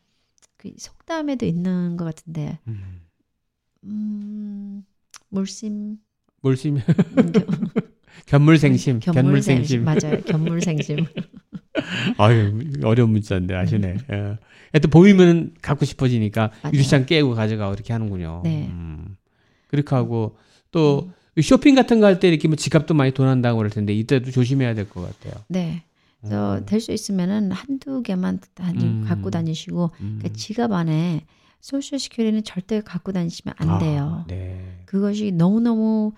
그 0.56 0.70
속담에도 0.76 1.44
있는 1.46 1.96
것 1.96 2.04
같은데, 2.04 2.58
음. 2.68 3.00
음, 3.84 4.84
물심, 5.30 5.98
음, 6.76 7.32
겨- 7.32 7.44
견물생심, 8.26 9.00
견물생심 9.00 9.84
견물생심. 9.84 9.84
맞아요. 9.84 10.20
견물생심. 10.24 10.96
아유 12.18 12.60
어려운 12.84 13.10
문자인데 13.10 13.54
아시네. 13.54 13.96
예. 14.12 14.38
하여튼 14.72 14.90
보이면 14.90 15.54
갖고 15.60 15.84
싶어지니까. 15.84 16.52
유리창 16.72 17.06
깨고 17.06 17.34
가져가 17.34 17.72
이렇게 17.72 17.92
하는군요. 17.92 18.42
네. 18.44 18.68
음. 18.70 19.16
그렇게 19.68 19.94
하고 19.94 20.36
또 20.70 21.10
쇼핑 21.42 21.74
같은 21.74 21.98
거 22.00 22.06
할 22.06 22.20
때 22.20 22.28
이렇게 22.28 22.46
뭐 22.46 22.56
지갑도 22.56 22.94
많이 22.94 23.10
도난다고 23.12 23.58
그럴 23.58 23.70
텐데 23.70 23.92
이때도 23.92 24.30
조심해야 24.30 24.74
될 24.74 24.88
것 24.88 25.00
같아요. 25.02 25.42
네. 25.48 25.82
그래서 26.24 26.64
될수 26.64 26.92
있으면은 26.92 27.52
한두 27.52 28.02
개만 28.02 28.40
다니, 28.54 28.82
음. 28.82 29.04
갖고 29.06 29.30
다니시고 29.30 29.90
음. 30.00 30.18
그러니까 30.18 30.38
지갑 30.38 30.72
안에 30.72 31.26
social 31.60 31.98
security는 31.98 32.44
절대 32.44 32.80
갖고 32.80 33.12
다니시면 33.12 33.54
안 33.58 33.68
아, 33.70 33.78
돼요. 33.78 34.24
네. 34.28 34.82
그것이 34.86 35.32
너무너무 35.32 36.12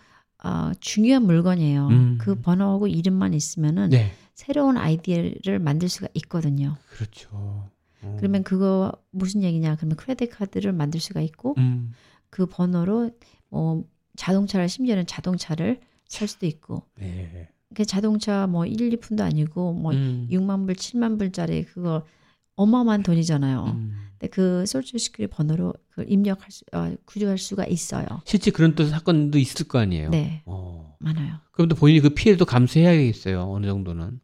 어, 0.45 0.71
중요한 0.81 1.25
물건이에요. 1.25 1.89
음. 1.89 2.19
그 2.21 2.37
번호하고 2.37 2.87
이름만 2.87 3.35
있으면은 3.35 3.91
네. 3.91 4.13
새로운 4.35 4.77
아이디를 4.77 5.59
만들 5.59 5.89
수가 5.89 6.09
있거든요. 6.15 6.77
그렇죠. 6.91 7.29
어. 8.03 8.17
그러면 8.19 8.45
그거 8.45 8.93
무슨 9.11 9.43
얘기냐? 9.43 9.77
그러면 9.77 9.97
credit 9.97 10.31
card를 10.31 10.73
만들 10.73 11.01
수가 11.01 11.21
있고 11.21 11.55
음. 11.59 11.93
그 12.31 12.47
번호로 12.47 13.11
뭐 13.49 13.85
자동차를 14.17 14.69
심지어는 14.69 15.07
자동차를 15.07 15.81
살 16.07 16.29
수도 16.29 16.47
있고. 16.47 16.83
네. 16.97 17.49
그 17.75 17.85
자동차 17.85 18.47
뭐 18.47 18.65
1, 18.65 18.77
2푼도 18.77 19.21
아니고 19.23 19.73
뭐 19.73 19.93
음. 19.93 20.29
6만 20.31 20.67
불, 20.67 20.77
7만 20.77 21.19
불짜리 21.19 21.65
그거 21.65 22.05
어마어마한 22.57 23.03
돈이잖아요. 23.03 23.65
음. 23.65 24.07
근데 24.13 24.29
그 24.29 24.65
Social 24.67 24.99
Security 24.99 25.31
번호로 25.35 25.75
그걸 25.91 26.11
입력할 26.11 26.51
수, 26.51 26.65
어, 26.73 26.95
구매할 27.05 27.39
수가 27.39 27.67
있어요. 27.67 28.07
실제 28.25 28.51
그런 28.51 28.75
또 28.75 28.87
사건도 28.87 29.39
있을 29.39 29.69
거 29.69 29.79
아니에요. 29.79 30.11
네. 30.11 30.43
어. 30.47 30.97
많아요. 30.99 31.37
그럼 31.53 31.69
또 31.69 31.77
본인이 31.77 32.01
그 32.01 32.11
피해도 32.11 32.45
감수해야겠어요. 32.45 33.51
어느 33.51 33.67
정도는. 33.67 34.21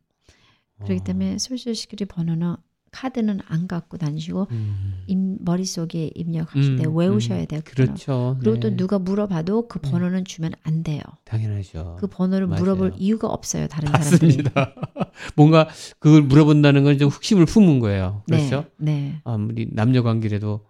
그렇기 0.82 1.04
때문에 1.04 1.38
Social 1.38 1.74
Security 1.74 2.06
번호는 2.06 2.56
카드는 2.92 3.40
안 3.48 3.66
갖고 3.66 3.96
다니시고 3.96 4.46
음. 4.50 5.02
임, 5.06 5.38
머릿속에 5.40 6.10
입력하실 6.14 6.76
때 6.76 6.84
음, 6.84 6.96
외우셔야 6.96 7.40
음. 7.40 7.46
돼요. 7.46 7.60
그렇죠. 7.64 8.36
그리고 8.38 8.54
네. 8.56 8.60
또 8.60 8.76
누가 8.76 8.98
물어봐도 8.98 9.66
그 9.66 9.80
네. 9.80 9.90
번호는 9.90 10.24
주면 10.24 10.52
안 10.62 10.82
돼요. 10.82 11.00
당연하죠. 11.24 11.96
그 11.98 12.06
번호를 12.06 12.46
맞아요. 12.46 12.60
물어볼 12.62 12.92
이유가 12.98 13.28
없어요. 13.28 13.66
다른 13.66 13.90
맞습니다. 13.90 14.50
사람들이. 14.54 14.74
뭔가 15.36 15.68
그걸 15.98 16.22
물어본다는 16.22 16.84
건 16.84 16.98
좀 16.98 17.08
흑심을 17.08 17.46
품은 17.46 17.80
거예요. 17.80 18.22
네, 18.28 18.36
그렇죠? 18.48 18.68
네. 18.76 19.20
아무리 19.24 19.66
남녀 19.72 20.02
관계라도 20.02 20.60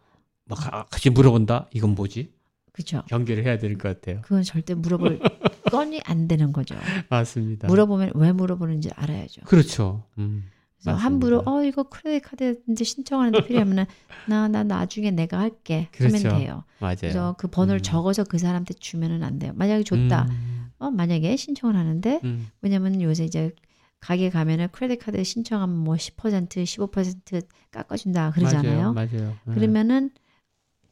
막 0.44 0.88
같이 0.90 1.10
물어본다. 1.10 1.68
이건 1.74 1.94
뭐지? 1.96 2.32
그렇죠. 2.72 3.02
경계를 3.08 3.44
해야 3.44 3.58
될 3.58 3.76
것 3.76 4.00
같아요. 4.00 4.20
그건 4.22 4.42
절대 4.44 4.74
물어볼 4.74 5.18
건이 5.72 6.00
안 6.04 6.28
되는 6.28 6.52
거죠. 6.52 6.74
맞습니다. 7.10 7.66
물어보면 7.68 8.12
왜 8.14 8.32
물어보는지 8.32 8.90
알아야죠. 8.94 9.42
그렇죠. 9.46 10.04
음. 10.18 10.44
그래서 10.83 10.99
함부로 10.99 11.43
어 11.47 11.62
이거 11.64 11.85
크레딧 11.85 12.22
카드인데 12.28 12.85
신청하는데 12.85 13.47
필요하면은 13.47 13.87
나 14.26 14.49
나 14.49 14.62
나중에 14.62 15.11
내가 15.11 15.39
할게 15.41 15.89
그렇죠. 15.93 16.28
하면 16.28 16.39
돼요. 16.41 16.64
맞아요. 16.80 16.97
그래서 17.01 17.35
그 17.39 17.49
번호를 17.49 17.80
음. 17.80 17.83
적어서 17.83 18.24
그 18.24 18.39
사람한테 18.39 18.74
주면은 18.74 19.22
안 19.22 19.39
돼요. 19.39 19.53
만약에 19.55 19.85
줬다. 19.85 20.26
음. 20.30 20.70
어 20.78 20.91
만약에 20.91 21.37
신청을 21.37 21.76
하는데 21.76 22.20
음. 22.24 22.49
왜냐면 22.61 23.01
요새 23.03 23.24
이제 23.24 23.55
가게 24.01 24.30
가면은 24.30 24.68
credit 24.72 24.98
card 25.00 25.22
신청하면 25.22 25.76
뭐 25.76 25.95
10% 25.95 26.49
15% 26.64 27.47
깎아준다 27.70 28.33
그러잖아요. 28.33 28.93
맞아요. 28.93 29.09
맞아요. 29.12 29.37
네. 29.45 29.55
그러면은 29.55 30.11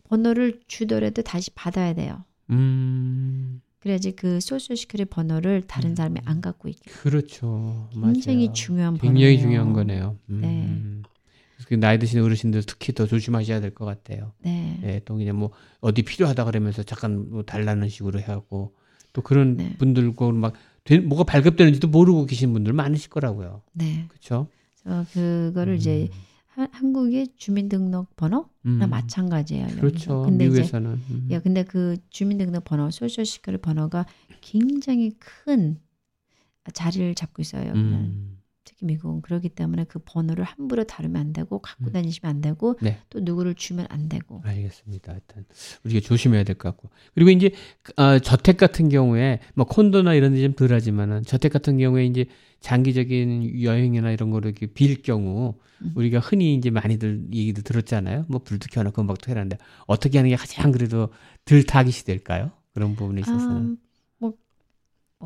번호를 0.05 0.61
주더라도 0.66 1.22
다시 1.22 1.51
받아야 1.51 1.93
돼요. 1.95 2.24
음. 2.51 3.61
그래야지 3.80 4.12
그 4.12 4.40
Social 4.40 4.76
Security 4.76 5.06
번호를 5.06 5.62
다른 5.66 5.90
음. 5.90 5.96
사람이 5.96 6.20
안 6.24 6.40
갖고 6.40 6.68
있게. 6.68 6.90
그렇죠. 6.90 7.88
굉장히 7.92 8.46
맞아요. 8.46 8.52
중요한 8.52 8.98
번호예요. 8.98 9.14
굉장히 9.14 9.38
중요한 9.40 9.72
거네요. 9.72 10.18
음. 10.28 10.40
네. 10.42 11.10
그 11.66 11.74
나이 11.74 11.98
드신 11.98 12.20
어르신들 12.22 12.62
특히 12.66 12.92
더 12.92 13.06
조심하셔야 13.06 13.60
될 13.60 13.72
것 13.74 13.84
같아요. 13.84 14.32
네. 14.42 14.78
네. 14.82 15.00
또 15.04 15.16
그냥 15.16 15.38
뭐 15.38 15.50
어디 15.80 16.02
필요하다 16.02 16.44
그러면서 16.44 16.82
잠깐 16.82 17.30
뭐 17.30 17.42
달라는 17.42 17.88
식으로 17.88 18.18
해하고 18.20 18.74
또 19.12 19.22
그런 19.22 19.56
네. 19.56 19.74
분들과 19.78 20.30
막 20.32 20.54
뭐가 21.06 21.24
발급되는지도 21.24 21.88
모르고 21.88 22.26
계신 22.26 22.52
분들 22.52 22.72
많으실 22.72 23.10
거라고요. 23.10 23.62
네. 23.72 24.06
그렇죠. 24.08 24.48
그거를 25.12 25.74
음. 25.74 25.76
이제 25.76 26.08
하, 26.51 26.66
한국의 26.72 27.28
주민등록번호나 27.36 28.48
음. 28.66 28.90
마찬가지예요. 28.90 29.68
그렇죠. 29.68 30.22
근데 30.22 30.44
미국에서는. 30.46 30.96
이제, 30.96 31.14
음. 31.14 31.28
야, 31.30 31.40
근데 31.40 31.64
그 31.64 31.96
주민등록번호, 32.11 32.90
소셜시큐리 32.90 33.59
번호가 33.59 34.07
굉장히 34.40 35.12
큰 35.18 35.80
자리를 36.72 37.14
잡고 37.14 37.42
있어요. 37.42 37.72
음. 37.72 38.39
특히 38.80 38.86
미국은 38.86 39.20
그렇기 39.20 39.50
때문에 39.50 39.84
그 39.84 39.98
번호를 40.04 40.44
함부로 40.44 40.84
다루면 40.84 41.20
안 41.20 41.32
되고 41.32 41.58
갖고 41.60 41.86
음. 41.86 41.92
다니시면 41.92 42.34
안 42.34 42.40
되고 42.40 42.76
네. 42.80 42.98
또 43.10 43.20
누구를 43.20 43.54
주면 43.54 43.86
안 43.90 44.08
되고. 44.08 44.40
알겠습니다. 44.44 45.12
일단 45.12 45.44
우리가 45.84 46.00
조심해야 46.00 46.44
될 46.44 46.56
것 46.56 46.70
같고 46.70 46.90
그리고 47.14 47.30
이제 47.30 47.50
어, 47.96 48.18
저택 48.18 48.56
같은 48.56 48.88
경우에 48.88 49.40
뭐 49.54 49.66
콘도나 49.66 50.14
이런 50.14 50.34
데 50.34 50.40
좀 50.40 50.54
덜하지만은 50.54 51.22
저택 51.24 51.52
같은 51.52 51.76
경우에 51.78 52.06
이제 52.06 52.24
장기적인 52.60 53.62
여행이나 53.62 54.10
이런 54.10 54.30
거를 54.30 54.50
이렇게 54.50 54.66
빌 54.66 55.02
경우 55.02 55.54
음. 55.82 55.92
우리가 55.94 56.18
흔히 56.18 56.54
이제 56.54 56.70
많이들 56.70 57.26
얘기도 57.32 57.62
들었잖아요. 57.62 58.24
뭐 58.28 58.40
불도 58.42 58.66
켜놓고 58.70 59.02
막 59.02 59.16
해라는데 59.28 59.58
어떻게 59.86 60.18
하는 60.18 60.30
게 60.30 60.36
가장 60.36 60.72
그래도 60.72 61.10
덜 61.44 61.62
타깃이 61.62 62.04
될까요? 62.04 62.50
그런 62.72 62.94
부분에 62.96 63.20
있어서는. 63.20 63.56
음, 63.56 63.66
뭐 63.68 63.76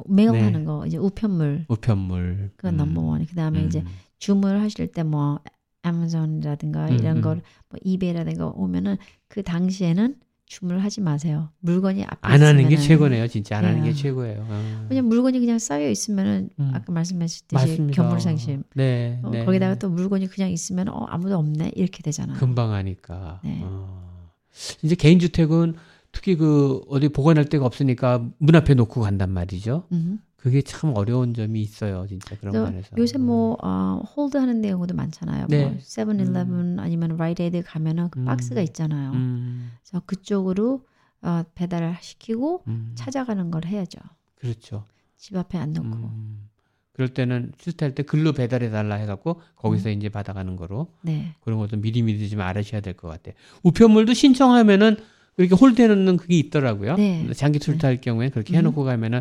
매업하는 0.08 0.60
네. 0.60 0.64
거 0.64 0.86
이제 0.86 0.96
우편물. 0.96 1.66
우편물. 1.68 2.50
그건 2.56 2.74
음. 2.74 2.76
넘버원. 2.78 3.26
그다음에 3.26 3.60
음. 3.62 3.66
이제 3.66 3.84
주문하실 4.18 4.88
때 4.92 5.02
뭐 5.02 5.40
아마존이라든가 5.82 6.86
음, 6.88 6.94
이런 6.94 7.16
음. 7.18 7.22
걸뭐 7.22 7.42
이베이라든가 7.82 8.46
오면은 8.48 8.96
그 9.28 9.42
당시에는 9.42 10.16
주문을 10.46 10.82
하지 10.82 11.00
마세요. 11.00 11.50
물건이 11.60 12.04
앞에 12.04 12.18
안 12.22 12.42
하는 12.42 12.68
게 12.68 12.76
최고네요. 12.76 13.28
진짜 13.28 13.56
안 13.58 13.62
네. 13.62 13.68
하는 13.68 13.84
게 13.84 13.92
최고예요. 13.92 14.46
어. 14.48 14.86
그냥 14.88 15.08
물건이 15.08 15.40
그냥 15.40 15.58
쌓여 15.58 15.88
있으면은 15.88 16.50
음. 16.58 16.70
아까 16.74 16.92
말씀하셨듯이 16.92 17.86
견물상심. 17.92 18.62
네, 18.74 19.20
어, 19.22 19.30
네. 19.30 19.44
거기다가 19.44 19.76
또 19.76 19.88
물건이 19.88 20.26
그냥 20.28 20.50
있으면 20.50 20.88
어 20.88 21.04
아무도 21.08 21.36
없네 21.38 21.72
이렇게 21.76 22.02
되잖아요. 22.02 22.38
금방 22.38 22.72
하니까. 22.72 23.40
네. 23.44 23.60
어. 23.62 24.30
이제 24.82 24.94
개인 24.94 25.18
주택은 25.18 25.74
특히 26.14 26.36
그 26.36 26.80
어디 26.88 27.08
보관할 27.08 27.44
데가 27.46 27.66
없으니까 27.66 28.24
문 28.38 28.54
앞에 28.54 28.74
놓고 28.74 29.00
간단 29.00 29.30
말이죠. 29.30 29.84
음. 29.92 30.20
그게 30.36 30.60
참 30.62 30.92
어려운 30.94 31.32
점이 31.34 31.60
있어요, 31.60 32.06
진짜 32.06 32.36
그런 32.38 32.52
면에서. 32.52 32.90
요새 32.98 33.18
뭐 33.18 33.56
어, 33.62 34.02
hold 34.16 34.36
하는 34.36 34.60
경우도 34.62 34.94
많잖아요. 34.94 35.46
네. 35.48 35.64
뭐 35.66 35.76
7-Eleven 35.80 36.52
음. 36.54 36.76
아니면 36.78 37.16
Rite 37.16 37.43
Aid 37.43 37.62
가면은 37.64 38.10
그 38.10 38.20
음. 38.20 38.26
박스가 38.26 38.60
있잖아요. 38.60 39.12
음. 39.12 39.72
그래서 39.82 40.02
그쪽으로 40.06 40.84
어, 41.22 41.42
배달을 41.54 41.96
시키고 42.00 42.62
음. 42.68 42.92
찾아가는 42.94 43.50
걸 43.50 43.64
해야죠. 43.64 43.98
그렇죠. 44.36 44.84
집 45.16 45.34
앞에 45.36 45.56
안 45.58 45.72
놓고. 45.72 45.88
음. 45.88 46.48
그럴 46.92 47.08
때는 47.08 47.52
출타할 47.58 47.94
때 47.94 48.02
글로 48.04 48.32
배달해 48.32 48.70
달라 48.70 48.96
해갖고 48.96 49.40
거기서 49.56 49.88
음. 49.88 49.94
이제 49.94 50.10
받아가는 50.10 50.54
거로. 50.56 50.92
네. 51.02 51.34
그런 51.40 51.58
것도 51.58 51.78
미리미리 51.78 52.28
좀 52.28 52.40
알아셔야 52.42 52.82
될 52.82 52.94
것 52.94 53.08
같아요. 53.08 53.34
우편물도 53.62 54.12
신청하면은 54.12 54.98
이렇게 55.36 55.54
hold 55.54 55.72
해놓는 55.72 56.16
그게 56.16 56.38
있더라고요. 56.38 56.96
네. 56.96 57.32
장기 57.34 57.58
출타할 57.58 57.96
네. 57.96 58.00
경우에 58.00 58.28
그렇게 58.28 58.56
해놓고 58.56 58.82
음. 58.82 58.86
가면은 58.86 59.20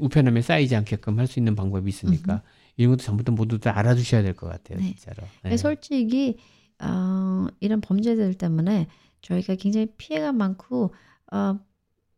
우편함에 0.00 0.42
쌓이지 0.42 0.76
않게끔 0.76 1.18
할 1.18 1.26
수 1.26 1.38
있는 1.38 1.54
방법이 1.54 1.88
있으니까 1.88 2.34
음. 2.34 2.40
이런 2.76 2.92
것도 2.92 3.02
전부 3.02 3.24
다 3.24 3.32
모두 3.32 3.58
다 3.58 3.76
알아두셔야 3.78 4.22
될 4.22 4.34
것 4.34 4.48
같아요, 4.48 4.78
네. 4.78 4.94
진짜로. 4.94 5.26
네. 5.42 5.56
솔직히 5.56 6.36
어, 6.80 7.46
이런 7.60 7.80
범죄들 7.80 8.34
때문에 8.34 8.86
저희가 9.22 9.56
굉장히 9.56 9.86
피해가 9.96 10.32
많고 10.32 10.94
어, 11.32 11.58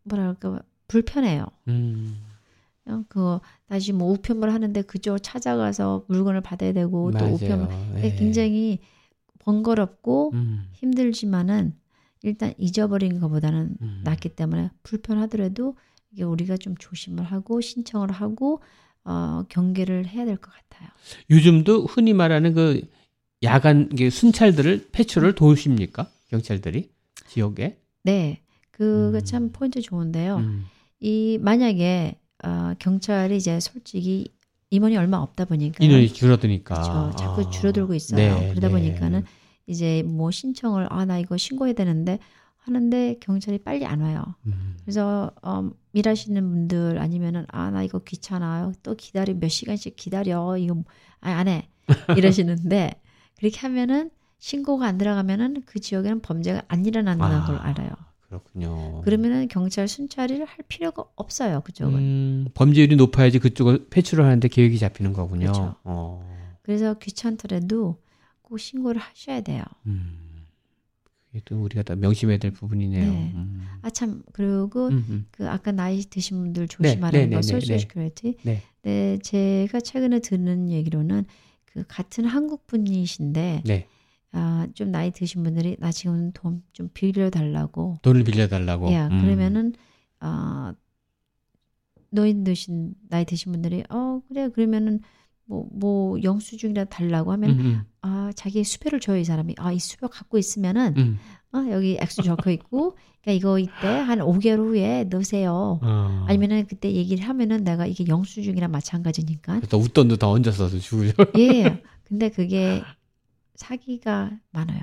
뭐랄까 0.05 0.61
불편해요. 0.89 1.47
음. 1.68 2.18
그 3.09 3.39
다시 3.68 3.93
뭐 3.93 4.11
우편물 4.11 4.51
하는데 4.51 4.83
그쪽 4.83 5.18
찾아가서 5.22 6.05
물건을 6.09 6.41
받아야 6.41 6.72
되고 6.72 7.11
맞아요. 7.12 7.28
또 7.28 7.35
우편물 7.37 7.68
네. 7.95 8.16
굉장히 8.16 8.81
번거롭고 9.39 10.33
음. 10.35 10.64
힘들지만은 10.72 11.74
일단 12.23 12.53
잊어버린 12.59 13.21
것보다는 13.21 13.77
음. 13.81 14.01
낫기 14.05 14.31
때문에 14.31 14.71
불편하더라도 14.83 15.77
이게 16.12 16.23
우리가 16.25 16.57
좀 16.57 16.75
조심을 16.79 17.25
하고 17.25 17.61
신청을 17.61 18.11
하고 18.12 18.62
어, 19.05 19.45
경계를 19.49 20.07
해야 20.07 20.25
될 20.25 20.37
것 20.37 20.51
같아요. 20.53 20.89
요즘도 21.31 21.87
흔히 21.87 22.12
말하는 22.12 22.53
그 22.55 22.83
야간 23.43 23.89
순찰들을 24.11 24.89
패출을 24.93 25.35
도우십니까? 25.35 26.11
경찰들이 26.29 26.91
지역에? 27.29 27.79
네, 28.03 28.43
그거 28.71 29.18
음. 29.18 29.25
참 29.25 29.53
포인트 29.53 29.81
좋은데요. 29.81 30.37
음. 30.37 30.66
이 31.01 31.39
만약에 31.41 32.18
어, 32.45 32.75
경찰이 32.79 33.37
이제 33.37 33.59
솔직히 33.61 34.29
임원이 34.71 34.97
얼마 34.97 35.16
없다 35.18 35.47
보니까 35.47 35.83
인원이 35.85 36.12
줄어드니까 36.12 36.75
그렇죠. 36.75 37.16
자꾸 37.16 37.41
아. 37.43 37.51
줄어들고 37.51 37.95
있어요. 37.95 38.16
네, 38.39 38.49
그러다 38.51 38.68
네. 38.68 38.73
보니까는 38.75 39.25
이제 39.71 40.03
뭐 40.05 40.31
신청을 40.31 40.87
아 40.93 41.05
나 41.05 41.18
이거 41.18 41.37
신고해야 41.37 41.75
되는데 41.75 42.18
하는데 42.59 43.16
경찰이 43.21 43.59
빨리 43.59 43.87
안 43.87 44.01
와요. 44.01 44.23
음. 44.47 44.77
그래서 44.83 45.31
어, 45.43 45.71
일하시는 45.93 46.43
분들 46.51 46.99
아니면은 46.99 47.47
아 47.49 47.71
나 47.71 47.83
이거 47.83 48.01
귀찮아요. 48.01 48.73
또 48.83 48.95
기다려 48.97 49.33
몇 49.35 49.49
시간씩 49.49 49.97
기다려 49.97 50.57
이거 50.59 50.83
아, 51.21 51.31
안 51.31 51.49
해. 51.49 51.68
이러시는데 52.18 53.01
그렇게 53.39 53.59
하면은 53.61 54.11
신고가 54.39 54.87
안 54.87 54.99
들어가면은 54.99 55.62
그 55.66 55.81
지역에는 55.81 56.21
범죄가 56.23 56.62
안 56.68 56.85
일어난다는 56.87 57.37
아, 57.39 57.47
걸 57.47 57.57
알아요. 57.57 57.91
그렇군요. 58.29 59.01
그러면은 59.03 59.49
경찰 59.49 59.89
순찰을 59.89 60.45
할 60.45 60.57
필요가 60.68 61.05
없어요 61.16 61.62
그쪽은. 61.62 61.95
음, 61.99 62.49
범죄율이 62.55 62.97
높아야지 62.97 63.39
그쪽을 63.41 63.89
배출을 63.91 64.25
하는데 64.25 64.47
계획이 64.49 64.79
잡히는 64.79 65.12
거군요. 65.12 65.41
그렇죠. 65.47 65.75
어. 65.85 66.25
그래서 66.62 66.95
귀찮더라도 66.95 67.99
꼭 68.51 68.59
신고를 68.59 69.01
하셔야 69.01 69.40
돼요. 69.42 69.62
음, 69.86 70.44
그게 71.28 71.40
또 71.44 71.62
우리가 71.62 71.84
다 71.84 71.94
명심해야 71.94 72.38
될 72.38 72.51
부분이네요. 72.51 73.12
네. 73.12 73.32
음. 73.36 73.64
아참 73.82 74.22
그리고 74.32 74.88
음음. 74.88 75.26
그 75.30 75.48
아까 75.48 75.70
나이 75.70 76.01
드신 76.03 76.38
분들 76.42 76.66
조심하라는 76.66 77.30
네, 77.30 77.30
네, 77.30 77.36
거 77.36 77.42
Social 77.43 77.78
Security. 77.78 78.39
네. 78.42 78.61
네, 78.82 79.18
제가 79.22 79.78
최근에 79.80 80.18
듣는 80.18 80.68
얘기로는 80.68 81.24
그 81.64 81.84
같은 81.86 82.24
한국 82.24 82.66
분이신데 82.66 83.62
네. 83.64 83.86
아, 84.32 84.66
좀 84.74 84.90
나이 84.90 85.12
드신 85.12 85.42
분들이 85.44 85.76
나 85.78 85.92
지금 85.92 86.32
돈 86.32 86.62
좀 86.72 86.88
빌려 86.92 87.30
달라고. 87.30 87.98
돈을 88.03 88.24
빌려 88.24 88.48
달라고. 88.48 88.90
예, 88.90 89.07
음. 89.07 89.20
그러면은 89.22 89.74
아 90.18 90.74
노인 92.11 92.42
드신 92.42 92.94
나이 93.09 93.24
드신 93.24 93.53
분들이 93.53 93.84
어 93.88 94.20
그래 94.28 94.48
그러면은 94.48 95.01
뭐, 95.51 95.66
뭐 95.72 96.22
영수증이라 96.22 96.84
달라고 96.84 97.32
하면 97.32 97.51
음, 97.51 97.59
음. 97.61 97.82
아 98.03 98.30
자기 98.36 98.62
수표를 98.62 99.01
줘요 99.01 99.18
이 99.18 99.24
사람이 99.24 99.57
아 99.59 99.72
이 99.72 99.80
수표 99.80 100.07
갖고 100.09 100.38
있으면은 100.38 100.94
음. 100.96 101.18
어, 101.53 101.66
여기 101.72 101.98
액수 102.01 102.22
적혀 102.22 102.53
있고 102.53 102.96
그러니까 103.22 103.32
이거 103.32 103.59
이때 103.59 103.88
한 103.88 104.20
5개월 104.20 104.59
후에 104.61 105.05
넣으세요 105.11 105.80
어. 105.82 106.24
아니면은 106.28 106.66
그때 106.66 106.92
얘기를 106.92 107.28
하면은 107.28 107.64
내가 107.64 107.84
이게 107.86 108.05
영수증이랑 108.07 108.70
마찬가지니까 108.70 109.61
또 109.68 109.78
웃돈도 109.78 110.16
더 110.18 110.30
얹어서 110.30 110.68
주고요 110.78 111.11
예 111.36 111.82
근데 112.05 112.28
그게 112.30 112.82
사기가 113.57 114.30
많아요 114.53 114.82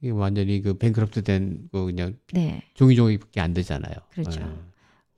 이게 0.00 0.10
완전히 0.12 0.62
그 0.62 0.74
뱅크럽트 0.78 1.22
된거 1.24 1.84
그냥 1.84 2.16
네. 2.32 2.62
종이 2.74 2.94
종이밖에 2.94 3.40
안 3.40 3.52
되잖아요 3.52 3.94
그렇죠. 4.10 4.40
네. 4.40 4.46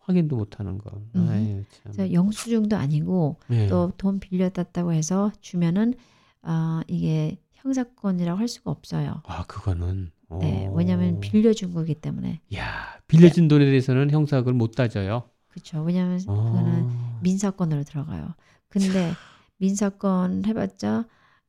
확인도 0.04 0.36
못하는 0.36 0.78
거. 0.78 1.02
음. 1.14 1.28
아유, 1.28 1.94
참. 1.96 2.12
영수증도 2.12 2.76
아니고 2.76 3.36
네. 3.48 3.66
또돈 3.66 4.20
빌려땄다고 4.20 4.92
해서 4.92 5.32
주면은 5.40 5.94
아 6.42 6.82
이게 6.88 7.38
형사건이라고 7.54 8.38
할 8.38 8.48
수가 8.48 8.70
없어요. 8.70 9.22
아 9.26 9.44
그거는. 9.44 10.10
네, 10.40 10.68
왜냐하면 10.74 11.20
빌려준 11.20 11.74
거기 11.74 11.94
때문에. 11.94 12.40
야 12.56 12.98
빌려준 13.06 13.46
돈에 13.48 13.64
대해서는 13.66 14.10
형사를 14.10 14.52
못 14.52 14.72
따져요. 14.72 15.28
그렇죠. 15.48 15.82
왜냐하면 15.82 16.18
그거는 16.18 16.90
민사건으로 17.22 17.84
들어가요. 17.84 18.34
근데 18.68 19.12
민사건 19.58 20.44
해봤자 20.44 21.06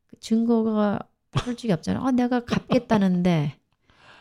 그 0.07 0.19
증거가 0.19 0.99
솔직히 1.43 1.73
없잖아요. 1.73 2.05
아, 2.05 2.11
내가 2.11 2.45
갚겠다는데 2.45 3.55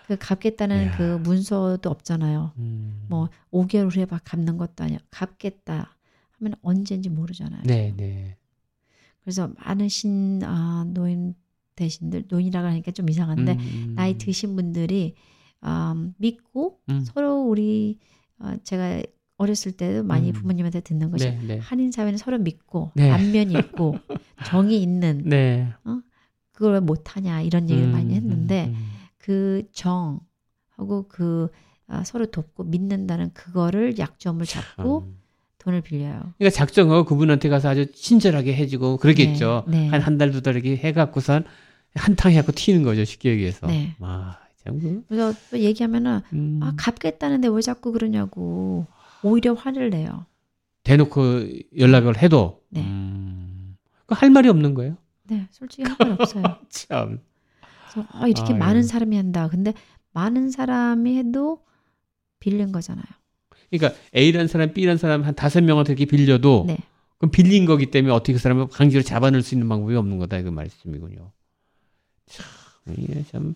그 0.07 0.17
갚겠다는 0.19 0.87
야. 0.87 0.97
그 0.97 1.17
문서도 1.19 1.89
없잖아요. 1.89 2.53
음. 2.59 3.07
뭐 3.09 3.29
5개월 3.51 3.95
후에 3.95 4.07
막 4.07 4.21
갚는 4.25 4.59
것도 4.59 4.85
아니야. 4.85 4.99
갚겠다 5.11 5.97
하면 6.33 6.55
언제인지 6.63 7.09
모르잖아요. 7.09 7.63
네, 7.65 7.95
네. 7.97 8.37
그래서 9.23 9.51
많으신 9.59 10.43
아, 10.45 10.85
노인 10.89 11.35
대신들 11.77 12.25
노인이라고 12.29 12.67
하니까 12.69 12.91
좀 12.91 13.09
이상한데 13.09 13.53
음. 13.53 13.59
음. 13.59 13.95
나이 13.97 14.19
드신 14.19 14.55
분들이 14.57 15.15
아, 15.61 15.95
믿고 16.19 16.81
음. 16.91 17.03
서로 17.05 17.43
우리 17.43 17.99
아, 18.39 18.57
제가 18.63 19.03
어렸을 19.37 19.73
때도 19.73 20.05
많이 20.05 20.29
음. 20.29 20.33
부모님한테 20.35 20.81
듣는 20.81 21.11
것이 21.11 21.25
네, 21.25 21.41
네. 21.47 21.59
한인 21.59 21.91
사회는 21.91 22.19
서로 22.19 22.39
믿고 22.39 22.93
네. 22.95 23.11
안면이 23.11 23.55
있고 23.55 23.97
정이 24.47 24.81
있는 24.81 25.23
네. 25.25 25.73
어? 25.85 26.01
그걸 26.53 26.81
못하냐 26.83 27.41
이런 27.41 27.69
얘기를 27.69 27.91
많이 27.91 28.11
음, 28.11 28.15
했는데 28.15 28.73
그 29.25 29.63
정하고 29.73 31.09
그 31.09 31.49
아, 31.87 32.05
서로 32.05 32.27
돕고 32.27 32.65
믿는다는 32.65 33.33
그거를 33.33 33.97
약점을 33.99 34.45
잡고 34.45 34.99
음. 35.07 35.17
돈을 35.59 35.81
빌려요. 35.81 36.35
그러니까 36.37 36.51
작정하고 36.51 37.05
그분한테 37.05 37.49
가서 37.49 37.71
아주 37.71 37.91
친절하게 37.91 38.55
해주고 38.55 38.99
그러겠죠. 38.99 39.65
네, 39.67 39.81
네. 39.81 39.89
한한 39.89 40.19
달 40.19 40.31
두 40.31 40.43
달 40.43 40.55
이렇게 40.57 40.77
해갖고선 40.77 41.45
한탕 41.95 42.33
해갖고 42.33 42.53
튀는 42.53 42.83
거죠 42.83 43.05
쉽게 43.05 43.31
얘기해서. 43.31 43.67
네. 43.67 43.97
아, 44.01 44.37
참 44.63 44.79
그. 44.79 45.05
그래서 45.09 45.33
또 45.51 45.59
얘기하면은 45.59 46.21
음. 46.35 46.61
아 46.63 46.75
갚겠다는데 46.77 47.49
왜 47.49 47.63
자꾸 47.63 47.93
그러냐고 47.93 48.87
오히려 49.23 49.55
화를 49.55 49.89
내요. 49.89 50.27
대놓고 50.83 51.47
연락을 51.79 52.19
해도. 52.21 52.61
네. 52.69 52.83
음. 52.83 53.77
할 54.09 54.29
말이 54.29 54.51
없는 54.51 54.75
거예요? 54.75 54.99
네, 55.25 55.47
솔직히 55.51 55.85
할 55.85 55.97
말 55.99 56.13
없어요. 56.21 56.43
참. 56.69 57.21
그래서 57.95 58.09
아, 58.13 58.27
이렇게 58.27 58.53
아유. 58.53 58.59
많은 58.59 58.83
사람이 58.83 59.17
한다. 59.17 59.49
근데 59.49 59.73
많은 60.13 60.51
사람이 60.51 61.17
해도 61.17 61.63
빌린 62.41 62.73
거잖아요. 62.73 63.05
그러니까 63.71 63.99
A라는 64.15 64.49
사람, 64.49 64.73
B라는 64.73 64.99
사람 64.99 65.23
한 65.23 65.35
다섯 65.35 65.63
명한테 65.63 65.93
이렇게 65.95 66.05
빌려도 66.05 66.65
네. 66.67 66.77
그럼 67.19 67.31
빌린 67.31 67.65
거기 67.65 67.87
때문에 67.87 68.13
어떻게 68.13 68.35
그 68.35 68.39
사람을 68.39 68.69
강제로 68.69 69.03
잡아낼 69.03 69.43
수 69.43 69.55
있는 69.55 69.69
방법이 69.69 69.95
없는 69.97 70.19
거다 70.19 70.43
그 70.43 70.51
말씀이군요. 70.51 71.33
참 72.27 72.45
이게 72.99 73.25
참 73.31 73.55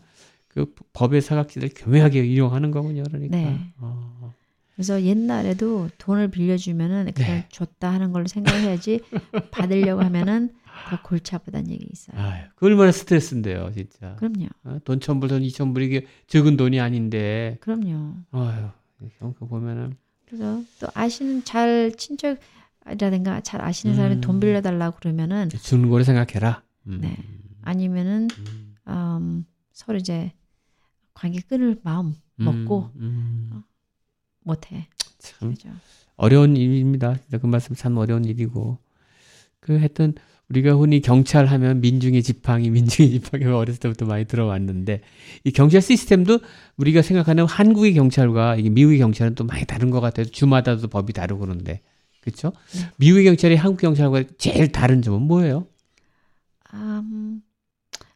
그 0.49 0.74
법의 0.93 1.20
사각지대를 1.22 1.70
교묘하게 1.76 2.24
이용하는 2.26 2.70
거군요. 2.72 3.05
그러니까. 3.05 3.36
네. 3.36 3.72
어. 3.78 4.34
그래서 4.74 5.03
옛날에도 5.03 5.89
돈을 5.99 6.30
빌려주면은 6.30 7.12
그냥 7.14 7.30
네. 7.30 7.47
줬다 7.51 7.93
하는 7.93 8.12
걸로 8.12 8.26
생각해야지 8.26 9.01
받으려고 9.51 10.03
하면은 10.03 10.51
더 10.89 11.03
골치 11.03 11.35
아프다는 11.35 11.70
얘기 11.70 11.87
있어요. 11.91 12.18
아유, 12.20 12.45
그 12.55 12.66
얼마나 12.66 12.93
스트레스인데요, 12.93 13.70
진짜. 13.72 14.16
그럼요. 14.16 14.47
어? 14.64 14.79
돈 14.85 15.01
천불, 15.01 15.29
돈 15.29 15.43
이천 15.43 15.74
불 15.74 15.83
이게 15.83 16.07
적은 16.26 16.57
돈이 16.57 16.81
아닌데. 16.81 17.57
그럼요. 17.61 18.14
아유, 18.31 18.68
그 19.18 19.47
보면은. 19.47 19.97
그래서 20.26 20.62
또 20.81 20.89
아시는 20.95 21.45
잘 21.45 21.93
친척이라든가 21.97 23.41
잘 23.41 23.62
아시는 23.62 23.97
사람이 23.97 24.16
음. 24.16 24.20
돈 24.20 24.41
빌려달라고 24.41 24.99
그러면은 24.99 25.49
주는 25.49 25.89
거를 25.89 26.05
생각해라. 26.05 26.62
음. 26.87 26.99
네. 27.01 27.16
아니면은 27.62 28.29
음. 28.39 28.74
음, 28.89 29.47
서로 29.72 29.99
이제 29.99 30.33
관계 31.14 31.41
끊을 31.41 31.79
마음 31.83 32.14
먹고 32.37 32.91
음, 32.97 33.01
음. 33.01 33.51
어, 33.53 33.64
못해. 34.41 34.89
참 35.18 35.55
그렇죠. 35.55 35.70
어려운 36.16 36.57
일입니다. 36.57 37.16
그 37.31 37.47
말씀 37.47 37.74
참 37.74 37.97
어려운 37.97 38.24
일이고 38.24 38.79
그 39.61 39.76
하여튼 39.76 40.14
우리가 40.51 40.73
흔히 40.73 41.01
경찰 41.01 41.47
하면 41.47 41.81
민중의 41.81 42.23
지팡이, 42.23 42.71
민중의 42.71 43.21
지팡이 43.21 43.45
어렸을 43.45 43.81
때부터 43.81 44.07
많이 44.07 44.25
들어왔는데 44.25 45.03
이 45.45 45.51
경찰 45.53 45.83
시스템도 45.83 46.41
우리가 46.77 47.03
생각하는 47.03 47.45
한국의 47.47 47.95
경찰과 47.95 48.57
미국의 48.57 48.99
경찰은 48.99 49.35
또 49.35 49.45
많이 49.45 49.65
다른 49.65 49.91
것 49.91 50.01
같아요. 50.01 50.27
주마다도 50.27 50.89
법이 50.89 51.13
다르고 51.13 51.41
그런데 51.41 51.81
그렇죠? 52.21 52.53
네. 52.75 52.91
미국의 52.97 53.25
경찰이 53.25 53.57
한국 53.57 53.81
경찰과 53.81 54.25
제일 54.39 54.73
다른 54.73 55.03
점은 55.03 55.23
뭐예요? 55.23 55.67
음, 56.75 57.43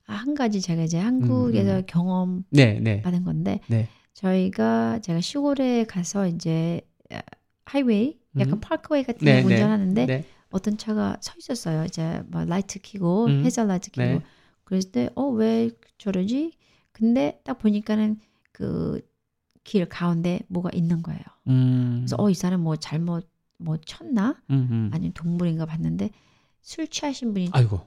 한 0.04 0.34
가지 0.34 0.60
제가 0.60 0.82
이제 0.82 0.98
한국에서 0.98 1.72
음, 1.72 1.76
음. 1.78 1.82
경험 1.86 2.44
네, 2.50 2.78
네. 2.80 3.02
받은 3.02 3.24
건데 3.24 3.60
네. 3.68 3.88
저희가 4.14 5.00
제가 5.00 5.20
시골에 5.20 5.84
가서 5.84 6.26
이제 6.26 6.80
highway 7.64 8.18
약간 8.38 8.54
음. 8.54 8.60
parkway 8.60 9.04
같은 9.04 9.24
데 9.24 9.34
네, 9.34 9.42
네. 9.42 9.54
운전하는데 9.54 10.06
네. 10.06 10.24
어떤 10.52 10.76
차가 10.78 11.16
서 11.20 11.32
있었어요. 11.38 11.84
이제 11.84 12.22
뭐 12.28 12.44
light 12.44 12.78
켜고 12.82 13.26
음. 13.26 13.44
hazard 13.44 13.64
light 13.64 13.90
켜고 13.90 14.06
네. 14.20 14.22
그랬을 14.64 14.92
때 14.92 15.08
어 15.14 15.26
왜 15.30 15.70
저러지? 15.98 16.52
근데 16.92 17.40
딱 17.44 17.58
보니까는 17.58 18.18
그 18.52 19.00
길 19.64 19.86
가운데 19.88 20.40
뭐가 20.48 20.70
있는 20.74 21.02
거예요. 21.04 21.20
음. 21.46 21.98
그래서 22.00 22.16
어 22.18 22.28
이 22.30 22.34
사람 22.34 22.62
뭐 22.62 22.74
잘못 22.74 23.28
뭐 23.58 23.76
쳤나? 23.76 24.42
음음. 24.50 24.90
아니면 24.92 25.12
동물인가 25.12 25.66
봤는데 25.66 26.10
술 26.62 26.88
취하신 26.88 27.32
분이 27.32 27.50
아이고. 27.52 27.80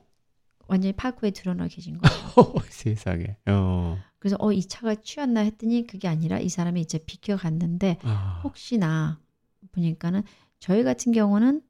완전히 0.68 0.94
파크에 0.94 1.32
드러나 1.32 1.68
계신 1.68 1.98
거예요. 1.98 2.16
세상에. 2.72 3.36
어. 3.48 3.98
그래서 4.20 4.38
어 4.40 4.54
이 4.54 4.62
차가 4.66 4.96
취했나 4.96 5.42
했더니 5.42 5.86
그게 5.86 6.08
아니라 6.08 6.40
이 6.40 6.48
사람이 6.48 6.80
이제 6.80 6.98
비켜 7.00 7.36
갔는데 7.36 7.98
아. 8.04 8.40
혹시나 8.46 9.20
보니까는 9.74 10.24
저희 10.60 10.82
같은 10.84 11.12
경우는 11.12 11.62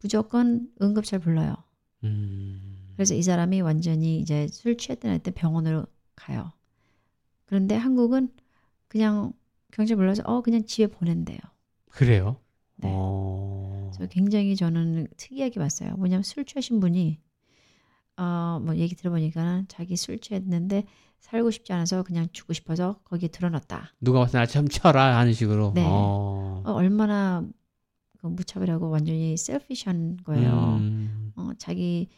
무조건 0.00 0.68
응급차를 0.80 1.22
불러요. 1.22 1.54
음. 2.04 2.92
그래서 2.94 3.14
이 3.14 3.22
사람이 3.22 3.60
완전히 3.60 4.18
이제 4.18 4.48
술 4.48 4.76
취했던 4.76 5.20
때 5.20 5.30
병원으로 5.30 5.86
가요. 6.16 6.52
그런데 7.46 7.76
한국은 7.76 8.30
그냥 8.88 9.32
경찰 9.72 9.96
불러서 9.96 10.22
어 10.26 10.42
그냥 10.42 10.64
집에 10.64 10.86
보낸대요. 10.86 11.38
그래요? 11.90 12.36
네. 12.76 12.88
어... 12.92 13.90
그래서 13.92 14.08
굉장히 14.10 14.56
저는 14.56 15.08
특이하게 15.16 15.60
봤어요. 15.60 15.96
뭐냐면 15.96 16.22
술 16.22 16.44
취하신 16.44 16.80
분이 16.80 17.20
어뭐 18.16 18.76
얘기 18.76 18.94
들어보니까 18.94 19.64
자기 19.68 19.96
술 19.96 20.18
취했는데 20.18 20.84
살고 21.20 21.50
싶지 21.50 21.72
않아서 21.72 22.02
그냥 22.02 22.28
죽고 22.32 22.52
싶어서 22.52 23.00
거기에 23.04 23.28
들어놨다. 23.28 23.94
누가 24.00 24.20
와서 24.20 24.38
나참 24.38 24.68
쳐라 24.68 25.18
하는 25.18 25.32
식으로. 25.32 25.72
네. 25.74 25.84
어... 25.86 26.62
어, 26.64 26.72
얼마나 26.72 27.42
그 27.42 27.52
무차별하고 28.22 28.90
완전히 28.90 29.36
셀피시한 29.36 30.18
거예요. 30.24 30.78
음. 30.80 31.32
어, 31.36 31.50
자기 31.58 32.08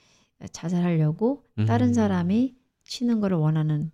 자살하려고 0.53 1.45
음. 1.59 1.67
다른 1.67 1.93
사람이 1.93 2.55
치는 2.85 3.21
거를 3.21 3.37
원하는 3.37 3.91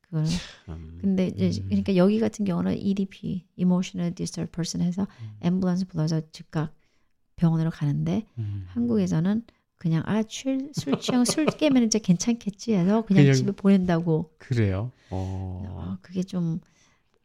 그걸. 0.00 0.24
참. 0.66 0.98
근데 1.00 1.28
이제 1.28 1.60
음. 1.62 1.66
그러니까 1.68 1.96
여기 1.96 2.18
같은 2.18 2.44
경우는 2.44 2.76
EDP, 2.78 3.46
Emotional 3.56 4.14
Disturbed 4.14 4.52
Person 4.52 4.86
해서 4.86 5.06
앰뷸런스 5.40 5.82
음. 5.82 5.86
불러서 5.88 6.20
즉각 6.32 6.74
병원으로 7.36 7.70
가는데 7.70 8.26
음. 8.38 8.64
한국에서는 8.68 9.44
그냥 9.76 10.02
아술 10.06 10.72
취하고 10.72 11.24
술 11.24 11.46
깨면 11.46 11.84
이제 11.84 11.98
괜찮겠지 11.98 12.72
해서 12.72 13.04
그냥, 13.04 13.24
그냥, 13.24 13.34
집에 13.34 13.52
보낸다고. 13.52 14.32
그래요? 14.38 14.90
어. 15.10 15.62
어 15.68 15.98
그게 16.00 16.22
좀 16.22 16.60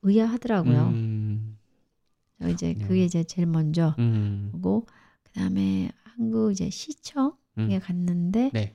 의아하더라고요. 0.01 0.87
음. 0.89 1.57
이제 2.49 2.73
네. 2.77 2.85
그게 2.85 3.05
이제 3.05 3.23
제일 3.23 3.47
먼저 3.47 3.95
음. 3.99 4.51
고 4.61 4.87
그다음에 5.23 5.91
한국 6.03 6.51
이제 6.51 6.69
시청에 6.69 7.31
음. 7.57 7.79
갔는데 7.81 8.51
네. 8.53 8.73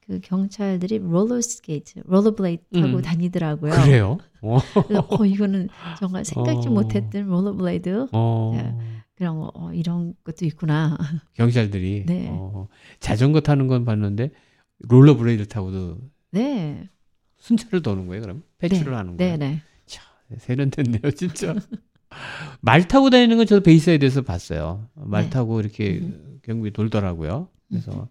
그 0.00 0.20
경찰들이 0.20 0.98
롤러 0.98 1.40
스케이트, 1.40 2.00
rollerblade 2.04 2.62
타고 2.74 2.98
음. 2.98 3.02
다니더라고요. 3.02 3.72
그래요? 3.72 4.18
어. 4.40 4.58
그래서 4.86 5.06
어 5.08 5.24
이거는 5.24 5.68
정말 5.98 6.24
생각지 6.24 6.68
어. 6.68 6.70
못했던 6.70 7.26
rollerblade 7.26 8.08
어. 8.12 8.52
네. 8.54 8.76
그런 9.16 9.38
거 9.38 9.50
어, 9.54 9.72
이런 9.72 10.14
것도 10.22 10.44
있구나. 10.44 10.96
경찰들이 11.34 12.04
네. 12.06 12.28
어, 12.30 12.68
자전거 13.00 13.40
타는 13.40 13.66
건 13.66 13.84
봤는데 13.84 14.30
rollerblade 14.78 15.48
타고도 15.48 15.98
네, 16.30 16.88
순찰을 17.38 17.82
도는 17.82 18.06
거예요, 18.06 18.22
그럼? 18.22 18.42
patrol을 18.58 18.94
하는 18.94 19.16
거예요? 19.16 19.36
네, 19.36 19.46
네. 19.46 19.62
세련됐네요, 20.38 21.10
진짜. 21.12 21.54
말 22.60 22.86
타고 22.88 23.10
다니는 23.10 23.36
건 23.36 23.46
저도 23.46 23.62
Bayside에서 23.62 24.22
봤어요. 24.22 24.88
말 24.94 25.24
네. 25.24 25.30
타고 25.30 25.60
이렇게 25.60 25.98
음. 26.02 26.38
경비 26.42 26.70
돌더라고요. 26.72 27.48
그래서 27.68 28.08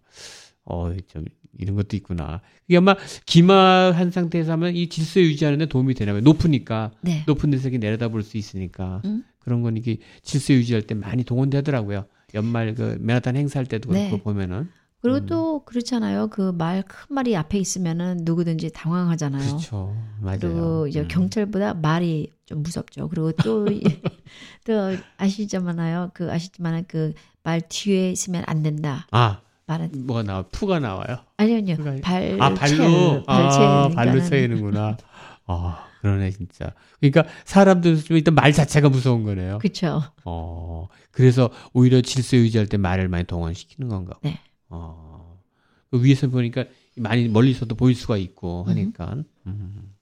어, 0.66 0.94
좀 1.08 1.26
이런 1.58 1.76
것도 1.76 1.96
있구나. 1.96 2.42
이게 2.68 2.78
아마 2.78 2.96
기마한 3.26 4.12
상태에서 4.12 4.52
하면 4.54 4.76
이 4.76 4.90
질서 4.90 5.20
유지하는데 5.22 5.68
도움이 5.68 5.94
되나 5.94 6.12
봐요. 6.12 6.22
높으니까 6.22 6.92
네. 7.02 7.24
높은 7.28 7.50
데서 7.52 7.70
이렇게 7.70 7.78
내려다 7.78 8.10
볼 8.10 8.24
수 8.24 8.38
있으니까 8.38 9.02
음. 9.06 9.24
그런 9.40 9.62
건 9.62 9.78
이게 9.78 9.98
질서 10.24 10.54
유지할 10.54 10.82
때 10.82 10.96
많이 10.96 11.24
동원되더라고요. 11.24 12.06
연말 12.34 12.74
그 12.76 12.98
맨하탄 13.00 13.36
행사할 13.38 13.66
때도 13.68 13.92
네. 13.92 14.10
그렇고 14.10 14.24
보면은 14.24 14.70
그리고 15.06 15.18
음. 15.20 15.26
또 15.28 15.60
그렇잖아요. 15.66 16.28
그 16.28 16.52
말 16.52 16.84
큰 16.84 17.14
말이 17.16 17.36
앞에 17.36 17.58
있으면은 17.58 18.20
누구든지 18.24 18.72
당황하잖아요. 18.74 19.46
그렇죠. 19.48 19.96
맞아요. 20.22 20.40
그리고 20.40 20.88
이제 20.88 21.02
음. 21.02 21.08
경찰보다 21.08 21.74
말이 21.76 22.32
좀 22.46 22.64
무섭죠. 22.64 23.08
그리고 23.10 23.32
또, 23.34 23.68
이- 23.68 23.82
또 24.66 24.96
아시잖아요. 25.18 26.12
그 26.14 26.32
아시지만 26.32 26.86
그말 26.88 27.62
뒤에 27.70 28.12
있으면 28.12 28.44
안 28.48 28.62
된다. 28.64 29.08
아 29.12 29.42
말은 29.68 29.92
뭐가 30.06 30.24
나와 30.24 30.44
푸가 30.52 30.80
나와요. 30.80 31.18
아니요, 31.38 31.58
아니요. 31.58 31.78
그러니까- 31.78 32.08
발아 32.08 32.54
발로 32.54 32.78
채- 33.20 33.24
발아 33.26 33.90
발로 33.90 34.22
채이는구나. 34.24 34.98
아 35.48 35.86
그러네 36.02 36.32
진짜. 36.32 36.72
그러니까 37.00 37.24
사람들 37.46 38.04
좀 38.04 38.18
일단 38.18 38.36
말 38.36 38.52
자체가 38.54 38.90
무서운 38.90 39.24
거네요. 39.24 39.58
그렇죠. 39.60 40.04
어 40.24 40.88
그래서 41.12 41.50
오히려 41.74 42.02
질서 42.02 42.38
유지할 42.38 42.68
때 42.68 42.78
말을 42.78 43.08
많이 43.08 43.24
동원시키는 43.26 43.90
건가. 43.90 44.16
네. 44.22 44.40
어 44.70 45.26
그 45.96 46.04
위에서 46.04 46.30
보니까 46.30 46.66
많이 46.98 47.28
멀리서도 47.28 47.76
보일 47.76 47.96
수가 47.96 48.18
있고 48.18 48.64
하니까. 48.64 49.24
음. 49.48 49.94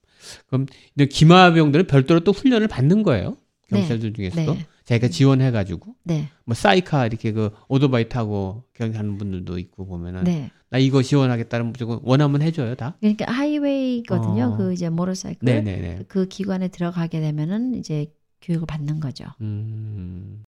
그럼 0.47 0.65
이제 0.95 1.05
기마병들은 1.05 1.87
별도로 1.87 2.21
또 2.21 2.31
훈련을 2.31 2.67
받는 2.67 3.03
거예요. 3.03 3.37
경찰들 3.69 4.13
중에서도 4.13 4.53
네. 4.53 4.65
자기가 4.85 5.07
지원해가지고 5.07 5.95
네. 6.03 6.29
뭐 6.45 6.53
사이카 6.53 7.05
이렇게 7.07 7.31
그 7.31 7.51
오토바이 7.67 8.07
타고 8.09 8.63
경하는 8.73 9.17
분들도 9.17 9.57
있고 9.57 9.85
보면은 9.85 10.23
네. 10.23 10.51
나 10.69 10.77
이거 10.77 11.01
지원하겠다는 11.01 11.67
무조건 11.71 11.99
원하면 12.03 12.41
해줘요 12.41 12.75
다. 12.75 12.95
그러니까 12.99 13.31
하이웨이거든요. 13.31 14.43
어. 14.53 14.57
그 14.57 14.73
이제 14.73 14.89
모터사이클. 14.89 15.39
네네네. 15.45 16.05
그 16.07 16.27
기관에 16.27 16.67
들어가게 16.67 17.19
되면은 17.19 17.75
이제 17.75 18.07
교육을 18.41 18.65
받는 18.67 18.99
거죠. 18.99 19.25
음. 19.41 20.43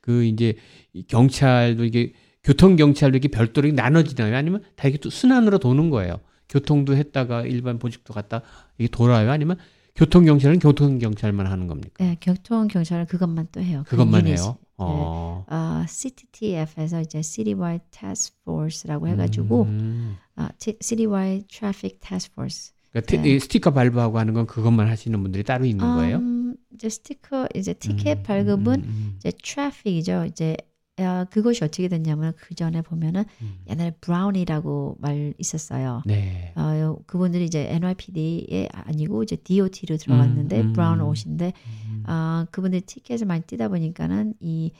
그 0.00 0.24
이제 0.24 0.56
이 0.92 1.02
경찰도 1.02 1.84
이게 1.84 2.12
교통 2.46 2.76
경찰도 2.76 3.16
이렇게 3.16 3.26
별도로 3.28 3.68
나눠지나요? 3.72 4.36
아니면 4.36 4.62
다 4.76 4.86
이렇게 4.86 5.00
또 5.00 5.10
순환으로 5.10 5.58
도는 5.58 5.90
거예요? 5.90 6.20
교통도 6.48 6.96
했다가 6.96 7.42
일반 7.42 7.80
보직도 7.80 8.14
갔다 8.14 8.40
이게 8.78 8.88
돌아요? 8.88 9.32
아니면 9.32 9.56
교통 9.96 10.24
경찰은 10.24 10.60
교통 10.60 10.98
경찰만 11.00 11.46
하는 11.46 11.66
겁니까? 11.66 11.92
네, 12.04 12.16
교통 12.20 12.68
경찰은 12.68 13.06
그것만 13.06 13.48
또 13.50 13.60
해요. 13.60 13.82
그 13.84 13.92
그것만 13.96 14.26
유닛. 14.28 14.38
해요. 14.38 14.58
어. 14.76 15.44
아, 15.48 15.84
CTTF에서 15.88 17.00
이제 17.00 17.20
Citywide 17.20 17.84
Task 17.90 18.36
Force라고 18.42 19.08
해가지고 19.08 19.62
음. 19.64 20.16
아, 20.36 20.50
Citywide 20.58 21.48
Traffic 21.48 21.98
Task 21.98 22.30
Force. 22.34 22.72
그러니까 22.92 23.10
티- 23.10 23.18
네. 23.18 23.34
이 23.34 23.40
스티커 23.40 23.72
발부하고 23.72 24.18
하는 24.20 24.34
건 24.34 24.46
그것만 24.46 24.86
하시는 24.86 25.20
분들이 25.20 25.42
따로 25.42 25.64
있는 25.64 25.84
거예요? 25.84 26.18
음, 26.18 26.54
이제 26.74 26.88
스티커 26.90 27.48
이제 27.56 27.72
티켓 27.72 28.18
음, 28.18 28.22
발급은 28.22 28.74
음, 28.74 28.84
음, 28.86 29.14
이제 29.18 29.32
traffic이죠. 29.42 30.26
이제 30.26 30.56
아, 30.98 31.24
그것이 31.30 31.62
어떻게 31.62 31.88
됐냐면 31.88 32.32
그 32.36 32.54
전에 32.54 32.80
보면은 32.80 33.24
음. 33.42 33.58
옛날에 33.68 33.90
brownie라고 34.00 34.96
말 34.98 35.34
있었어요. 35.38 36.02
네. 36.06 36.54
어, 36.56 36.96
그분들이 37.06 37.44
이제 37.44 37.68
NYPD에 37.70 38.68
아니고 38.72 39.22
이제 39.22 39.36
DOT로 39.36 39.98
들어갔는데 39.98 40.60
음, 40.60 40.66
음. 40.68 40.72
brown 40.72 41.00
옷인데 41.02 41.52
음, 41.88 42.02
아 42.06 42.46
그분들이 42.50 42.80
티켓을 42.80 43.26
많이 43.26 43.42
떼다 43.42 43.68
보니까는 43.68 44.34
이 44.40 44.72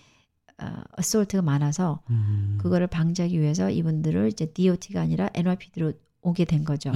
어, 0.58 0.66
assault가 0.96 1.42
많아서 1.42 2.00
음. 2.08 2.56
그거를 2.62 2.86
방지하기 2.86 3.38
위해서 3.38 3.68
이분들을 3.68 4.28
이제 4.28 4.46
DOT가 4.46 5.02
아니라 5.02 5.28
NYPD로 5.34 5.92
오게 6.22 6.46
된 6.46 6.64
거죠. 6.64 6.92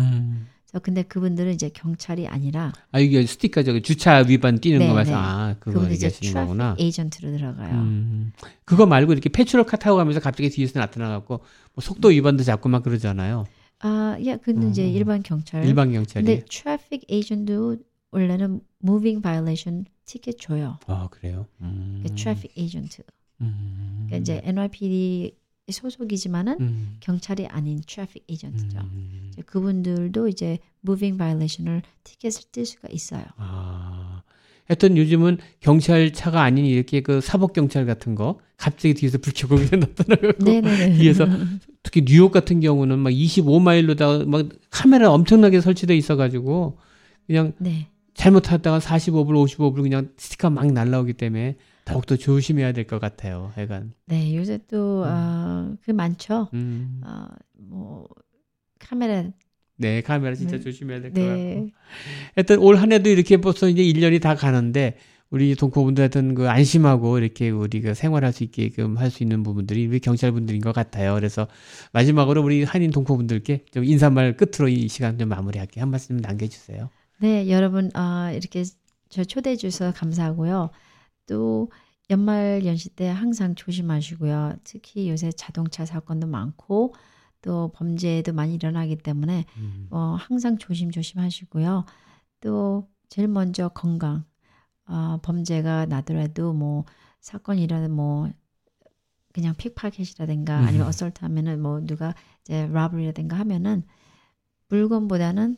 음. 0.75 0.81
근데 0.83 1.03
그분들은 1.03 1.53
이제 1.53 1.69
경찰이 1.69 2.29
아니라 2.29 2.73
아 2.93 3.01
이게 3.01 3.25
스티커 3.27 3.63
저기 3.63 3.83
주차 3.83 4.19
위반 4.19 4.61
떼는 4.61 4.79
네, 4.79 4.89
거 4.89 4.95
말씀 4.95 5.11
네. 5.13 5.17
아 5.17 5.57
그거 5.59 5.83
이제 5.89 6.07
얘기하시는 6.07 6.33
거구나. 6.35 6.77
agent로 6.79 7.31
들어가요. 7.33 7.75
음, 7.75 8.33
그거 8.65 8.87
말고 8.87 9.13
이렇게 9.13 9.29
patrol 9.29 9.65
car 9.65 9.77
타고 9.77 9.97
가면서 9.97 10.21
갑자기 10.21 10.49
뒤에서 10.51 10.79
나타나갖고 10.79 11.39
뭐 11.75 11.83
속도 11.83 12.09
위반도 12.09 12.45
잡고 12.45 12.69
막 12.69 12.83
그러잖아요. 12.83 13.45
아, 13.83 14.17
야, 14.27 14.37
근데 14.37 14.69
이제 14.69 14.85
음. 14.85 14.91
일반 14.91 15.23
경찰. 15.23 15.65
일반 15.65 15.91
경찰이. 15.93 16.25
근데 16.27 16.45
traffic 16.51 17.05
agent도 17.09 17.77
원래는 18.11 18.61
moving 18.85 19.23
violation 19.23 19.87
티켓 20.05 20.39
줘요. 20.39 20.79
아 20.87 21.09
그래요. 21.11 21.47
음. 21.61 22.03
그 22.05 22.15
traffic 22.15 22.53
agent. 22.57 23.03
음. 23.41 24.07
그러니까 24.07 24.17
이제 24.19 24.41
NYPD 24.45 25.33
소속이지만은 25.71 26.57
음. 26.61 26.97
경찰이 27.01 27.47
아닌 27.47 27.81
트래픽 27.87 28.25
에이전트죠. 28.29 28.79
음. 28.79 29.31
이제 29.33 29.43
그분들도 29.43 30.29
이제 30.29 30.59
moving 30.85 31.19
violation을 31.19 31.83
티켓을 32.05 32.45
뛸 32.53 32.67
수가 32.67 32.89
있어요. 32.91 33.25
아. 33.37 34.23
하여튼 34.71 34.97
요즘은 34.97 35.39
경찰차가 35.59 36.43
아닌 36.43 36.65
이렇게 36.65 37.01
그 37.01 37.21
사법 37.21 37.53
경찰 37.53 37.87
같은 37.87 38.15
거 38.15 38.39
갑자기 38.57 38.95
뒤에서 38.95 39.19
불 39.19 39.33
켜고 39.33 39.57
그냥 39.57 39.81
나타나고. 39.81 40.39
뒤에서 40.97 41.27
특히 41.83 42.05
뉴욕 42.05 42.31
같은 42.31 42.61
경우는 42.61 43.01
막 43.01 43.11
25마일로다 43.11 44.27
막 44.27 44.49
카메라 44.71 45.11
엄청나게 45.11 45.61
설치돼 45.61 45.97
있어가지고 45.97 46.79
그냥 47.27 47.53
네. 47.59 47.89
잘못하다가 48.15 48.79
45불, 48.79 49.49
55불 49.49 49.83
그냥 49.83 50.11
스티커 50.17 50.51
막 50.51 50.71
날라오기 50.71 51.15
때문에 51.15 51.57
더욱더 51.93 52.17
조심해야 52.17 52.73
될 52.73 52.85
것 52.87 52.99
같아요. 53.01 53.53
약간. 53.59 53.93
네, 54.07 54.37
요새 54.37 54.59
또, 54.69 55.05
어, 55.07 55.75
그 55.85 55.91
많죠. 55.91 56.49
음. 56.55 57.01
어, 57.05 57.27
뭐, 57.59 58.07
카메라, 58.79 59.25
네, 59.77 60.01
카메라 60.03 60.35
진짜 60.35 60.57
네. 60.57 60.63
조심해야 60.63 61.01
될것 61.01 61.23
같고. 61.25 61.37
네. 61.37 61.71
하여튼 62.37 62.59
올 62.59 62.77
한 62.77 62.93
해도 62.93 63.09
이렇게 63.11 63.37
벌써 63.39 63.69
이제 63.69 63.83
1년이 63.83 64.21
다 64.21 64.35
가는데 64.35 64.97
우리 65.31 65.55
동포분들 65.55 66.03
하여튼 66.03 66.35
그 66.35 66.49
안심하고 66.51 67.19
이렇게 67.19 67.51
우리가 67.51 67.95
생활할 67.95 68.33
수 68.33 68.43
있게끔 68.43 68.99
할 68.99 69.11
수 69.11 69.23
있는 69.23 69.43
부분들이 69.45 69.87
우리 69.87 70.01
경찰분들인 70.01 70.61
것 70.61 70.73
같아요. 70.73 71.15
그래서 71.15 71.47
마지막으로 71.93 72.43
우리 72.43 72.65
한인 72.65 72.91
동포분들께 72.91 73.67
좀 73.71 73.85
인사말 73.85 74.37
끝으로 74.37 74.69
이 74.69 74.89
시간 74.89 75.19
좀 75.19 75.29
마무리할게요. 75.29 75.83
한 75.83 75.91
말씀 75.91 76.17
남겨주세요. 76.17 76.91
네, 77.21 77.49
여러분, 77.49 77.91
어, 77.97 78.31
이렇게 78.33 78.65
저 79.09 79.23
초대해 79.25 79.55
주셔서 79.57 79.93
감사하고요. 79.93 80.71
또 81.31 81.71
연말 82.11 82.67
연시 82.67 82.89
때 82.91 83.07
항상 83.07 83.55
조심하시고요. 83.55 84.57
특히 84.65 85.09
요새 85.09 85.31
자동차 85.31 85.87
사건도 85.87 86.27
많고 86.27 86.93
또 87.41 87.71
범죄도 87.73 88.33
많이 88.33 88.57
일어나기 88.57 88.97
때문에 88.97 89.45
음. 89.57 89.87
어, 89.91 90.17
항상 90.19 90.59
조심조심 90.59 91.21
하시고요. 91.21 91.85
또 92.41 92.91
제일 93.09 93.29
먼저 93.29 93.69
건강. 93.69 94.25
어, 94.87 95.21
범죄가 95.23 95.87
나더라도 95.87 96.53
뭐 96.53 96.85
사건이 97.21 97.63
일어나면 97.63 97.93
뭐 97.93 98.29
그냥 99.33 99.55
픽파켓이라든가 99.55 100.57
아니면 100.59 100.87
음. 100.87 100.89
어설트 100.89 101.21
하면은 101.21 101.63
뭐 101.63 101.81
누가 101.87 102.13
이제 102.41 102.67
라브리라든가 102.67 103.39
하면은 103.39 103.85
물건보다는 104.67 105.57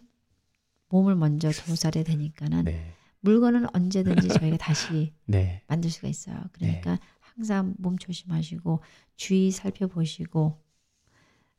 몸을 0.91 1.17
먼저 1.17 1.51
도살해야 1.51 2.05
되니까는 2.05 2.67
네. 2.67 2.93
물건은 3.23 3.67
언제든지 3.75 4.29
저희가 4.39 4.57
다시 4.59 5.13
네. 5.25 5.63
만들 5.67 5.91
수가 5.91 6.09
있어요. 6.09 6.37
그러니까 6.53 6.99
항상 7.21 7.75
몸 7.79 7.97
조심하시고 7.99 8.81
주의 9.17 9.51
살펴보시고 9.51 10.59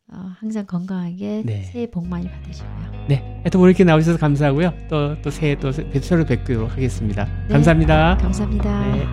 어, 0.09 0.17
항상 0.37 0.65
건강하게 0.65 1.43
네. 1.45 1.63
새해 1.63 1.89
복 1.89 2.07
많이 2.07 2.29
받으시고요. 2.29 3.05
네. 3.09 3.39
하여튼 3.41 3.59
오늘 3.59 3.71
이렇게 3.71 3.83
나오셔서 3.83 4.17
감사하고요. 4.19 4.73
또, 4.89 5.19
또 5.21 5.29
새해 5.31 5.57
또 5.57 5.71
서로 5.71 6.25
뵙도록 6.25 6.71
하겠습니다. 6.71 7.25
네. 7.47 7.53
감사합니다. 7.53 8.17
감사합니다. 8.17 8.95
네. 8.95 9.05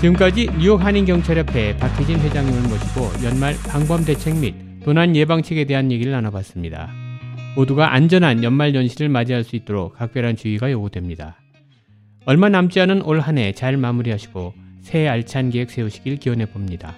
지금까지 0.00 0.48
뉴욕 0.58 0.80
한인경찰협회 0.80 1.76
박혜진 1.78 2.20
회장님을 2.20 2.68
모시고 2.68 3.24
연말 3.24 3.54
방범 3.68 4.04
대책 4.04 4.36
및 4.36 4.54
도난 4.84 5.16
예방책에 5.16 5.64
대한 5.64 5.90
얘기를 5.90 6.12
나눠봤습니다. 6.12 7.07
모두가 7.58 7.92
안전한 7.92 8.44
연말 8.44 8.72
연시를 8.72 9.08
맞이할 9.08 9.42
수 9.42 9.56
있도록 9.56 9.94
각별한 9.94 10.36
주의가 10.36 10.70
요구됩니다. 10.70 11.40
얼마 12.24 12.48
남지 12.48 12.78
않은 12.78 13.02
올 13.02 13.18
한 13.20 13.36
해 13.36 13.52
잘 13.52 13.76
마무리하시고 13.76 14.54
새해 14.80 15.08
알찬 15.08 15.50
계획 15.50 15.68
세우시길 15.72 16.18
기원해 16.18 16.46
봅니다. 16.46 16.94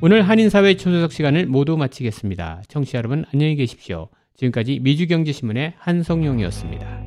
오늘 0.00 0.28
한인사회 0.28 0.76
초대석 0.76 1.12
시간을 1.12 1.46
모두 1.46 1.76
마치겠습니다. 1.76 2.62
청취자 2.68 2.98
여러분 2.98 3.24
안녕히 3.32 3.54
계십시오. 3.54 4.08
지금까지 4.36 4.80
미주경제신문의 4.80 5.74
한성용이었습니다. 5.78 7.06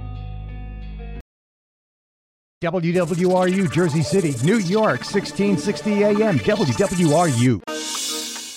WWRU 2.61 3.67
Jersey 3.73 4.01
City, 4.03 4.32
New 4.45 4.59
York, 4.73 5.03
1660 5.03 5.86
AM. 5.86 6.39
WWRU. 6.47 7.59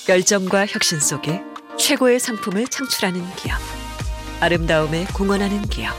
열정과 0.09 0.67
혁신 0.67 1.01
속에 1.01 1.41
최고의 1.77 2.21
상품을 2.21 2.69
창출하는 2.69 3.21
기업. 3.37 3.82
아름다움에 4.43 5.05
공헌하는 5.15 5.63
기업. 5.69 5.95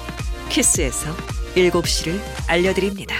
키스에서 0.49 1.15
7시를 1.55 2.19
알려드립니다. 2.49 3.15